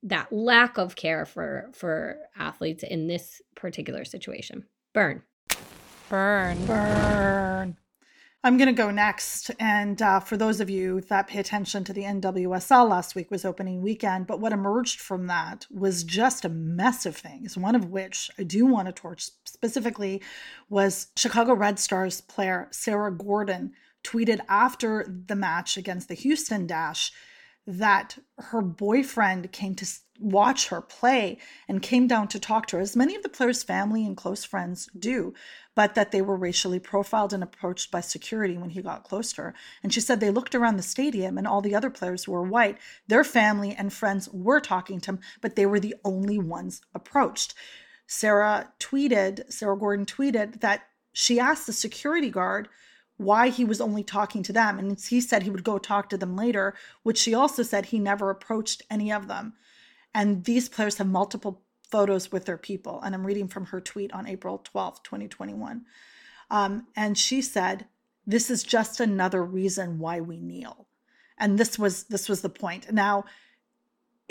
that 0.04 0.34
lack 0.34 0.80
of 0.80 0.96
care 0.96 1.28
for 1.28 1.70
for 1.74 2.18
athletes 2.36 2.84
in 2.84 3.08
this 3.08 3.40
particular 3.56 4.04
situation. 4.04 4.66
Burn. 4.94 5.22
Burn. 6.10 6.66
Burn 6.66 7.78
I'm 8.44 8.58
going 8.58 8.68
to 8.68 8.74
go 8.74 8.90
next. 8.90 9.52
And 9.60 10.02
uh, 10.02 10.20
for 10.20 10.36
those 10.36 10.60
of 10.60 10.70
you 10.70 11.02
that 11.02 11.28
pay 11.28 11.40
attention 11.40 11.84
to 11.84 11.94
the 11.94 12.04
NWSL, 12.04 12.90
last 12.90 13.14
week 13.14 13.30
was 13.30 13.46
opening 13.46 13.84
weekend. 13.84 14.26
But 14.26 14.40
what 14.40 14.52
emerged 14.52 15.00
from 15.00 15.28
that 15.28 15.68
was 15.70 16.04
just 16.04 16.44
a 16.44 16.50
mess 16.50 17.06
of 17.06 17.16
things, 17.16 17.56
one 17.56 17.76
of 17.76 17.86
which 17.86 18.32
I 18.40 18.44
do 18.44 18.66
want 18.66 18.88
to 18.88 18.94
torch 18.94 19.30
specifically 19.46 20.24
was 20.70 21.08
Chicago 21.16 21.54
Red 21.54 21.78
Stars 21.78 22.22
player 22.22 22.68
Sarah 22.72 23.16
Gordon 23.16 23.74
tweeted 24.04 24.40
after 24.50 25.06
the 25.28 25.36
match 25.36 25.78
against 25.78 26.08
the 26.08 26.16
Houston 26.16 26.66
Dash 26.66 27.12
that 27.68 28.18
her 28.38 28.62
boyfriend 28.62 29.52
came 29.52 29.76
to 29.76 29.86
watch 30.20 30.68
her 30.68 30.82
play 30.82 31.38
and 31.68 31.82
came 31.82 32.08
down 32.08 32.28
to 32.28 32.40
talk 32.40 32.68
to 32.68 32.78
her, 32.78 32.82
as 32.82 32.96
many 32.96 33.16
of 33.16 33.24
the 33.24 33.30
players' 33.30 33.64
family 33.64 34.06
and 34.06 34.16
close 34.16 34.44
friends 34.44 34.90
do, 34.98 35.34
but 35.76 35.96
that 35.96 36.12
they 36.12 36.22
were 36.22 36.36
racially 36.36 36.80
profiled 36.80 37.34
and 37.34 37.44
approached 37.44 37.92
by 37.92 38.02
security 38.02 38.58
when 38.58 38.70
he 38.70 38.82
got 38.82 39.04
close 39.04 39.34
to 39.34 39.42
her. 39.42 39.54
And 39.84 39.94
she 39.94 40.02
said 40.02 40.20
they 40.20 40.30
looked 40.30 40.56
around 40.56 40.78
the 40.78 40.84
stadium 40.84 41.38
and 41.38 41.48
all 41.48 41.62
the 41.62 41.76
other 41.76 41.90
players 41.90 42.28
were 42.28 42.44
white. 42.44 42.78
Their 43.08 43.24
family 43.24 43.76
and 43.76 43.92
friends 43.92 44.30
were 44.32 44.60
talking 44.60 45.00
to 45.02 45.12
him, 45.12 45.20
but 45.42 45.56
they 45.56 45.66
were 45.66 45.80
the 45.80 45.96
only 46.04 46.38
ones 46.38 46.82
approached. 46.94 47.54
Sarah 48.08 48.72
tweeted, 48.80 49.52
Sarah 49.52 49.78
Gordon 49.78 50.06
tweeted 50.06 50.62
that 50.62 50.84
she 51.14 51.40
asked 51.40 51.66
the 51.66 51.74
security 51.74 52.30
guard 52.30 52.68
why 53.22 53.50
he 53.50 53.64
was 53.64 53.80
only 53.80 54.04
talking 54.04 54.44
to 54.44 54.54
them. 54.54 54.80
And 54.80 55.00
he 55.00 55.22
said 55.22 55.44
he 55.44 55.50
would 55.50 55.64
go 55.64 55.78
talk 55.78 56.10
to 56.10 56.18
them 56.18 56.36
later, 56.36 56.74
which 57.04 57.18
she 57.18 57.34
also 57.34 57.64
said 57.64 57.88
he 57.88 58.00
never 58.00 58.30
approached 58.30 58.82
any 58.90 59.12
of 59.12 59.28
them. 59.28 59.54
And 60.14 60.44
these 60.44 60.68
players 60.68 60.98
have 60.98 61.08
multiple 61.08 61.62
photos 61.90 62.32
with 62.32 62.46
their 62.46 62.58
people. 62.58 63.02
And 63.02 63.14
I'm 63.14 63.26
reading 63.26 63.48
from 63.48 63.68
her 63.68 63.80
tweet 63.82 64.12
on 64.14 64.28
April 64.28 64.64
12th, 64.74 65.04
2021. 65.04 65.86
Um, 66.50 66.88
and 66.96 67.18
she 67.18 67.42
said, 67.42 67.86
This 68.26 68.50
is 68.50 68.64
just 68.64 69.00
another 69.00 69.44
reason 69.44 70.00
why 70.00 70.20
we 70.20 70.38
kneel. 70.38 70.88
And 71.38 71.58
this 71.58 71.80
was 71.80 72.04
this 72.04 72.30
was 72.30 72.42
the 72.42 72.50
point. 72.50 72.92
Now, 72.92 73.26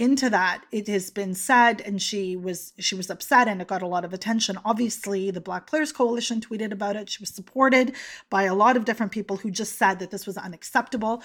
into 0.01 0.31
that 0.31 0.65
it 0.73 0.89
has 0.89 1.11
been 1.11 1.35
said 1.35 1.83
and 1.83 2.01
she 2.01 2.35
was 2.35 2.73
she 2.79 2.95
was 2.95 3.11
upset 3.11 3.47
and 3.47 3.61
it 3.61 3.69
got 3.69 3.83
a 3.83 3.87
lot 3.87 4.05
of 4.05 4.15
attention. 4.15 4.59
Obviously 4.65 5.31
the 5.31 5.43
black 5.43 5.67
players 5.67 5.93
coalition 5.93 6.41
tweeted 6.41 6.73
about 6.73 6.97
it. 6.97 7.11
She 7.11 7.23
was 7.23 7.29
supported 7.29 7.95
by 8.31 8.45
a 8.45 8.55
lot 8.55 8.79
of 8.79 8.87
different 8.87 9.13
people 9.13 9.37
who 9.37 9.51
just 9.51 9.77
said 9.77 9.99
that 9.99 10.11
this 10.11 10.27
was 10.27 10.39
unacceptable 10.39 11.23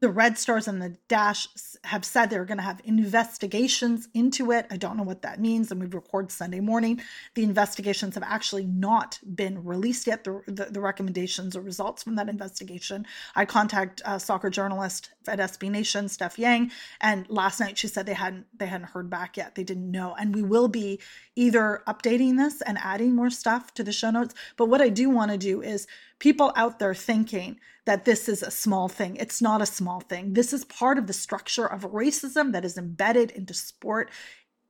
the 0.00 0.08
Red 0.10 0.36
Stars 0.36 0.68
and 0.68 0.82
the 0.82 0.96
Dash 1.08 1.48
have 1.84 2.04
said 2.04 2.26
they're 2.26 2.44
going 2.44 2.58
to 2.58 2.64
have 2.64 2.82
investigations 2.84 4.08
into 4.12 4.52
it. 4.52 4.66
I 4.70 4.76
don't 4.76 4.96
know 4.96 5.02
what 5.02 5.22
that 5.22 5.40
means. 5.40 5.70
And 5.70 5.80
we 5.80 5.86
record 5.86 6.30
Sunday 6.30 6.60
morning. 6.60 7.00
The 7.34 7.44
investigations 7.44 8.14
have 8.14 8.22
actually 8.22 8.66
not 8.66 9.18
been 9.34 9.64
released 9.64 10.06
yet, 10.06 10.24
the, 10.24 10.42
the, 10.46 10.66
the 10.66 10.80
recommendations 10.80 11.56
or 11.56 11.62
results 11.62 12.02
from 12.02 12.16
that 12.16 12.28
investigation. 12.28 13.06
I 13.34 13.46
contact 13.46 14.02
a 14.04 14.20
soccer 14.20 14.50
journalist 14.50 15.10
at 15.26 15.38
SB 15.38 15.70
Nation, 15.70 16.08
Steph 16.08 16.38
Yang, 16.38 16.72
and 17.00 17.28
last 17.30 17.58
night 17.58 17.78
she 17.78 17.88
said 17.88 18.04
they 18.04 18.14
hadn't 18.14 18.46
they 18.58 18.66
hadn't 18.66 18.88
heard 18.88 19.08
back 19.08 19.36
yet. 19.36 19.54
They 19.54 19.64
didn't 19.64 19.90
know. 19.90 20.14
And 20.18 20.34
we 20.34 20.42
will 20.42 20.68
be 20.68 21.00
either 21.36 21.82
updating 21.88 22.36
this 22.36 22.60
and 22.62 22.76
adding 22.82 23.14
more 23.14 23.30
stuff 23.30 23.72
to 23.74 23.82
the 23.82 23.92
show 23.92 24.10
notes. 24.10 24.34
But 24.56 24.66
what 24.66 24.82
I 24.82 24.90
do 24.90 25.08
want 25.08 25.30
to 25.30 25.38
do 25.38 25.62
is 25.62 25.86
people 26.18 26.52
out 26.56 26.78
there 26.78 26.94
thinking 26.94 27.58
that 27.84 28.04
this 28.04 28.28
is 28.28 28.42
a 28.42 28.50
small 28.50 28.88
thing. 28.88 29.16
It's 29.16 29.40
not 29.40 29.62
a 29.62 29.66
small 29.66 30.00
thing. 30.00 30.32
This 30.32 30.52
is 30.52 30.64
part 30.64 30.98
of 30.98 31.06
the 31.06 31.12
structure 31.12 31.66
of 31.66 31.82
racism 31.82 32.52
that 32.52 32.64
is 32.64 32.76
embedded 32.76 33.30
into 33.30 33.54
sport 33.54 34.10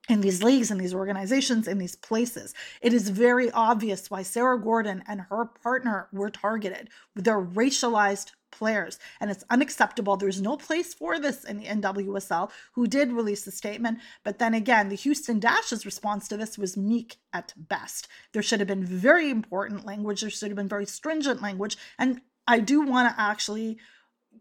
in 0.08 0.20
these 0.20 0.42
leagues, 0.42 0.70
in 0.70 0.78
these 0.78 0.94
organizations, 0.94 1.66
in 1.66 1.78
these 1.78 1.96
places. 1.96 2.54
It 2.80 2.92
is 2.92 3.08
very 3.08 3.50
obvious 3.50 4.10
why 4.10 4.22
Sarah 4.22 4.60
Gordon 4.60 5.02
and 5.08 5.22
her 5.22 5.46
partner 5.46 6.08
were 6.12 6.30
targeted. 6.30 6.90
They're 7.14 7.42
racialized 7.42 8.30
players, 8.50 8.98
and 9.20 9.30
it's 9.30 9.44
unacceptable. 9.50 10.16
There's 10.16 10.40
no 10.40 10.56
place 10.56 10.94
for 10.94 11.18
this 11.18 11.44
in 11.44 11.58
the 11.58 11.66
NWSL, 11.66 12.50
who 12.72 12.86
did 12.86 13.12
release 13.12 13.46
a 13.46 13.50
statement. 13.50 13.98
But 14.24 14.38
then 14.38 14.54
again, 14.54 14.88
the 14.88 14.96
Houston 14.96 15.38
Dash's 15.38 15.84
response 15.84 16.28
to 16.28 16.36
this 16.36 16.58
was 16.58 16.76
meek 16.76 17.16
at 17.32 17.52
best. 17.56 18.08
There 18.32 18.42
should 18.42 18.60
have 18.60 18.68
been 18.68 18.84
very 18.84 19.30
important 19.30 19.84
language, 19.84 20.20
there 20.20 20.30
should 20.30 20.48
have 20.48 20.56
been 20.56 20.68
very 20.68 20.86
stringent 20.86 21.42
language. 21.42 21.76
And 21.98 22.20
I 22.48 22.60
do 22.60 22.80
want 22.82 23.14
to 23.14 23.20
actually 23.20 23.78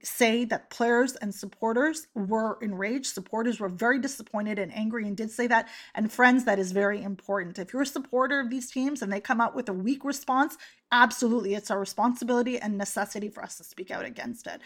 say 0.03 0.45
that 0.45 0.69
players 0.69 1.15
and 1.15 1.33
supporters 1.33 2.07
were 2.13 2.57
enraged. 2.61 3.07
Supporters 3.07 3.59
were 3.59 3.69
very 3.69 3.99
disappointed 3.99 4.59
and 4.59 4.73
angry 4.75 5.07
and 5.07 5.15
did 5.15 5.31
say 5.31 5.47
that. 5.47 5.67
And 5.93 6.11
friends, 6.11 6.45
that 6.45 6.59
is 6.59 6.71
very 6.71 7.01
important. 7.01 7.59
If 7.59 7.73
you're 7.73 7.81
a 7.81 7.87
supporter 7.87 8.39
of 8.39 8.49
these 8.49 8.71
teams 8.71 9.01
and 9.01 9.11
they 9.11 9.19
come 9.19 9.41
out 9.41 9.55
with 9.55 9.69
a 9.69 9.73
weak 9.73 10.03
response, 10.03 10.57
absolutely, 10.91 11.55
it's 11.55 11.71
our 11.71 11.79
responsibility 11.79 12.59
and 12.59 12.77
necessity 12.77 13.29
for 13.29 13.43
us 13.43 13.57
to 13.57 13.63
speak 13.63 13.91
out 13.91 14.05
against 14.05 14.47
it. 14.47 14.61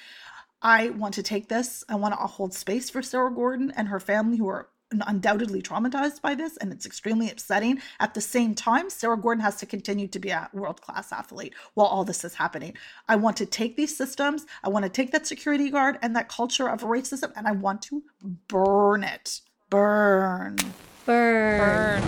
I 0.62 0.90
want 0.90 1.14
to 1.16 1.24
take 1.24 1.48
this. 1.48 1.84
I 1.88 1.96
want 1.96 2.14
to 2.14 2.20
hold 2.20 2.54
space 2.54 2.90
for 2.90 3.02
Sarah 3.02 3.34
Gordon 3.34 3.72
and 3.76 3.88
her 3.88 4.00
family 4.00 4.38
who 4.38 4.48
are 4.48 4.70
undoubtedly 4.92 5.62
traumatized 5.62 6.22
by 6.22 6.36
this 6.36 6.58
and 6.58 6.72
it's 6.72 6.86
extremely 6.86 7.30
upsetting. 7.30 7.82
At 8.00 8.14
the 8.14 8.22
same 8.22 8.56
time, 8.56 8.90
Sarah 8.90 9.18
Gordon 9.18 9.44
has 9.44 9.58
to 9.58 9.66
continue 9.66 10.08
to 10.08 10.20
be 10.20 10.30
a 10.30 10.50
world 10.54 10.82
class 10.82 11.12
athlete 11.12 11.54
while 11.74 11.88
all 11.88 12.04
this 12.04 12.24
is 12.24 12.36
happening. 12.36 12.76
I 13.08 13.16
want 13.16 13.38
to 13.38 13.46
take 13.46 13.76
these 13.76 13.96
systems, 13.96 14.46
I 14.64 14.70
want 14.70 14.84
to 14.84 14.90
take 14.90 15.12
that 15.12 15.28
security 15.28 15.70
guard 15.70 15.98
and 16.02 16.16
that 16.16 16.30
culture 16.30 16.68
of 16.68 16.82
racism 16.82 17.32
and 17.36 17.48
I 17.48 17.52
want 17.52 17.82
to 17.84 18.04
burn 18.48 19.04
it. 19.04 19.42
Burn. 19.70 20.58
Burn. 21.06 22.04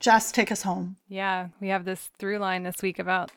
Just 0.00 0.34
take 0.34 0.50
us 0.50 0.62
home. 0.62 0.96
Yeah, 1.08 1.48
we 1.60 1.68
have 1.68 1.84
this 1.84 2.10
through 2.18 2.38
line 2.38 2.62
this 2.62 2.82
week 2.82 2.98
about 2.98 3.30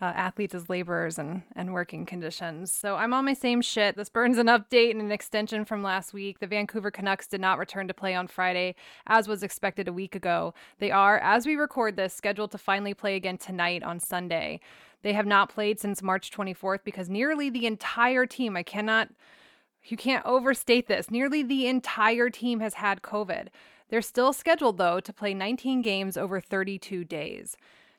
uh, 0.00 0.06
athletes 0.06 0.54
as 0.54 0.70
laborers 0.70 1.18
and, 1.18 1.42
and 1.54 1.74
working 1.74 2.06
conditions. 2.06 2.72
So 2.72 2.96
I'm 2.96 3.12
on 3.12 3.24
my 3.24 3.34
same 3.34 3.60
shit. 3.60 3.96
This 3.96 4.08
burns 4.08 4.38
an 4.38 4.46
update 4.46 4.92
and 4.92 5.00
an 5.00 5.12
extension 5.12 5.64
from 5.64 5.82
last 5.82 6.14
week. 6.14 6.38
The 6.38 6.46
Vancouver 6.46 6.90
Canucks 6.90 7.26
did 7.26 7.40
not 7.40 7.58
return 7.58 7.86
to 7.88 7.94
play 7.94 8.14
on 8.14 8.26
Friday, 8.26 8.74
as 9.06 9.28
was 9.28 9.42
expected 9.42 9.88
a 9.88 9.92
week 9.92 10.14
ago. 10.14 10.54
They 10.78 10.90
are, 10.90 11.18
as 11.18 11.46
we 11.46 11.56
record 11.56 11.96
this, 11.96 12.14
scheduled 12.14 12.50
to 12.52 12.58
finally 12.58 12.94
play 12.94 13.16
again 13.16 13.36
tonight 13.36 13.82
on 13.82 14.00
Sunday. 14.00 14.60
They 15.02 15.12
have 15.12 15.26
not 15.26 15.52
played 15.52 15.78
since 15.78 16.02
March 16.02 16.30
24th 16.30 16.80
because 16.84 17.08
nearly 17.08 17.50
the 17.50 17.66
entire 17.66 18.26
team, 18.26 18.56
I 18.56 18.62
cannot, 18.62 19.08
you 19.84 19.96
can't 19.96 20.24
overstate 20.24 20.88
this, 20.88 21.10
nearly 21.10 21.42
the 21.42 21.66
entire 21.66 22.30
team 22.30 22.60
has 22.60 22.74
had 22.74 23.02
COVID. 23.02 23.48
They're 23.90 24.02
still 24.02 24.32
scheduled, 24.32 24.78
though, 24.78 25.00
to 25.00 25.12
play 25.12 25.34
19 25.34 25.82
games 25.82 26.16
over 26.16 26.40
32 26.40 27.04
days. 27.04 27.56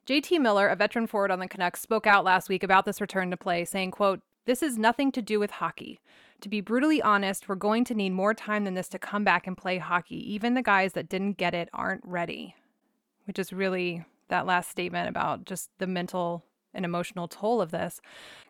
JT 0.08 0.40
Miller, 0.40 0.68
a 0.68 0.76
veteran 0.76 1.06
forward 1.06 1.32
on 1.32 1.40
the 1.40 1.48
Canucks, 1.48 1.82
spoke 1.82 2.08
out 2.08 2.24
last 2.24 2.50
week 2.50 2.64
about 2.64 2.86
this 2.86 3.00
return 3.00 3.30
to 3.30 3.38
play, 3.38 3.66
saying, 3.66 3.92
quote, 3.92 4.22
This 4.46 4.64
is 4.64 4.78
nothing 4.78 5.12
to 5.12 5.22
do 5.22 5.40
with 5.40 5.52
hockey. 5.52 6.00
To 6.42 6.50
be 6.50 6.60
brutally 6.60 7.02
honest, 7.04 7.48
we're 7.48 7.56
going 7.56 7.86
to 7.86 7.94
need 7.94 8.12
more 8.12 8.34
time 8.34 8.64
than 8.64 8.74
this 8.74 8.90
to 8.90 9.00
come 9.00 9.24
back 9.24 9.46
and 9.46 9.56
play 9.56 9.78
hockey. 9.78 10.34
Even 10.34 10.56
the 10.56 10.64
guys 10.64 10.94
that 10.94 11.08
didn't 11.08 11.38
get 11.38 11.54
it 11.54 11.70
aren't 11.72 12.04
ready. 12.04 12.56
Which 13.26 13.38
is 13.38 13.54
really 13.54 14.04
that 14.30 14.48
last 14.48 14.72
statement 14.72 15.08
about 15.08 15.46
just 15.46 15.70
the 15.78 15.86
mental 15.86 16.44
and 16.74 16.84
emotional 16.84 17.28
toll 17.28 17.62
of 17.62 17.70
this. 17.70 18.02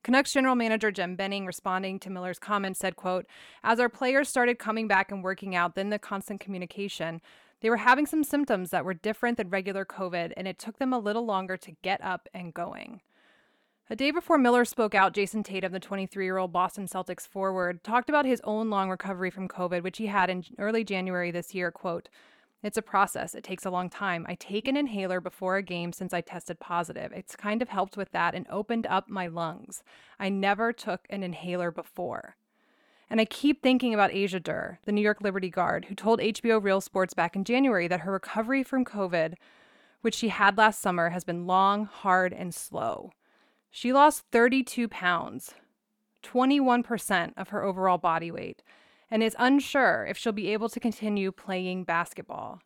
Canucks 0.04 0.32
general 0.32 0.56
manager 0.56 0.91
Jim 0.91 1.16
Benning 1.16 1.45
responding 1.45 1.99
to 1.99 2.10
Miller's 2.10 2.39
comments 2.39 2.80
said, 2.80 2.95
quote, 2.95 3.26
"As 3.64 3.80
our 3.80 3.89
players 3.89 4.30
started 4.30 4.60
coming 4.60 4.88
back 4.88 5.12
and 5.12 5.24
working 5.24 5.56
out, 5.56 5.76
then 5.76 5.89
the 5.89 5.99
constant 5.99 6.39
communication, 6.39 7.20
they 7.62 7.70
were 7.70 7.78
having 7.78 8.05
some 8.05 8.24
symptoms 8.24 8.72
that 8.72 8.84
were 8.84 8.93
different 8.93 9.38
than 9.38 9.49
regular 9.49 9.86
COVID, 9.86 10.34
and 10.36 10.47
it 10.47 10.59
took 10.59 10.80
them 10.80 10.93
a 10.93 10.99
little 10.99 11.26
longer 11.26 11.57
to 11.57 11.72
get 11.82 12.03
up 12.03 12.28
and 12.34 12.53
going. 12.53 13.01
A 13.89 13.95
day 13.95 14.12
before 14.12 14.38
Miller 14.38 14.64
spoke 14.64 14.95
out, 14.95 15.14
Jayson 15.14 15.43
Tatum, 15.43 15.74
the 15.74 15.80
23 15.80 16.24
year 16.24 16.38
old 16.38 16.53
Boston 16.53 16.88
Celtics 16.88 17.28
forward, 17.28 17.84
talked 17.84 18.09
about 18.09 18.26
his 18.26 18.41
own 18.43 18.70
long 18.70 18.89
recovery 18.89 19.30
from 19.30 19.47
COVID, 19.47 19.84
which 19.84 19.97
he 19.97 20.07
had 20.07 20.30
in 20.30 20.45
early 20.57 20.84
January 20.84 21.30
this 21.30 21.53
year. 21.53 21.72
Quote, 21.72 22.07
it's 22.64 22.78
a 22.78 22.84
process. 22.84 23.34
It 23.34 23.43
takes 23.43 23.66
a 23.66 23.72
long 23.72 23.89
time. 23.89 24.26
I 24.30 24.36
take 24.36 24.68
an 24.68 24.78
inhaler 24.78 25.20
before 25.20 25.57
a 25.57 25.64
game 25.64 25.91
since 25.93 26.14
I 26.14 26.22
tested 26.22 26.59
positive. 26.59 27.12
It's 27.12 27.36
kind 27.36 27.62
of 27.62 27.70
helped 27.70 27.97
with 27.97 28.12
that 28.12 28.36
and 28.36 28.45
opened 28.49 28.86
up 28.88 29.09
my 29.09 29.28
lungs. 29.28 29.84
I 30.20 30.30
never 30.30 30.72
took 30.72 31.07
an 31.09 31.24
inhaler 31.24 31.72
before. 31.72 32.38
And 33.12 33.20
I 33.20 33.26
keep 33.26 33.62
thinking 33.62 33.93
about 33.93 34.14
Asia 34.14 34.39
Durr, 34.39 34.80
the 34.86 34.93
New 34.93 35.01
York 35.01 35.20
Liberty 35.20 35.49
Guard, 35.49 35.84
who 35.86 35.95
told 35.95 36.22
HBO 36.22 36.64
Real 36.64 36.80
Sports 36.80 37.14
back 37.14 37.36
in 37.36 37.43
January 37.43 37.89
that 37.89 37.99
her 37.99 38.12
recovery 38.14 38.64
from 38.64 38.86
COVID, 38.86 39.34
which 39.99 40.16
she 40.16 40.30
had 40.30 40.57
last 40.57 40.80
summer, 40.80 41.09
has 41.09 41.26
been 41.26 41.45
long, 41.45 41.84
hard, 41.84 42.32
and 42.32 42.55
slow. 42.55 43.12
She 43.70 43.91
lost 43.91 44.24
32 44.32 44.88
pounds, 44.88 45.55
21% 46.24 47.34
of 47.36 47.49
her 47.49 47.62
overall 47.62 47.97
body 47.97 48.32
weight, 48.32 48.64
and 49.09 49.22
is 49.22 49.36
unsure 49.38 50.05
if 50.09 50.18
she'll 50.18 50.32
be 50.32 50.53
able 50.53 50.70
to 50.70 50.80
continue 50.80 51.34
playing 51.34 51.84
basketball. 51.84 52.62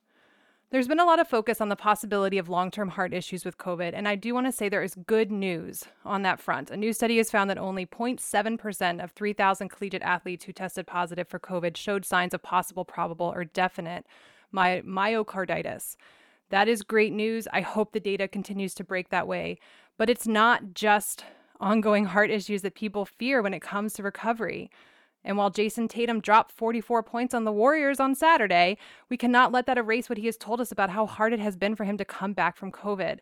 There's 0.71 0.87
been 0.87 0.99
a 0.99 1.05
lot 1.05 1.19
of 1.19 1.27
focus 1.27 1.61
on 1.61 1.69
the 1.69 1.75
possibility 1.75 2.39
of 2.39 2.49
long 2.49 2.71
term 2.71 2.89
heart 2.89 3.13
issues 3.13 3.45
with 3.45 3.57
COVID, 3.57 3.91
and 3.93 4.07
I 4.07 4.15
do 4.15 4.33
want 4.33 4.47
to 4.47 4.51
say 4.51 4.67
there 4.67 4.81
is 4.81 4.95
good 5.05 5.31
news 5.31 5.83
on 6.03 6.23
that 6.23 6.39
front. 6.39 6.71
A 6.71 6.77
new 6.77 6.91
study 6.91 7.17
has 7.17 7.29
found 7.29 7.49
that 7.51 7.59
only 7.59 7.85
0.7% 7.85 9.03
of 9.03 9.11
3,000 9.11 9.69
collegiate 9.69 10.01
athletes 10.01 10.45
who 10.45 10.51
tested 10.51 10.87
positive 10.87 11.27
for 11.27 11.39
COVID 11.39 11.77
showed 11.77 12.03
signs 12.03 12.33
of 12.33 12.41
possible, 12.41 12.83
probable, 12.83 13.31
or 13.33 13.45
definite 13.45 14.07
my- 14.51 14.81
myocarditis. 14.81 15.97
That 16.49 16.67
is 16.67 16.81
great 16.81 17.13
news. 17.13 17.47
I 17.53 17.61
hope 17.61 17.91
the 17.91 17.99
data 17.99 18.27
continues 18.27 18.73
to 18.75 18.83
break 18.83 19.09
that 19.09 19.27
way. 19.27 19.59
But 19.97 20.09
it's 20.09 20.27
not 20.27 20.73
just 20.73 21.25
ongoing 21.59 22.05
heart 22.05 22.31
issues 22.31 22.63
that 22.63 22.75
people 22.75 23.05
fear 23.05 23.41
when 23.41 23.53
it 23.53 23.61
comes 23.61 23.93
to 23.93 24.03
recovery. 24.03 24.71
And 25.25 25.37
while 25.37 25.49
Jayson 25.49 25.89
Tatum 25.89 26.21
dropped 26.21 26.51
44 26.51 27.01
points 27.01 27.33
on 27.33 27.43
the 27.43 27.51
Warriors 27.51 27.99
on 27.99 28.13
Saturday, 28.13 28.77
we 29.09 29.17
cannot 29.17 29.51
let 29.51 29.65
that 29.65 29.77
erase 29.77 30.07
what 30.07 30.19
he 30.19 30.27
has 30.27 30.37
told 30.37 30.61
us 30.61 30.71
about 30.71 30.91
how 30.91 31.07
hard 31.07 31.33
it 31.33 31.39
has 31.39 31.55
been 31.55 31.75
for 31.75 31.83
him 31.83 31.97
to 31.97 32.05
come 32.05 32.33
back 32.33 32.55
from 32.55 32.71
COVID. 32.71 33.17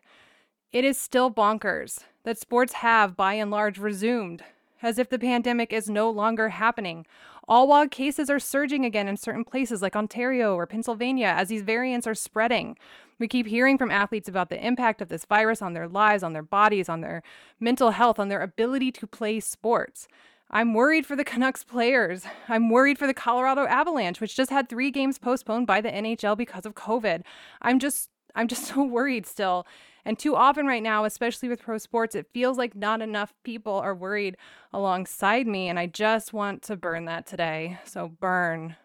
It 0.70 0.84
is 0.84 0.98
still 0.98 1.30
bonkers 1.30 2.00
that 2.24 2.38
sports 2.38 2.74
have, 2.74 3.16
by 3.16 3.34
and 3.34 3.50
large, 3.50 3.78
resumed, 3.78 4.44
as 4.82 4.98
if 4.98 5.08
the 5.08 5.18
pandemic 5.18 5.72
is 5.72 5.88
no 5.88 6.10
longer 6.10 6.50
happening. 6.50 7.06
All 7.48 7.66
while 7.66 7.88
cases 7.88 8.28
are 8.28 8.38
surging 8.38 8.84
again 8.84 9.08
in 9.08 9.16
certain 9.16 9.44
places 9.44 9.80
like 9.80 9.96
Ontario 9.96 10.54
or 10.54 10.66
Pennsylvania 10.66 11.32
as 11.34 11.48
these 11.48 11.62
variants 11.62 12.06
are 12.06 12.14
spreading. 12.14 12.76
We 13.18 13.28
keep 13.28 13.46
hearing 13.46 13.78
from 13.78 13.90
athletes 13.90 14.28
about 14.28 14.50
the 14.50 14.66
impact 14.66 15.00
of 15.00 15.08
this 15.08 15.24
virus 15.24 15.62
on 15.62 15.72
their 15.72 15.88
lives, 15.88 16.22
on 16.22 16.34
their 16.34 16.42
bodies, 16.42 16.88
on 16.88 17.00
their 17.00 17.22
mental 17.60 17.92
health, 17.92 18.18
on 18.18 18.28
their 18.28 18.42
ability 18.42 18.92
to 18.92 19.06
play 19.06 19.40
sports. 19.40 20.06
I'm 20.50 20.74
worried 20.74 21.06
for 21.06 21.16
the 21.16 21.24
Canucks 21.32 21.64
players. 21.64 22.24
I'm 22.48 22.70
worried 22.70 22.98
for 22.98 23.06
the 23.06 23.14
Colorado 23.14 23.66
Avalanche, 23.66 24.20
which 24.20 24.36
just 24.36 24.50
had 24.50 24.68
three 24.68 24.90
games 24.90 25.18
postponed 25.18 25.66
by 25.66 25.80
the 25.80 25.90
NHL 25.90 26.36
because 26.36 26.66
of 26.66 26.74
COVID. 26.74 27.22
I'm 27.62 27.78
just 27.78 28.10
I'm 28.34 28.48
just 28.48 28.64
so 28.74 28.84
worried 28.84 29.26
still. 29.26 29.66
And 30.06 30.18
too 30.18 30.36
often 30.36 30.66
right 30.66 30.82
now, 30.82 31.04
especially 31.04 31.48
with 31.48 31.62
pro 31.62 31.78
sports, 31.78 32.14
it 32.14 32.26
feels 32.34 32.58
like 32.58 32.74
not 32.74 33.00
enough 33.00 33.32
people 33.42 33.74
are 33.74 33.94
worried 33.94 34.36
alongside 34.72 35.46
me. 35.46 35.68
And 35.68 35.78
I 35.78 35.86
just 35.86 36.34
want 36.34 36.62
to 36.64 36.76
burn 36.76 37.06
that 37.06 37.26
today. 37.26 37.78
So 37.84 38.08
burn. 38.08 38.76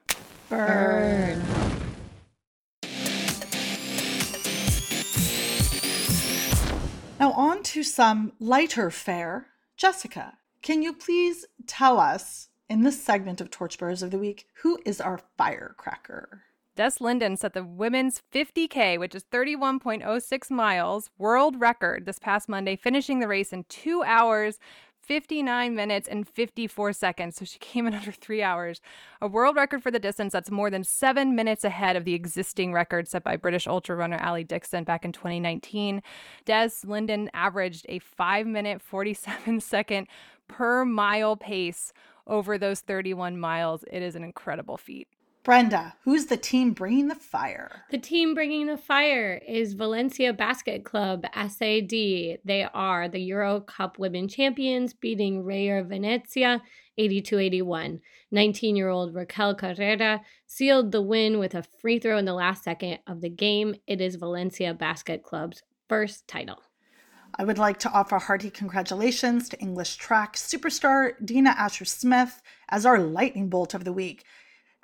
Burn. 0.48 1.44
Now, 7.20 7.34
on 7.34 7.64
to 7.64 7.84
some 7.84 8.32
lighter 8.40 8.90
fare. 8.90 9.48
Jessica, 9.76 10.39
can 10.62 10.82
you 10.82 10.94
please 10.94 11.46
tell 11.68 12.00
us 12.00 12.50
in 12.70 12.84
this 12.84 13.02
segment 13.02 13.42
of 13.42 13.50
Torchbearers 13.50 14.04
of 14.04 14.12
the 14.12 14.20
Week 14.20 14.48
who 14.62 14.80
is 14.86 15.02
our 15.02 15.20
firecracker? 15.38 16.44
Des 16.76 16.92
Linden 17.02 17.36
set 17.36 17.54
the 17.54 17.64
women's 17.64 18.22
50K, 18.34 18.98
which 18.98 19.14
is 19.14 19.26
31.06 19.34 20.50
miles, 20.50 21.10
world 21.18 21.60
record 21.60 22.06
this 22.06 22.20
past 22.20 22.48
Monday, 22.48 22.78
finishing 22.78 23.20
the 23.20 23.28
race 23.28 23.52
in 23.52 23.66
two 23.68 24.02
hours, 24.04 24.60
59 25.02 25.76
minutes, 25.76 26.08
and 26.08 26.26
54 26.26 26.94
seconds. 26.94 27.36
So 27.36 27.44
she 27.44 27.60
came 27.60 27.86
in 27.86 27.94
under 27.96 28.14
three 28.14 28.42
hours. 28.42 28.80
A 29.22 29.28
world 29.28 29.58
record 29.58 29.84
for 29.84 29.92
the 29.92 30.00
distance 30.00 30.32
that's 30.32 30.52
more 30.52 30.70
than 30.70 30.86
seven 30.86 31.36
minutes 31.36 31.66
ahead 31.66 31.98
of 31.98 32.06
the 32.06 32.14
existing 32.14 32.72
record 32.72 33.10
set 33.10 33.26
by 33.26 33.36
British 33.36 33.68
ultra 33.68 33.98
runner 33.98 34.20
Aly 34.22 34.46
Dixon 34.46 34.86
back 34.86 35.04
in 35.04 35.12
2019. 35.12 36.02
Des 36.46 36.70
Linden 36.86 37.30
averaged 37.34 37.88
a 37.90 38.00
five 38.00 38.48
minute, 38.48 38.82
47 38.82 39.60
second 39.60 40.08
per 40.50 40.84
mile 40.84 41.38
pace 41.38 41.94
over 42.28 42.58
those 42.58 42.82
31 42.82 43.40
miles. 43.40 43.86
It 43.90 44.04
is 44.04 44.16
an 44.16 44.24
incredible 44.26 44.76
feat. 44.76 45.08
Brenda, 45.44 45.96
who's 46.04 46.26
the 46.26 46.38
team 46.38 46.74
bringing 46.74 47.08
the 47.08 47.16
fire? 47.16 47.84
The 47.92 47.98
team 47.98 48.34
bringing 48.34 48.68
the 48.68 48.78
fire 48.78 49.42
is 49.48 49.74
Valencia 49.74 50.34
Basket 50.34 50.84
Club 50.84 51.26
SAD. 51.34 51.90
They 51.90 52.68
are 52.74 53.08
the 53.08 53.22
Euro 53.22 53.62
Cup 53.62 53.98
women 53.98 54.28
champions, 54.28 54.94
beating 54.94 55.44
Reyer 55.44 55.84
Venezia 55.84 56.62
82 56.98 57.40
81. 57.40 58.02
19 58.32 58.76
year 58.76 58.90
old 58.90 59.16
Raquel 59.16 59.56
Carrera 59.56 60.22
sealed 60.46 60.92
the 60.92 61.02
win 61.02 61.40
with 61.40 61.56
a 61.56 61.64
free 61.80 62.00
throw 62.00 62.18
in 62.18 62.26
the 62.26 62.34
last 62.34 62.64
second 62.64 63.00
of 63.08 63.22
the 63.22 63.30
game. 63.30 63.76
It 63.88 64.02
is 64.02 64.16
Valencia 64.16 64.74
Basket 64.74 65.24
Club's 65.24 65.64
first 65.88 66.28
title. 66.28 66.62
I 67.40 67.46
would 67.46 67.58
like 67.58 67.80
to 67.80 67.92
offer 67.92 68.20
hearty 68.20 68.50
congratulations 68.50 69.48
to 69.48 69.60
English 69.62 69.96
track 69.96 70.36
superstar 70.36 71.14
Dina 71.24 71.52
Asher 71.52 71.86
Smith 71.86 72.42
as 72.68 72.86
our 72.86 73.00
lightning 73.00 73.48
bolt 73.48 73.74
of 73.74 73.86
the 73.86 73.94
week. 73.94 74.26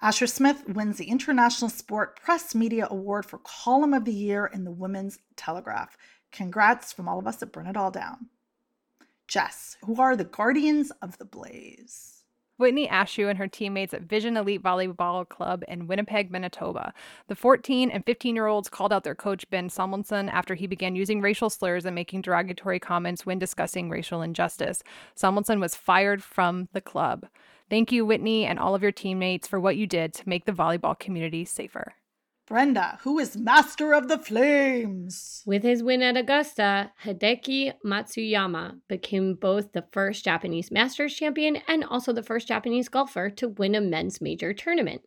Asher 0.01 0.25
Smith 0.25 0.63
wins 0.65 0.97
the 0.97 1.09
International 1.09 1.69
Sport 1.69 2.17
Press 2.17 2.55
Media 2.55 2.87
Award 2.89 3.25
for 3.25 3.39
Column 3.39 3.93
of 3.93 4.05
the 4.05 4.13
Year 4.13 4.45
in 4.45 4.63
the 4.63 4.71
Women's 4.71 5.19
Telegraph. 5.35 5.97
Congrats 6.31 6.93
from 6.93 7.09
all 7.09 7.19
of 7.19 7.27
us 7.27 7.43
at 7.43 7.51
Burn 7.51 7.67
It 7.67 7.75
All 7.75 7.91
Down. 7.91 8.27
Jess, 9.27 9.75
who 9.83 9.99
are 9.99 10.15
the 10.15 10.23
guardians 10.23 10.93
of 11.01 11.17
the 11.17 11.25
blaze? 11.25 12.14
Whitney 12.57 12.87
Ashew 12.87 13.29
and 13.29 13.37
her 13.37 13.47
teammates 13.47 13.93
at 13.93 14.03
Vision 14.03 14.37
Elite 14.37 14.63
Volleyball 14.63 15.27
Club 15.27 15.63
in 15.67 15.87
Winnipeg, 15.87 16.31
Manitoba. 16.31 16.93
The 17.27 17.35
14 17.35 17.91
and 17.91 18.05
15 18.05 18.35
year 18.35 18.47
olds 18.47 18.69
called 18.69 18.93
out 18.93 19.03
their 19.03 19.15
coach 19.15 19.49
Ben 19.49 19.69
Samuelsson 19.69 20.29
after 20.29 20.55
he 20.55 20.65
began 20.65 20.95
using 20.95 21.21
racial 21.21 21.49
slurs 21.49 21.85
and 21.85 21.93
making 21.93 22.21
derogatory 22.21 22.79
comments 22.79 23.25
when 23.25 23.39
discussing 23.39 23.89
racial 23.89 24.21
injustice. 24.21 24.83
Samuelsson 25.15 25.59
was 25.59 25.75
fired 25.75 26.23
from 26.23 26.69
the 26.71 26.81
club. 26.81 27.27
Thank 27.69 27.91
you, 27.91 28.05
Whitney, 28.05 28.45
and 28.45 28.59
all 28.59 28.75
of 28.75 28.83
your 28.83 28.91
teammates 28.91 29.47
for 29.47 29.59
what 29.59 29.75
you 29.75 29.87
did 29.87 30.13
to 30.13 30.29
make 30.29 30.45
the 30.45 30.51
volleyball 30.51 30.97
community 30.97 31.43
safer. 31.43 31.93
Brenda, 32.47 32.99
who 33.01 33.17
is 33.17 33.35
master 33.35 33.91
of 33.91 34.07
the 34.07 34.19
flames? 34.19 35.41
With 35.47 35.63
his 35.63 35.81
win 35.81 36.03
at 36.03 36.15
Augusta, 36.15 36.91
Hideki 37.03 37.73
Matsuyama 37.83 38.81
became 38.87 39.33
both 39.33 39.71
the 39.71 39.83
first 39.91 40.23
Japanese 40.23 40.69
Masters 40.69 41.15
champion 41.15 41.57
and 41.67 41.83
also 41.83 42.13
the 42.13 42.21
first 42.21 42.47
Japanese 42.47 42.87
golfer 42.87 43.31
to 43.31 43.49
win 43.49 43.73
a 43.73 43.81
men's 43.81 44.21
major 44.21 44.53
tournament. 44.53 45.01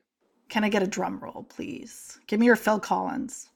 Can 0.49 0.64
I 0.64 0.68
get 0.68 0.82
a 0.82 0.89
drum 0.89 1.20
roll, 1.20 1.45
please? 1.49 2.18
Give 2.26 2.41
me 2.41 2.47
your 2.47 2.57
Phil 2.57 2.80
Collins. 2.80 3.51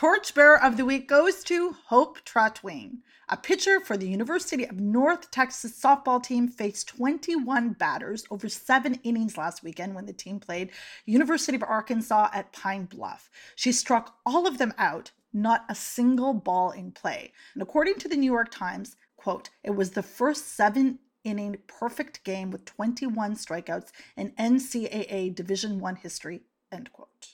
Torchbearer 0.00 0.58
of 0.64 0.78
the 0.78 0.86
week 0.86 1.06
goes 1.06 1.44
to 1.44 1.76
Hope 1.88 2.24
Trautwein. 2.24 3.00
A 3.28 3.36
pitcher 3.36 3.80
for 3.80 3.98
the 3.98 4.08
University 4.08 4.64
of 4.64 4.80
North 4.80 5.30
Texas 5.30 5.78
softball 5.78 6.22
team 6.22 6.48
faced 6.48 6.88
21 6.88 7.74
batters 7.74 8.24
over 8.30 8.48
seven 8.48 8.94
innings 9.02 9.36
last 9.36 9.62
weekend 9.62 9.94
when 9.94 10.06
the 10.06 10.14
team 10.14 10.40
played 10.40 10.70
University 11.04 11.54
of 11.54 11.62
Arkansas 11.62 12.30
at 12.32 12.50
Pine 12.50 12.86
Bluff. 12.86 13.28
She 13.54 13.72
struck 13.72 14.16
all 14.24 14.46
of 14.46 14.56
them 14.56 14.72
out, 14.78 15.10
not 15.34 15.66
a 15.68 15.74
single 15.74 16.32
ball 16.32 16.70
in 16.70 16.92
play. 16.92 17.34
And 17.52 17.62
according 17.62 17.96
to 17.96 18.08
the 18.08 18.16
New 18.16 18.32
York 18.32 18.50
Times, 18.50 18.96
quote, 19.18 19.50
it 19.62 19.72
was 19.72 19.90
the 19.90 20.02
first 20.02 20.56
seven 20.56 20.98
inning 21.24 21.58
perfect 21.66 22.24
game 22.24 22.50
with 22.50 22.64
21 22.64 23.34
strikeouts 23.34 23.90
in 24.16 24.30
NCAA 24.30 25.34
Division 25.34 25.78
1 25.78 25.96
history, 25.96 26.40
end 26.72 26.90
quote. 26.90 27.29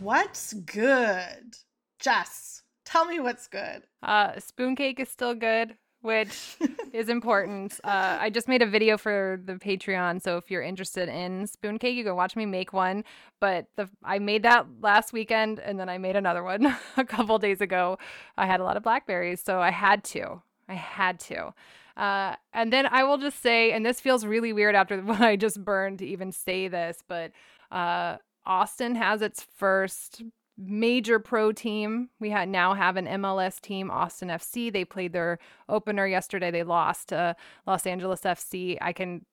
What's 0.00 0.52
good? 0.52 1.56
Jess, 1.98 2.62
tell 2.84 3.04
me 3.04 3.18
what's 3.18 3.48
good. 3.48 3.82
Uh, 4.02 4.38
spoon 4.38 4.76
cake 4.76 5.00
is 5.00 5.08
still 5.08 5.34
good, 5.34 5.76
which 6.02 6.56
is 6.92 7.08
important. 7.08 7.80
Uh, 7.82 8.16
I 8.20 8.30
just 8.30 8.46
made 8.46 8.62
a 8.62 8.66
video 8.66 8.96
for 8.96 9.40
the 9.44 9.54
Patreon, 9.54 10.22
so 10.22 10.36
if 10.36 10.52
you're 10.52 10.62
interested 10.62 11.08
in 11.08 11.48
spoon 11.48 11.80
cake, 11.80 11.96
you 11.96 12.04
can 12.04 12.14
watch 12.14 12.36
me 12.36 12.46
make 12.46 12.72
one. 12.72 13.02
But 13.40 13.66
the 13.76 13.88
I 14.04 14.20
made 14.20 14.44
that 14.44 14.66
last 14.80 15.12
weekend, 15.12 15.58
and 15.58 15.80
then 15.80 15.88
I 15.88 15.98
made 15.98 16.14
another 16.14 16.44
one 16.44 16.76
a 16.96 17.04
couple 17.04 17.36
days 17.38 17.60
ago. 17.60 17.98
I 18.36 18.46
had 18.46 18.60
a 18.60 18.64
lot 18.64 18.76
of 18.76 18.84
blackberries, 18.84 19.42
so 19.42 19.60
I 19.60 19.72
had 19.72 20.04
to. 20.04 20.40
I 20.68 20.74
had 20.74 21.18
to. 21.20 21.52
Uh, 21.96 22.36
and 22.52 22.72
then 22.72 22.86
I 22.86 23.02
will 23.02 23.18
just 23.18 23.42
say, 23.42 23.72
and 23.72 23.84
this 23.84 24.00
feels 24.00 24.24
really 24.24 24.52
weird 24.52 24.76
after 24.76 25.00
what 25.02 25.20
I 25.20 25.34
just 25.34 25.64
burned 25.64 25.98
to 25.98 26.06
even 26.06 26.30
say 26.30 26.68
this, 26.68 27.02
but 27.08 27.32
uh, 27.72 28.18
Austin 28.48 28.96
has 28.96 29.22
its 29.22 29.46
first 29.56 30.22
major 30.56 31.20
pro 31.20 31.52
team. 31.52 32.08
We 32.18 32.30
ha- 32.30 32.46
now 32.46 32.74
have 32.74 32.96
an 32.96 33.06
MLS 33.06 33.60
team, 33.60 33.90
Austin 33.90 34.28
FC. 34.28 34.72
They 34.72 34.84
played 34.84 35.12
their 35.12 35.38
opener 35.68 36.06
yesterday. 36.06 36.50
They 36.50 36.64
lost 36.64 37.10
to 37.10 37.36
Los 37.66 37.86
Angeles 37.86 38.22
FC. 38.22 38.78
I 38.80 38.92
can 38.92 39.24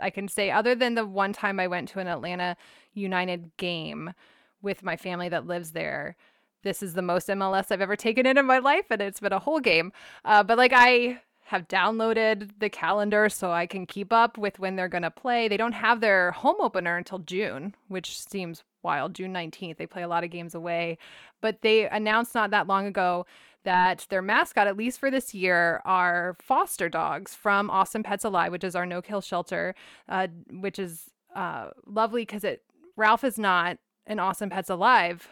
I 0.00 0.10
can 0.10 0.26
say 0.26 0.50
other 0.50 0.74
than 0.74 0.96
the 0.96 1.06
one 1.06 1.32
time 1.32 1.60
I 1.60 1.68
went 1.68 1.88
to 1.90 2.00
an 2.00 2.08
Atlanta 2.08 2.56
United 2.94 3.56
game 3.58 4.12
with 4.60 4.82
my 4.82 4.96
family 4.96 5.28
that 5.28 5.46
lives 5.46 5.70
there, 5.72 6.16
this 6.64 6.82
is 6.82 6.94
the 6.94 7.02
most 7.02 7.28
MLS 7.28 7.70
I've 7.70 7.82
ever 7.82 7.94
taken 7.94 8.26
in 8.26 8.38
in 8.38 8.46
my 8.46 8.58
life, 8.58 8.86
and 8.90 9.00
it's 9.00 9.20
been 9.20 9.32
a 9.32 9.38
whole 9.38 9.60
game. 9.60 9.92
Uh, 10.24 10.42
but 10.42 10.58
like 10.58 10.72
I 10.74 11.20
have 11.44 11.68
downloaded 11.68 12.50
the 12.58 12.70
calendar 12.70 13.28
so 13.28 13.52
I 13.52 13.66
can 13.66 13.86
keep 13.86 14.12
up 14.12 14.38
with 14.38 14.58
when 14.58 14.76
they're 14.76 14.88
going 14.88 15.02
to 15.02 15.10
play. 15.10 15.46
They 15.46 15.58
don't 15.58 15.72
have 15.72 16.00
their 16.00 16.32
home 16.32 16.56
opener 16.58 16.96
until 16.96 17.18
June, 17.18 17.74
which 17.88 18.18
seems 18.18 18.64
wild. 18.82 19.14
June 19.14 19.32
19th. 19.32 19.76
They 19.76 19.86
play 19.86 20.02
a 20.02 20.08
lot 20.08 20.24
of 20.24 20.30
games 20.30 20.54
away. 20.54 20.96
But 21.42 21.60
they 21.60 21.86
announced 21.88 22.34
not 22.34 22.50
that 22.50 22.66
long 22.66 22.86
ago 22.86 23.26
that 23.64 24.06
their 24.08 24.22
mascot, 24.22 24.66
at 24.66 24.76
least 24.76 24.98
for 24.98 25.10
this 25.10 25.34
year, 25.34 25.82
are 25.84 26.36
foster 26.40 26.88
dogs 26.88 27.34
from 27.34 27.70
Awesome 27.70 28.02
Pets 28.02 28.24
Alive, 28.24 28.52
which 28.52 28.64
is 28.64 28.74
our 28.74 28.86
no 28.86 29.02
kill 29.02 29.20
shelter, 29.20 29.74
uh, 30.08 30.28
which 30.50 30.78
is 30.78 31.10
uh, 31.34 31.70
lovely 31.86 32.22
because 32.22 32.44
it 32.44 32.62
Ralph 32.96 33.24
is 33.24 33.38
not 33.38 33.78
an 34.06 34.18
Awesome 34.18 34.50
Pets 34.50 34.70
Alive 34.70 35.28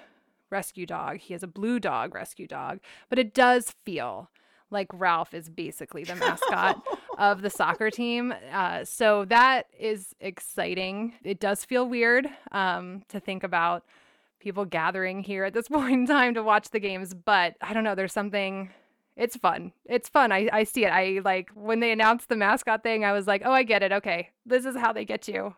rescue 0.50 0.84
dog. 0.84 1.18
He 1.18 1.32
is 1.32 1.42
a 1.42 1.46
blue 1.46 1.78
dog 1.78 2.14
rescue 2.14 2.46
dog, 2.46 2.80
but 3.08 3.18
it 3.18 3.32
does 3.32 3.74
feel 3.84 4.30
like 4.72 4.88
Ralph 4.92 5.34
is 5.34 5.48
basically 5.48 6.04
the 6.04 6.16
mascot 6.16 6.82
of 7.18 7.42
the 7.42 7.50
soccer 7.50 7.90
team. 7.90 8.34
Uh, 8.52 8.84
so 8.84 9.24
that 9.26 9.66
is 9.78 10.14
exciting. 10.20 11.14
It 11.22 11.38
does 11.38 11.64
feel 11.64 11.88
weird 11.88 12.28
um, 12.50 13.02
to 13.08 13.20
think 13.20 13.44
about 13.44 13.84
people 14.40 14.64
gathering 14.64 15.22
here 15.22 15.44
at 15.44 15.54
this 15.54 15.68
point 15.68 15.92
in 15.92 16.06
time 16.06 16.34
to 16.34 16.42
watch 16.42 16.70
the 16.70 16.80
games, 16.80 17.14
but 17.14 17.54
I 17.60 17.72
don't 17.72 17.84
know. 17.84 17.94
There's 17.94 18.12
something. 18.12 18.70
It's 19.14 19.36
fun. 19.36 19.72
It's 19.84 20.08
fun. 20.08 20.32
I, 20.32 20.48
I 20.50 20.64
see 20.64 20.86
it. 20.86 20.88
I 20.88 21.20
like 21.22 21.50
when 21.54 21.80
they 21.80 21.92
announced 21.92 22.30
the 22.30 22.36
mascot 22.36 22.82
thing, 22.82 23.04
I 23.04 23.12
was 23.12 23.26
like, 23.26 23.42
oh, 23.44 23.52
I 23.52 23.62
get 23.62 23.82
it. 23.82 23.92
Okay. 23.92 24.30
This 24.46 24.64
is 24.64 24.74
how 24.74 24.94
they 24.94 25.04
get 25.04 25.28
you. 25.28 25.54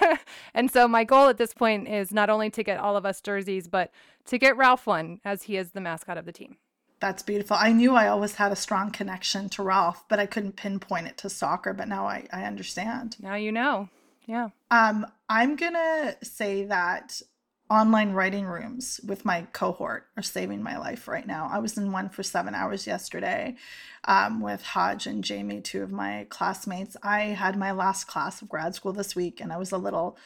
and 0.54 0.68
so 0.68 0.88
my 0.88 1.04
goal 1.04 1.28
at 1.28 1.38
this 1.38 1.54
point 1.54 1.86
is 1.86 2.12
not 2.12 2.30
only 2.30 2.50
to 2.50 2.64
get 2.64 2.80
all 2.80 2.96
of 2.96 3.06
us 3.06 3.20
jerseys, 3.20 3.68
but 3.68 3.92
to 4.24 4.38
get 4.38 4.56
Ralph 4.56 4.88
one 4.88 5.20
as 5.24 5.44
he 5.44 5.56
is 5.56 5.70
the 5.70 5.80
mascot 5.80 6.18
of 6.18 6.24
the 6.24 6.32
team. 6.32 6.56
That's 6.98 7.22
beautiful. 7.22 7.56
I 7.58 7.72
knew 7.72 7.94
I 7.94 8.08
always 8.08 8.34
had 8.34 8.52
a 8.52 8.56
strong 8.56 8.90
connection 8.90 9.48
to 9.50 9.62
Ralph, 9.62 10.04
but 10.08 10.18
I 10.18 10.26
couldn't 10.26 10.56
pinpoint 10.56 11.06
it 11.06 11.18
to 11.18 11.30
soccer. 11.30 11.72
But 11.72 11.88
now 11.88 12.06
I, 12.06 12.26
I 12.32 12.44
understand. 12.44 13.16
Now 13.20 13.34
you 13.34 13.52
know. 13.52 13.88
Yeah. 14.26 14.48
Um, 14.70 15.06
I'm 15.28 15.56
gonna 15.56 16.16
say 16.22 16.64
that 16.64 17.20
online 17.68 18.12
writing 18.12 18.44
rooms 18.44 19.00
with 19.06 19.24
my 19.24 19.42
cohort 19.52 20.06
are 20.16 20.22
saving 20.22 20.62
my 20.62 20.78
life 20.78 21.08
right 21.08 21.26
now. 21.26 21.48
I 21.50 21.58
was 21.58 21.76
in 21.76 21.90
one 21.90 22.08
for 22.08 22.22
seven 22.22 22.54
hours 22.54 22.86
yesterday 22.86 23.56
um, 24.04 24.40
with 24.40 24.62
Hodge 24.62 25.06
and 25.06 25.24
Jamie, 25.24 25.60
two 25.60 25.82
of 25.82 25.90
my 25.90 26.26
classmates. 26.28 26.96
I 27.02 27.20
had 27.20 27.56
my 27.56 27.72
last 27.72 28.04
class 28.04 28.40
of 28.40 28.48
grad 28.48 28.74
school 28.74 28.92
this 28.92 29.16
week, 29.16 29.40
and 29.40 29.52
I 29.52 29.56
was 29.56 29.72
a 29.72 29.78
little, 29.78 30.16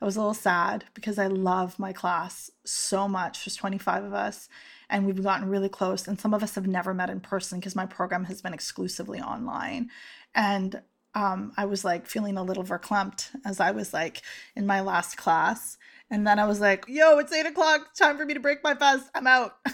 I 0.00 0.04
was 0.04 0.16
a 0.16 0.20
little 0.20 0.34
sad 0.34 0.84
because 0.92 1.18
I 1.18 1.28
love 1.28 1.78
my 1.78 1.92
class 1.92 2.50
so 2.64 3.08
much. 3.08 3.44
There's 3.44 3.56
25 3.56 4.04
of 4.04 4.12
us, 4.12 4.50
and 4.92 5.06
we've 5.06 5.22
gotten 5.22 5.48
really 5.48 5.70
close. 5.70 6.06
And 6.06 6.20
some 6.20 6.34
of 6.34 6.42
us 6.42 6.54
have 6.54 6.66
never 6.66 6.92
met 6.92 7.10
in 7.10 7.18
person 7.18 7.58
because 7.58 7.74
my 7.74 7.86
program 7.86 8.24
has 8.24 8.42
been 8.42 8.52
exclusively 8.52 9.20
online. 9.20 9.88
And 10.34 10.82
um, 11.14 11.52
I 11.56 11.64
was 11.64 11.84
like 11.84 12.06
feeling 12.06 12.36
a 12.36 12.42
little 12.42 12.62
verklempt 12.62 13.30
as 13.44 13.58
I 13.58 13.70
was 13.70 13.92
like 13.92 14.22
in 14.54 14.66
my 14.66 14.82
last 14.82 15.16
class. 15.16 15.78
And 16.10 16.26
then 16.26 16.38
I 16.38 16.44
was 16.44 16.60
like, 16.60 16.84
yo, 16.88 17.18
it's 17.18 17.32
eight 17.32 17.46
o'clock. 17.46 17.94
Time 17.94 18.18
for 18.18 18.26
me 18.26 18.34
to 18.34 18.40
break 18.40 18.62
my 18.62 18.74
fast. 18.74 19.08
I'm 19.14 19.26
out. 19.26 19.56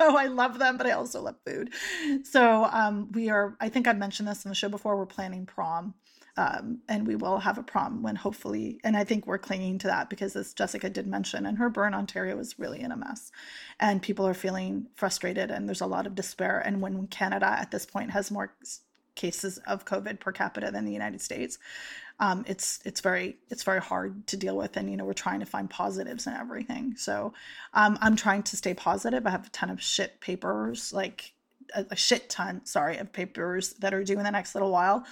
so 0.00 0.16
I 0.16 0.26
love 0.26 0.60
them, 0.60 0.76
but 0.76 0.86
I 0.86 0.92
also 0.92 1.20
love 1.20 1.36
food. 1.44 1.72
So 2.22 2.64
um, 2.70 3.10
we 3.12 3.28
are, 3.30 3.56
I 3.60 3.68
think 3.68 3.88
I've 3.88 3.98
mentioned 3.98 4.28
this 4.28 4.44
in 4.44 4.50
the 4.50 4.54
show 4.54 4.68
before, 4.68 4.96
we're 4.96 5.06
planning 5.06 5.46
prom. 5.46 5.94
Um, 6.38 6.78
and 6.88 7.04
we 7.04 7.16
will 7.16 7.38
have 7.38 7.58
a 7.58 7.64
prom 7.64 8.00
when 8.00 8.14
hopefully, 8.14 8.78
and 8.84 8.96
I 8.96 9.02
think 9.02 9.26
we're 9.26 9.38
clinging 9.38 9.78
to 9.78 9.88
that 9.88 10.08
because 10.08 10.36
as 10.36 10.54
Jessica 10.54 10.88
did 10.88 11.08
mention, 11.08 11.44
and 11.46 11.58
her 11.58 11.68
burn 11.68 11.94
Ontario 11.94 12.38
is 12.38 12.60
really 12.60 12.80
in 12.80 12.92
a 12.92 12.96
mess, 12.96 13.32
and 13.80 14.00
people 14.00 14.24
are 14.24 14.34
feeling 14.34 14.86
frustrated, 14.94 15.50
and 15.50 15.66
there's 15.66 15.80
a 15.80 15.86
lot 15.86 16.06
of 16.06 16.14
despair. 16.14 16.62
And 16.64 16.80
when 16.80 17.08
Canada 17.08 17.46
at 17.46 17.72
this 17.72 17.84
point 17.84 18.12
has 18.12 18.30
more 18.30 18.54
cases 19.16 19.58
of 19.66 19.84
COVID 19.84 20.20
per 20.20 20.30
capita 20.30 20.70
than 20.70 20.84
the 20.84 20.92
United 20.92 21.20
States, 21.20 21.58
um, 22.20 22.44
it's 22.46 22.78
it's 22.84 23.00
very 23.00 23.38
it's 23.50 23.64
very 23.64 23.80
hard 23.80 24.28
to 24.28 24.36
deal 24.36 24.56
with, 24.56 24.76
and 24.76 24.88
you 24.88 24.96
know 24.96 25.04
we're 25.04 25.14
trying 25.14 25.40
to 25.40 25.46
find 25.46 25.68
positives 25.68 26.28
and 26.28 26.36
everything. 26.36 26.94
So 26.96 27.34
um, 27.74 27.98
I'm 28.00 28.14
trying 28.14 28.44
to 28.44 28.56
stay 28.56 28.74
positive. 28.74 29.26
I 29.26 29.30
have 29.30 29.48
a 29.48 29.50
ton 29.50 29.70
of 29.70 29.82
shit 29.82 30.20
papers, 30.20 30.92
like 30.92 31.32
a, 31.74 31.84
a 31.90 31.96
shit 31.96 32.28
ton, 32.28 32.64
sorry, 32.64 32.96
of 32.98 33.12
papers 33.12 33.72
that 33.80 33.92
are 33.92 34.04
due 34.04 34.18
in 34.18 34.24
the 34.24 34.30
next 34.30 34.54
little 34.54 34.70
while 34.70 35.04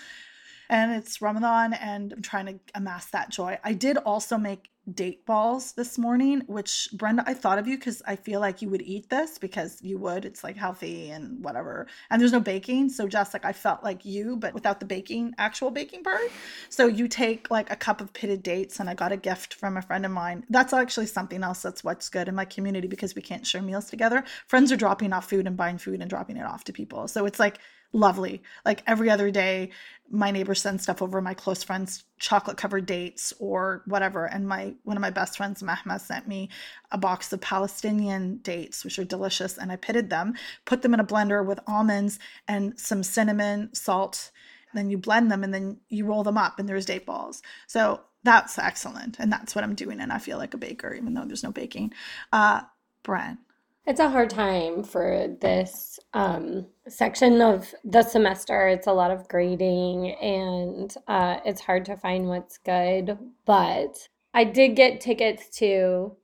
and 0.69 0.93
it's 0.93 1.21
Ramadan 1.23 1.75
and 1.75 2.13
I'm 2.13 2.23
trying 2.23 2.47
to 2.47 2.59
amass 2.75 3.07
that 3.07 3.31
joy. 3.31 3.59
I 3.65 3.73
did 3.73 3.97
also 3.99 4.39
make 4.39 4.71
date 4.95 5.27
balls 5.27 5.73
this 5.73 5.99
morning, 5.99 6.43
which 6.47 6.89
Brenda, 6.93 7.25
I 7.27 7.35
thought 7.35 7.59
of 7.59 7.67
you 7.67 7.77
because 7.77 8.03
I 8.07 8.15
feel 8.15 8.39
like 8.39 8.63
you 8.63 8.69
would 8.71 8.83
eat 8.83 9.11
this 9.11 9.37
because 9.37 9.83
you 9.83 9.99
would. 9.99 10.25
It's 10.25 10.45
like 10.45 10.57
healthy 10.57 11.11
and 11.11 11.43
whatever. 11.43 11.89
And 12.11 12.21
there's 12.21 12.33
no 12.33 12.41
baking. 12.41 12.91
So 12.91 13.09
just 13.09 13.35
like 13.35 13.45
I 13.45 13.53
felt 13.53 13.83
like 13.83 14.05
you, 14.05 14.37
but 14.37 14.55
without 14.55 14.79
the 14.79 14.87
baking, 14.87 15.35
actual 15.39 15.71
baking 15.71 16.05
part. 16.05 16.31
So 16.69 16.87
you 16.87 17.09
take 17.09 17.51
like 17.51 17.71
a 17.71 17.77
cup 17.77 18.01
of 18.01 18.13
pitted 18.13 18.43
dates, 18.43 18.79
and 18.79 18.89
I 18.89 18.95
got 18.95 19.13
a 19.13 19.17
gift 19.17 19.55
from 19.55 19.77
a 19.77 19.83
friend 19.83 20.07
of 20.07 20.13
mine. 20.13 20.45
That's 20.51 20.73
actually 20.73 21.07
something 21.07 21.43
else 21.43 21.63
that's 21.63 21.83
what's 21.83 22.09
good 22.09 22.29
in 22.29 22.35
my 22.35 22.45
community 22.45 22.87
because 22.87 23.15
we 23.15 23.23
can't 23.23 23.47
share 23.47 23.63
meals 23.63 23.91
together. 23.91 24.25
Friends 24.47 24.71
are 24.71 24.77
dropping 24.77 25.13
off 25.13 25.29
food 25.29 25.47
and 25.47 25.57
buying 25.57 25.79
food 25.79 26.01
and 26.01 26.09
dropping 26.09 26.37
it 26.37 26.45
off 26.45 26.65
to 26.65 26.73
people. 26.73 27.09
So 27.09 27.27
it's 27.27 27.41
like 27.41 27.59
lovely. 27.93 28.43
Like 28.65 28.83
every 28.87 29.11
other 29.11 29.31
day, 29.31 29.71
my 30.11 30.31
neighbors 30.31 30.61
send 30.61 30.81
stuff 30.81 31.03
over. 31.03 31.21
My 31.21 31.35
close 31.35 31.63
friends 31.63 32.05
chocolate 32.19 32.57
covered 32.57 32.87
dates 32.87 33.33
or 33.39 33.83
whatever. 33.87 34.27
And 34.27 34.47
my 34.47 34.75
one 34.85 34.97
of 34.97 35.01
my 35.01 35.11
best 35.11 35.37
friends, 35.37 35.63
Mahma, 35.63 35.99
sent 35.99 36.29
me 36.29 36.49
a 36.91 36.99
box 36.99 37.33
of 37.33 37.41
Palestinian 37.41 38.39
dates, 38.39 38.85
which 38.85 38.99
are 38.99 39.05
delicious. 39.05 39.59
And 39.59 39.73
I 39.73 39.77
pitted 39.77 40.11
them, 40.11 40.35
put 40.65 40.83
them 40.83 40.95
in 40.95 41.01
a 41.01 41.05
blender 41.05 41.45
with 41.45 41.61
almonds 41.67 42.19
and 42.47 42.79
some 42.79 43.03
cinnamon, 43.03 43.75
salt. 43.75 44.31
Then 44.75 44.91
you 44.91 44.99
blend 44.99 45.31
them 45.31 45.43
and 45.43 45.55
then 45.55 45.79
you 45.89 46.05
roll 46.05 46.23
them 46.23 46.37
up, 46.37 46.59
and 46.59 46.69
there's 46.69 46.85
date 46.85 47.07
balls. 47.07 47.41
So 47.67 48.03
that's 48.25 48.59
excellent. 48.59 49.17
And 49.19 49.33
that's 49.33 49.55
what 49.55 49.65
I'm 49.65 49.75
doing. 49.75 50.01
And 50.01 50.13
I 50.13 50.19
feel 50.19 50.37
like 50.37 50.53
a 50.53 50.59
baker, 50.59 50.93
even 50.93 51.15
though 51.15 51.25
there's 51.25 51.45
no 51.45 51.53
baking. 51.53 51.95
Uh, 52.33 52.63
Bren. 53.05 53.39
It's 53.87 54.01
a 54.01 54.11
hard 54.11 54.31
time 54.31 54.83
for 54.83 55.29
this 55.41 56.01
um, 56.13 56.67
section 56.89 57.41
of 57.41 57.73
the 57.85 58.03
semester. 58.03 58.67
It's 58.67 58.89
a 58.89 58.93
lot 58.93 59.13
of 59.13 59.29
grading 59.29 60.11
and 60.15 60.93
uh, 61.07 61.39
it's 61.45 61.61
hard 61.61 61.85
to 61.85 61.97
find 61.97 62.27
what's 62.27 62.59
good. 62.59 63.17
But 63.45 64.09
I 64.35 64.43
did 64.43 64.75
get 64.75 65.01
tickets 65.01 65.49
to 65.59 66.17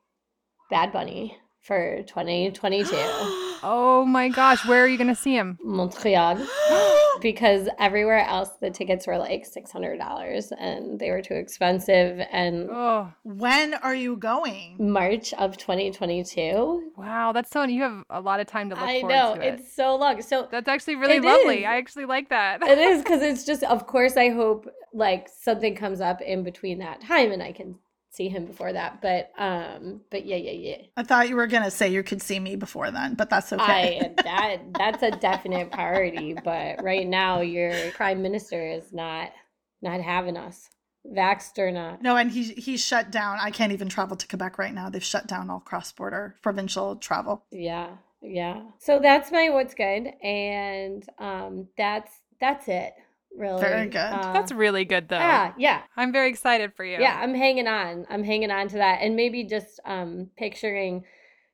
Bad 0.71 0.91
Bunny 0.91 1.39
for 1.61 2.03
2022. 2.03 2.97
Oh 3.63 4.05
my 4.05 4.29
gosh, 4.29 4.65
where 4.67 4.83
are 4.85 4.89
you 4.89 4.97
going 4.99 5.09
to 5.09 5.15
see 5.15 5.35
him? 5.35 5.59
Montreal. 5.63 6.39
because 7.21 7.69
everywhere 7.79 8.27
else 8.27 8.51
the 8.61 8.71
tickets 8.71 9.07
were 9.07 9.17
like 9.19 9.45
$600 9.49 10.53
and 10.59 10.99
they 10.99 11.11
were 11.11 11.23
too 11.23 11.35
expensive. 11.35 12.21
And 12.33 12.69
Oh, 12.71 13.13
When 13.23 13.75
are 13.75 13.95
you 13.95 14.17
going? 14.17 14.77
March 14.81 15.33
of 15.35 15.57
2022. 15.57 16.93
wow, 16.97 17.33
that's 17.33 17.51
so 17.51 17.63
you 17.65 17.83
have 17.83 18.05
a 18.11 18.21
lot 18.21 18.41
of 18.41 18.47
time 18.47 18.71
to 18.71 18.75
look 18.75 18.85
I 18.85 19.01
forward 19.01 19.15
know, 19.15 19.35
to 19.37 19.43
it. 19.47 19.55
it's 19.61 19.73
so 19.73 19.95
long. 19.97 20.21
So 20.23 20.49
That's 20.51 20.69
actually 20.69 20.97
really 20.97 21.21
lovely. 21.21 21.61
is. 21.61 21.65
I 21.67 21.77
actually 21.77 22.07
like 22.07 22.29
that. 22.31 22.63
it 22.63 22.79
is 22.79 23.03
because 23.03 23.23
it's 23.31 23.45
just 23.45 23.63
of 23.65 23.87
course 23.87 24.17
i 24.17 24.29
hope 24.31 24.67
like 24.93 25.29
something 25.29 25.75
comes 25.75 26.01
up 26.01 26.21
in 26.21 26.43
between 26.43 26.79
that 26.79 27.01
time 27.01 27.33
and 27.33 27.43
i 27.43 27.53
can 27.53 27.77
see 28.13 28.29
him 28.29 28.45
before 28.47 28.73
that 28.73 29.01
but 29.03 29.33
um 29.39 30.01
but 30.11 30.25
yeah 30.27 30.37
yeah 30.37 30.51
yeah 30.53 30.77
I 30.97 31.03
thought 31.03 31.29
you 31.29 31.37
were 31.37 31.47
going 31.47 31.65
to 31.65 31.71
say 31.71 31.89
you 31.89 32.03
could 32.03 32.21
see 32.23 32.39
me 32.39 32.57
before 32.57 32.91
then, 32.91 33.15
but 33.15 33.31
that's 33.31 33.53
okay. 33.53 34.01
i 34.01 34.15
that 34.23 34.59
that's 34.77 35.03
a 35.03 35.11
definite 35.11 35.73
priority 35.73 36.35
but 36.35 36.83
right 36.83 37.07
now 37.07 37.41
your 37.41 37.73
prime 37.93 38.21
minister 38.23 38.65
is 38.71 38.93
not 38.93 39.33
not 39.81 40.01
having 40.01 40.37
us 40.37 40.69
vaxxed 41.11 41.59
or 41.59 41.73
not 41.73 42.01
No, 42.03 42.17
and 42.17 42.31
he 42.31 42.45
he 42.53 42.77
shut 42.77 43.11
down. 43.11 43.39
I 43.41 43.51
can't 43.51 43.73
even 43.73 43.89
travel 43.89 44.17
to 44.17 44.29
Quebec 44.29 44.57
right 44.59 44.73
now. 44.73 44.89
They've 44.89 45.03
shut 45.03 45.27
down 45.27 45.51
all 45.51 45.59
cross 45.61 45.91
border 45.91 46.37
provincial 46.43 46.97
travel. 46.97 47.45
yeah 47.51 47.97
yeah 48.21 48.63
so 48.79 49.01
that's 49.01 49.33
my 49.33 49.49
what's 49.51 49.75
good 49.75 50.07
and 50.23 51.05
um 51.19 51.67
that's 51.77 52.13
that's 52.41 52.69
it 52.69 52.93
really 53.37 53.61
Very 53.61 53.89
good. 53.89 53.99
Uh, 53.99 54.33
That's 54.33 54.53
really 54.53 54.85
good 54.85 55.09
though. 55.09 55.18
yeah 55.18 55.53
yeah 55.59 55.83
I'm 55.97 56.12
very 56.12 56.28
excited 56.28 56.74
for 56.74 56.85
you. 56.85 56.99
yeah 57.01 57.18
i'm 57.22 57.35
hanging 57.35 57.66
on 57.66 58.07
i'm 58.11 58.24
hanging 58.24 58.51
on 58.51 58.68
to 58.68 58.76
that 58.76 58.99
and 59.03 59.16
maybe 59.16 59.45
just 59.45 59.80
um 59.85 60.28
picturing 60.37 61.05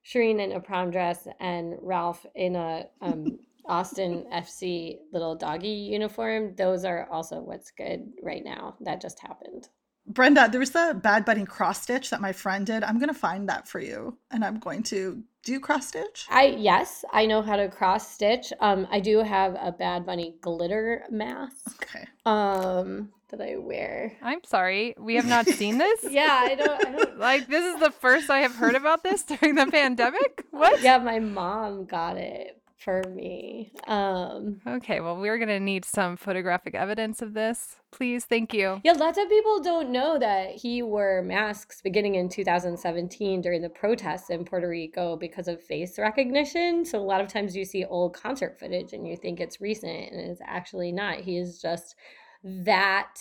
shireen 0.04 0.40
in 0.42 0.52
a 0.52 0.60
prom 0.60 0.90
dress 0.90 1.26
and 1.40 1.74
ralph 1.82 2.24
in 2.34 2.56
a 2.56 2.84
um 3.00 3.38
austin 3.66 4.24
fc 4.32 4.96
little 5.12 5.34
doggy 5.36 5.68
uniform 5.68 6.54
those 6.56 6.84
are 6.84 7.06
also 7.10 7.40
what's 7.40 7.70
good 7.70 8.10
right 8.22 8.42
now 8.44 8.74
that 8.80 9.00
just 9.00 9.20
happened 9.20 9.68
Brenda, 10.08 10.48
there 10.50 10.60
was 10.60 10.70
the 10.70 10.98
Bad 11.00 11.24
Bunny 11.24 11.44
cross 11.44 11.82
stitch 11.82 12.10
that 12.10 12.20
my 12.20 12.32
friend 12.32 12.66
did. 12.66 12.82
I'm 12.82 12.98
going 12.98 13.08
to 13.08 13.14
find 13.14 13.48
that 13.48 13.68
for 13.68 13.80
you 13.80 14.16
and 14.30 14.44
I'm 14.44 14.58
going 14.58 14.82
to 14.84 15.22
do 15.44 15.60
cross 15.60 15.86
stitch. 15.88 16.26
i 16.28 16.44
yes 16.58 17.04
i 17.12 17.24
know 17.24 17.40
how 17.40 17.56
to 17.56 17.68
cross 17.70 18.10
stitch 18.12 18.52
um 18.60 18.86
i 18.90 19.00
do 19.00 19.18
have 19.20 19.56
a 19.58 19.72
bad 19.72 20.04
bunny 20.04 20.34
glitter 20.42 21.04
mask 21.10 21.86
Okay. 21.86 22.04
um 22.26 23.08
that 23.30 23.40
i 23.40 23.56
wear 23.56 24.12
I'm 24.20 24.42
sorry. 24.44 24.94
We 24.98 25.14
have 25.14 25.24
not 25.26 25.46
seen 25.46 25.78
this? 25.78 26.04
yeah 26.10 26.40
i 26.42 26.54
don't 26.54 26.86
i 26.86 26.90
don't 26.90 27.18
Like 27.28 27.46
this 27.46 27.64
is 27.74 27.80
the 27.80 27.90
first 27.90 28.28
I 28.30 28.40
have 28.40 28.56
heard 28.56 28.74
about 28.74 29.02
this 29.02 29.22
during 29.22 29.54
the 29.54 29.66
pandemic? 29.70 30.44
What? 30.50 30.82
yeah 30.82 30.98
my 30.98 31.18
mom 31.18 31.86
got 31.86 32.16
it 32.18 32.57
for 32.78 33.02
me 33.14 33.72
um 33.86 34.60
Okay, 34.66 35.00
well 35.00 35.16
we're 35.16 35.38
going 35.38 35.48
to 35.48 35.60
need 35.60 35.84
some 35.84 36.16
photographic 36.16 36.74
evidence 36.74 37.22
of 37.22 37.34
this. 37.34 37.76
Please, 37.90 38.24
thank 38.24 38.52
you. 38.52 38.80
Yeah, 38.84 38.92
lots 38.92 39.18
of 39.18 39.28
people 39.28 39.60
don't 39.60 39.90
know 39.90 40.18
that 40.18 40.50
he 40.50 40.82
wore 40.82 41.22
masks 41.22 41.80
beginning 41.80 42.16
in 42.16 42.28
2017 42.28 43.40
during 43.40 43.62
the 43.62 43.68
protests 43.68 44.30
in 44.30 44.44
Puerto 44.44 44.68
Rico 44.68 45.16
because 45.16 45.48
of 45.48 45.62
face 45.62 45.98
recognition. 45.98 46.84
So 46.84 46.98
a 46.98 47.02
lot 47.02 47.20
of 47.20 47.28
times 47.28 47.56
you 47.56 47.64
see 47.64 47.84
old 47.84 48.14
concert 48.14 48.58
footage 48.58 48.92
and 48.92 49.06
you 49.06 49.16
think 49.16 49.40
it's 49.40 49.60
recent, 49.60 50.12
and 50.12 50.20
it's 50.20 50.40
actually 50.44 50.92
not. 50.92 51.20
He 51.20 51.38
is 51.38 51.60
just 51.60 51.96
that 52.44 53.18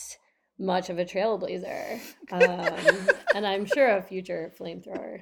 much 0.59 0.89
of 0.89 0.99
a 0.99 1.05
trailblazer, 1.05 1.99
um, 2.31 3.07
and 3.35 3.47
I'm 3.47 3.65
sure 3.65 3.97
a 3.97 4.01
future 4.01 4.51
flamethrower. 4.59 5.21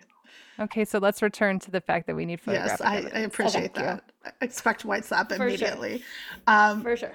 Okay, 0.59 0.85
so 0.85 0.99
let's 0.99 1.21
return 1.21 1.59
to 1.59 1.71
the 1.71 1.81
fact 1.81 2.07
that 2.07 2.15
we 2.15 2.25
need 2.25 2.39
food. 2.39 2.53
Yes, 2.53 2.79
I, 2.81 3.09
I 3.13 3.19
appreciate 3.19 3.75
you. 3.75 3.81
that. 3.83 4.11
I 4.25 4.31
expect 4.41 4.85
WhatsApp 4.85 5.35
sure. 5.35 5.47
immediately. 5.47 6.03
Um, 6.47 6.81
For 6.81 6.95
sure. 6.95 7.13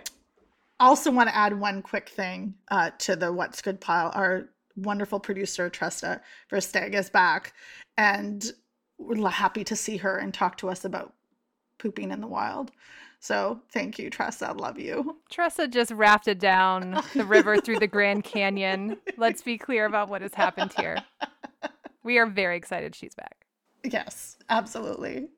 also 0.78 1.10
want 1.10 1.28
to 1.28 1.36
add 1.36 1.58
one 1.58 1.82
quick 1.82 2.08
thing 2.08 2.54
uh, 2.70 2.90
to 2.98 3.16
the 3.16 3.32
what's 3.32 3.62
good 3.62 3.80
pile 3.80 4.10
our 4.14 4.48
wonderful 4.76 5.20
producer 5.20 5.68
tressa 5.68 6.20
versteg 6.50 6.94
is 6.94 7.10
back 7.10 7.52
and 7.98 8.52
we're 8.98 9.28
happy 9.28 9.64
to 9.64 9.76
see 9.76 9.96
her 9.98 10.16
and 10.16 10.32
talk 10.32 10.56
to 10.56 10.68
us 10.70 10.84
about 10.84 11.12
pooping 11.78 12.10
in 12.10 12.20
the 12.20 12.26
wild 12.26 12.70
so 13.18 13.60
thank 13.72 13.98
you 13.98 14.08
Tressa. 14.08 14.48
i 14.48 14.52
love 14.52 14.78
you 14.78 15.18
Tressa 15.28 15.68
just 15.68 15.90
rafted 15.90 16.38
down 16.38 17.02
the 17.14 17.24
river 17.26 17.60
through 17.60 17.78
the 17.78 17.86
Grand 17.86 18.24
Canyon. 18.24 18.96
Let's 19.18 19.42
be 19.42 19.58
clear 19.58 19.84
about 19.84 20.08
what 20.08 20.22
has 20.22 20.32
happened 20.34 20.72
here. 20.78 20.96
We 22.02 22.18
are 22.18 22.26
very 22.26 22.56
excited 22.56 22.94
she's 22.94 23.14
back. 23.14 23.46
yes 23.84 24.36
absolutely 24.48 25.28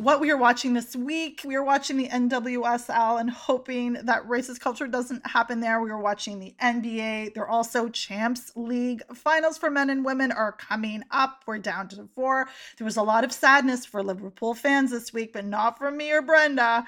what 0.00 0.18
we 0.18 0.30
are 0.30 0.36
watching 0.38 0.72
this 0.72 0.96
week. 0.96 1.42
We 1.44 1.56
are 1.56 1.62
watching 1.62 1.98
the 1.98 2.08
NWSL 2.08 3.20
and 3.20 3.28
hoping 3.28 3.92
that 3.92 4.26
racist 4.26 4.58
culture 4.58 4.86
doesn't 4.86 5.26
happen 5.26 5.60
there. 5.60 5.82
We 5.82 5.90
are 5.90 6.00
watching 6.00 6.38
the 6.38 6.54
NBA. 6.62 7.34
They're 7.34 7.46
also 7.46 7.90
Champs 7.90 8.50
League 8.56 9.02
finals 9.14 9.58
for 9.58 9.68
men 9.68 9.90
and 9.90 10.02
women 10.02 10.32
are 10.32 10.52
coming 10.52 11.02
up. 11.10 11.42
We're 11.46 11.58
down 11.58 11.88
to 11.88 12.08
four. 12.14 12.48
There 12.78 12.86
was 12.86 12.96
a 12.96 13.02
lot 13.02 13.24
of 13.24 13.32
sadness 13.32 13.84
for 13.84 14.02
Liverpool 14.02 14.54
fans 14.54 14.90
this 14.90 15.12
week, 15.12 15.34
but 15.34 15.44
not 15.44 15.76
for 15.76 15.90
me 15.90 16.10
or 16.12 16.22
Brenda. 16.22 16.86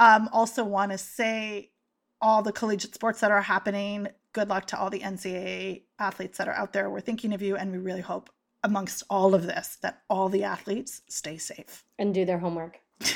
Um, 0.00 0.30
also, 0.32 0.64
want 0.64 0.92
to 0.92 0.98
say 0.98 1.72
all 2.22 2.42
the 2.42 2.52
collegiate 2.52 2.94
sports 2.94 3.20
that 3.20 3.30
are 3.30 3.42
happening. 3.42 4.08
Good 4.38 4.50
luck 4.50 4.66
to 4.66 4.78
all 4.78 4.88
the 4.88 5.00
NCAA 5.00 5.82
athletes 5.98 6.38
that 6.38 6.46
are 6.46 6.54
out 6.54 6.72
there. 6.72 6.88
We're 6.88 7.00
thinking 7.00 7.34
of 7.34 7.42
you, 7.42 7.56
and 7.56 7.72
we 7.72 7.78
really 7.78 8.02
hope 8.02 8.30
amongst 8.62 9.02
all 9.10 9.34
of 9.34 9.48
this 9.48 9.78
that 9.82 10.02
all 10.08 10.28
the 10.28 10.44
athletes 10.44 11.02
stay 11.08 11.38
safe. 11.38 11.82
And 11.98 12.14
do 12.14 12.24
their 12.24 12.38
homework. 12.38 12.78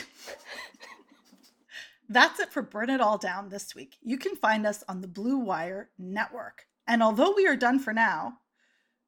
That's 2.09 2.41
it 2.41 2.53
for 2.53 2.61
Burn 2.61 2.91
It 2.91 3.01
All 3.01 3.19
Down 3.19 3.51
this 3.51 3.73
week. 3.73 3.99
You 4.03 4.19
can 4.19 4.35
find 4.35 4.67
us 4.67 4.83
on 4.89 5.01
the 5.01 5.07
Blue 5.07 5.39
Wire 5.39 5.91
Network. 5.97 6.67
And 6.89 7.05
although 7.05 7.35
we 7.37 7.47
are 7.47 7.55
done 7.55 7.79
for 7.79 7.93
now, 7.93 8.39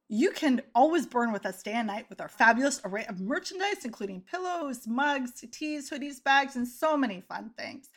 you 0.08 0.30
can 0.30 0.62
always 0.72 1.06
burn 1.06 1.32
with 1.32 1.44
us 1.44 1.64
day 1.64 1.72
and 1.72 1.88
night 1.88 2.08
with 2.08 2.20
our 2.20 2.28
fabulous 2.28 2.80
array 2.84 3.06
of 3.06 3.20
merchandise, 3.20 3.84
including 3.84 4.20
pillows, 4.20 4.86
mugs, 4.86 5.44
tees, 5.50 5.90
hoodies, 5.90 6.22
bags, 6.22 6.54
and 6.54 6.68
so 6.68 6.96
many 6.96 7.22
fun 7.22 7.50
things. 7.58 7.88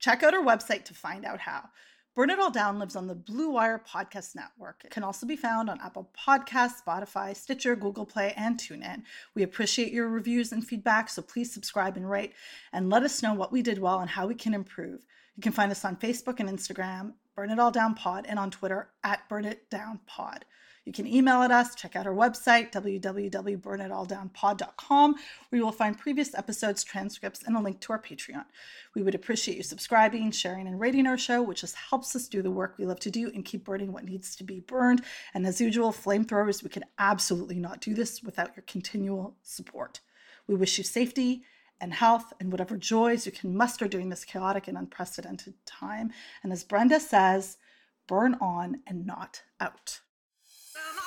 Check 0.00 0.24
out 0.24 0.34
our 0.34 0.42
website 0.42 0.84
to 0.86 0.94
find 0.94 1.24
out 1.24 1.38
how. 1.38 1.68
Burn 2.16 2.30
It 2.30 2.40
All 2.40 2.50
Down 2.50 2.80
lives 2.80 2.96
on 2.96 3.06
the 3.06 3.14
Blue 3.14 3.50
Wire 3.50 3.80
Podcast 3.88 4.34
Network. 4.34 4.82
It 4.84 4.90
can 4.90 5.04
also 5.04 5.26
be 5.26 5.36
found 5.36 5.70
on 5.70 5.80
Apple 5.80 6.10
Podcasts, 6.18 6.82
Spotify, 6.84 7.36
Stitcher, 7.36 7.76
Google 7.76 8.04
Play, 8.04 8.34
and 8.36 8.58
TuneIn. 8.58 9.04
We 9.36 9.44
appreciate 9.44 9.92
your 9.92 10.08
reviews 10.08 10.50
and 10.50 10.66
feedback, 10.66 11.08
so 11.08 11.22
please 11.22 11.54
subscribe 11.54 11.96
and 11.96 12.10
rate 12.10 12.32
and 12.72 12.90
let 12.90 13.04
us 13.04 13.22
know 13.22 13.32
what 13.32 13.52
we 13.52 13.62
did 13.62 13.78
well 13.78 14.00
and 14.00 14.10
how 14.10 14.26
we 14.26 14.34
can 14.34 14.54
improve. 14.54 15.06
You 15.36 15.42
can 15.42 15.52
find 15.52 15.70
us 15.70 15.84
on 15.84 15.94
Facebook 15.96 16.40
and 16.40 16.48
Instagram, 16.48 17.12
Burn 17.36 17.50
It 17.50 17.60
All 17.60 17.70
Down 17.70 17.94
Pod, 17.94 18.26
and 18.28 18.40
on 18.40 18.50
Twitter 18.50 18.90
at 19.04 19.28
Burn 19.28 19.44
It 19.44 19.70
Down 19.70 20.00
Pod. 20.06 20.44
You 20.86 20.92
can 20.92 21.06
email 21.06 21.42
at 21.42 21.50
us, 21.50 21.74
check 21.74 21.94
out 21.94 22.06
our 22.06 22.14
website, 22.14 22.72
www.burnitalldownpod.com, 22.72 25.12
where 25.12 25.58
you 25.58 25.64
will 25.64 25.72
find 25.72 25.98
previous 25.98 26.34
episodes, 26.34 26.82
transcripts, 26.82 27.42
and 27.42 27.54
a 27.54 27.60
link 27.60 27.80
to 27.80 27.92
our 27.92 28.00
Patreon. 28.00 28.46
We 28.94 29.02
would 29.02 29.14
appreciate 29.14 29.58
you 29.58 29.62
subscribing, 29.62 30.30
sharing, 30.30 30.66
and 30.66 30.80
rating 30.80 31.06
our 31.06 31.18
show, 31.18 31.42
which 31.42 31.60
just 31.60 31.76
helps 31.76 32.16
us 32.16 32.28
do 32.28 32.40
the 32.40 32.50
work 32.50 32.76
we 32.78 32.86
love 32.86 33.00
to 33.00 33.10
do 33.10 33.30
and 33.34 33.44
keep 33.44 33.64
burning 33.64 33.92
what 33.92 34.04
needs 34.04 34.34
to 34.36 34.44
be 34.44 34.60
burned. 34.60 35.02
And 35.34 35.46
as 35.46 35.60
usual, 35.60 35.92
flamethrowers, 35.92 36.62
we 36.62 36.70
could 36.70 36.84
absolutely 36.98 37.56
not 37.56 37.82
do 37.82 37.92
this 37.92 38.22
without 38.22 38.56
your 38.56 38.64
continual 38.66 39.36
support. 39.42 40.00
We 40.46 40.54
wish 40.54 40.78
you 40.78 40.84
safety 40.84 41.42
and 41.78 41.92
health 41.92 42.32
and 42.40 42.50
whatever 42.50 42.78
joys 42.78 43.26
you 43.26 43.32
can 43.32 43.54
muster 43.56 43.86
during 43.86 44.08
this 44.08 44.24
chaotic 44.24 44.66
and 44.66 44.78
unprecedented 44.78 45.54
time. 45.66 46.10
And 46.42 46.52
as 46.52 46.64
Brenda 46.64 47.00
says, 47.00 47.58
burn 48.06 48.38
on 48.40 48.80
and 48.86 49.06
not 49.06 49.42
out 49.60 50.00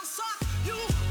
suck 0.03 0.47
you 0.65 1.02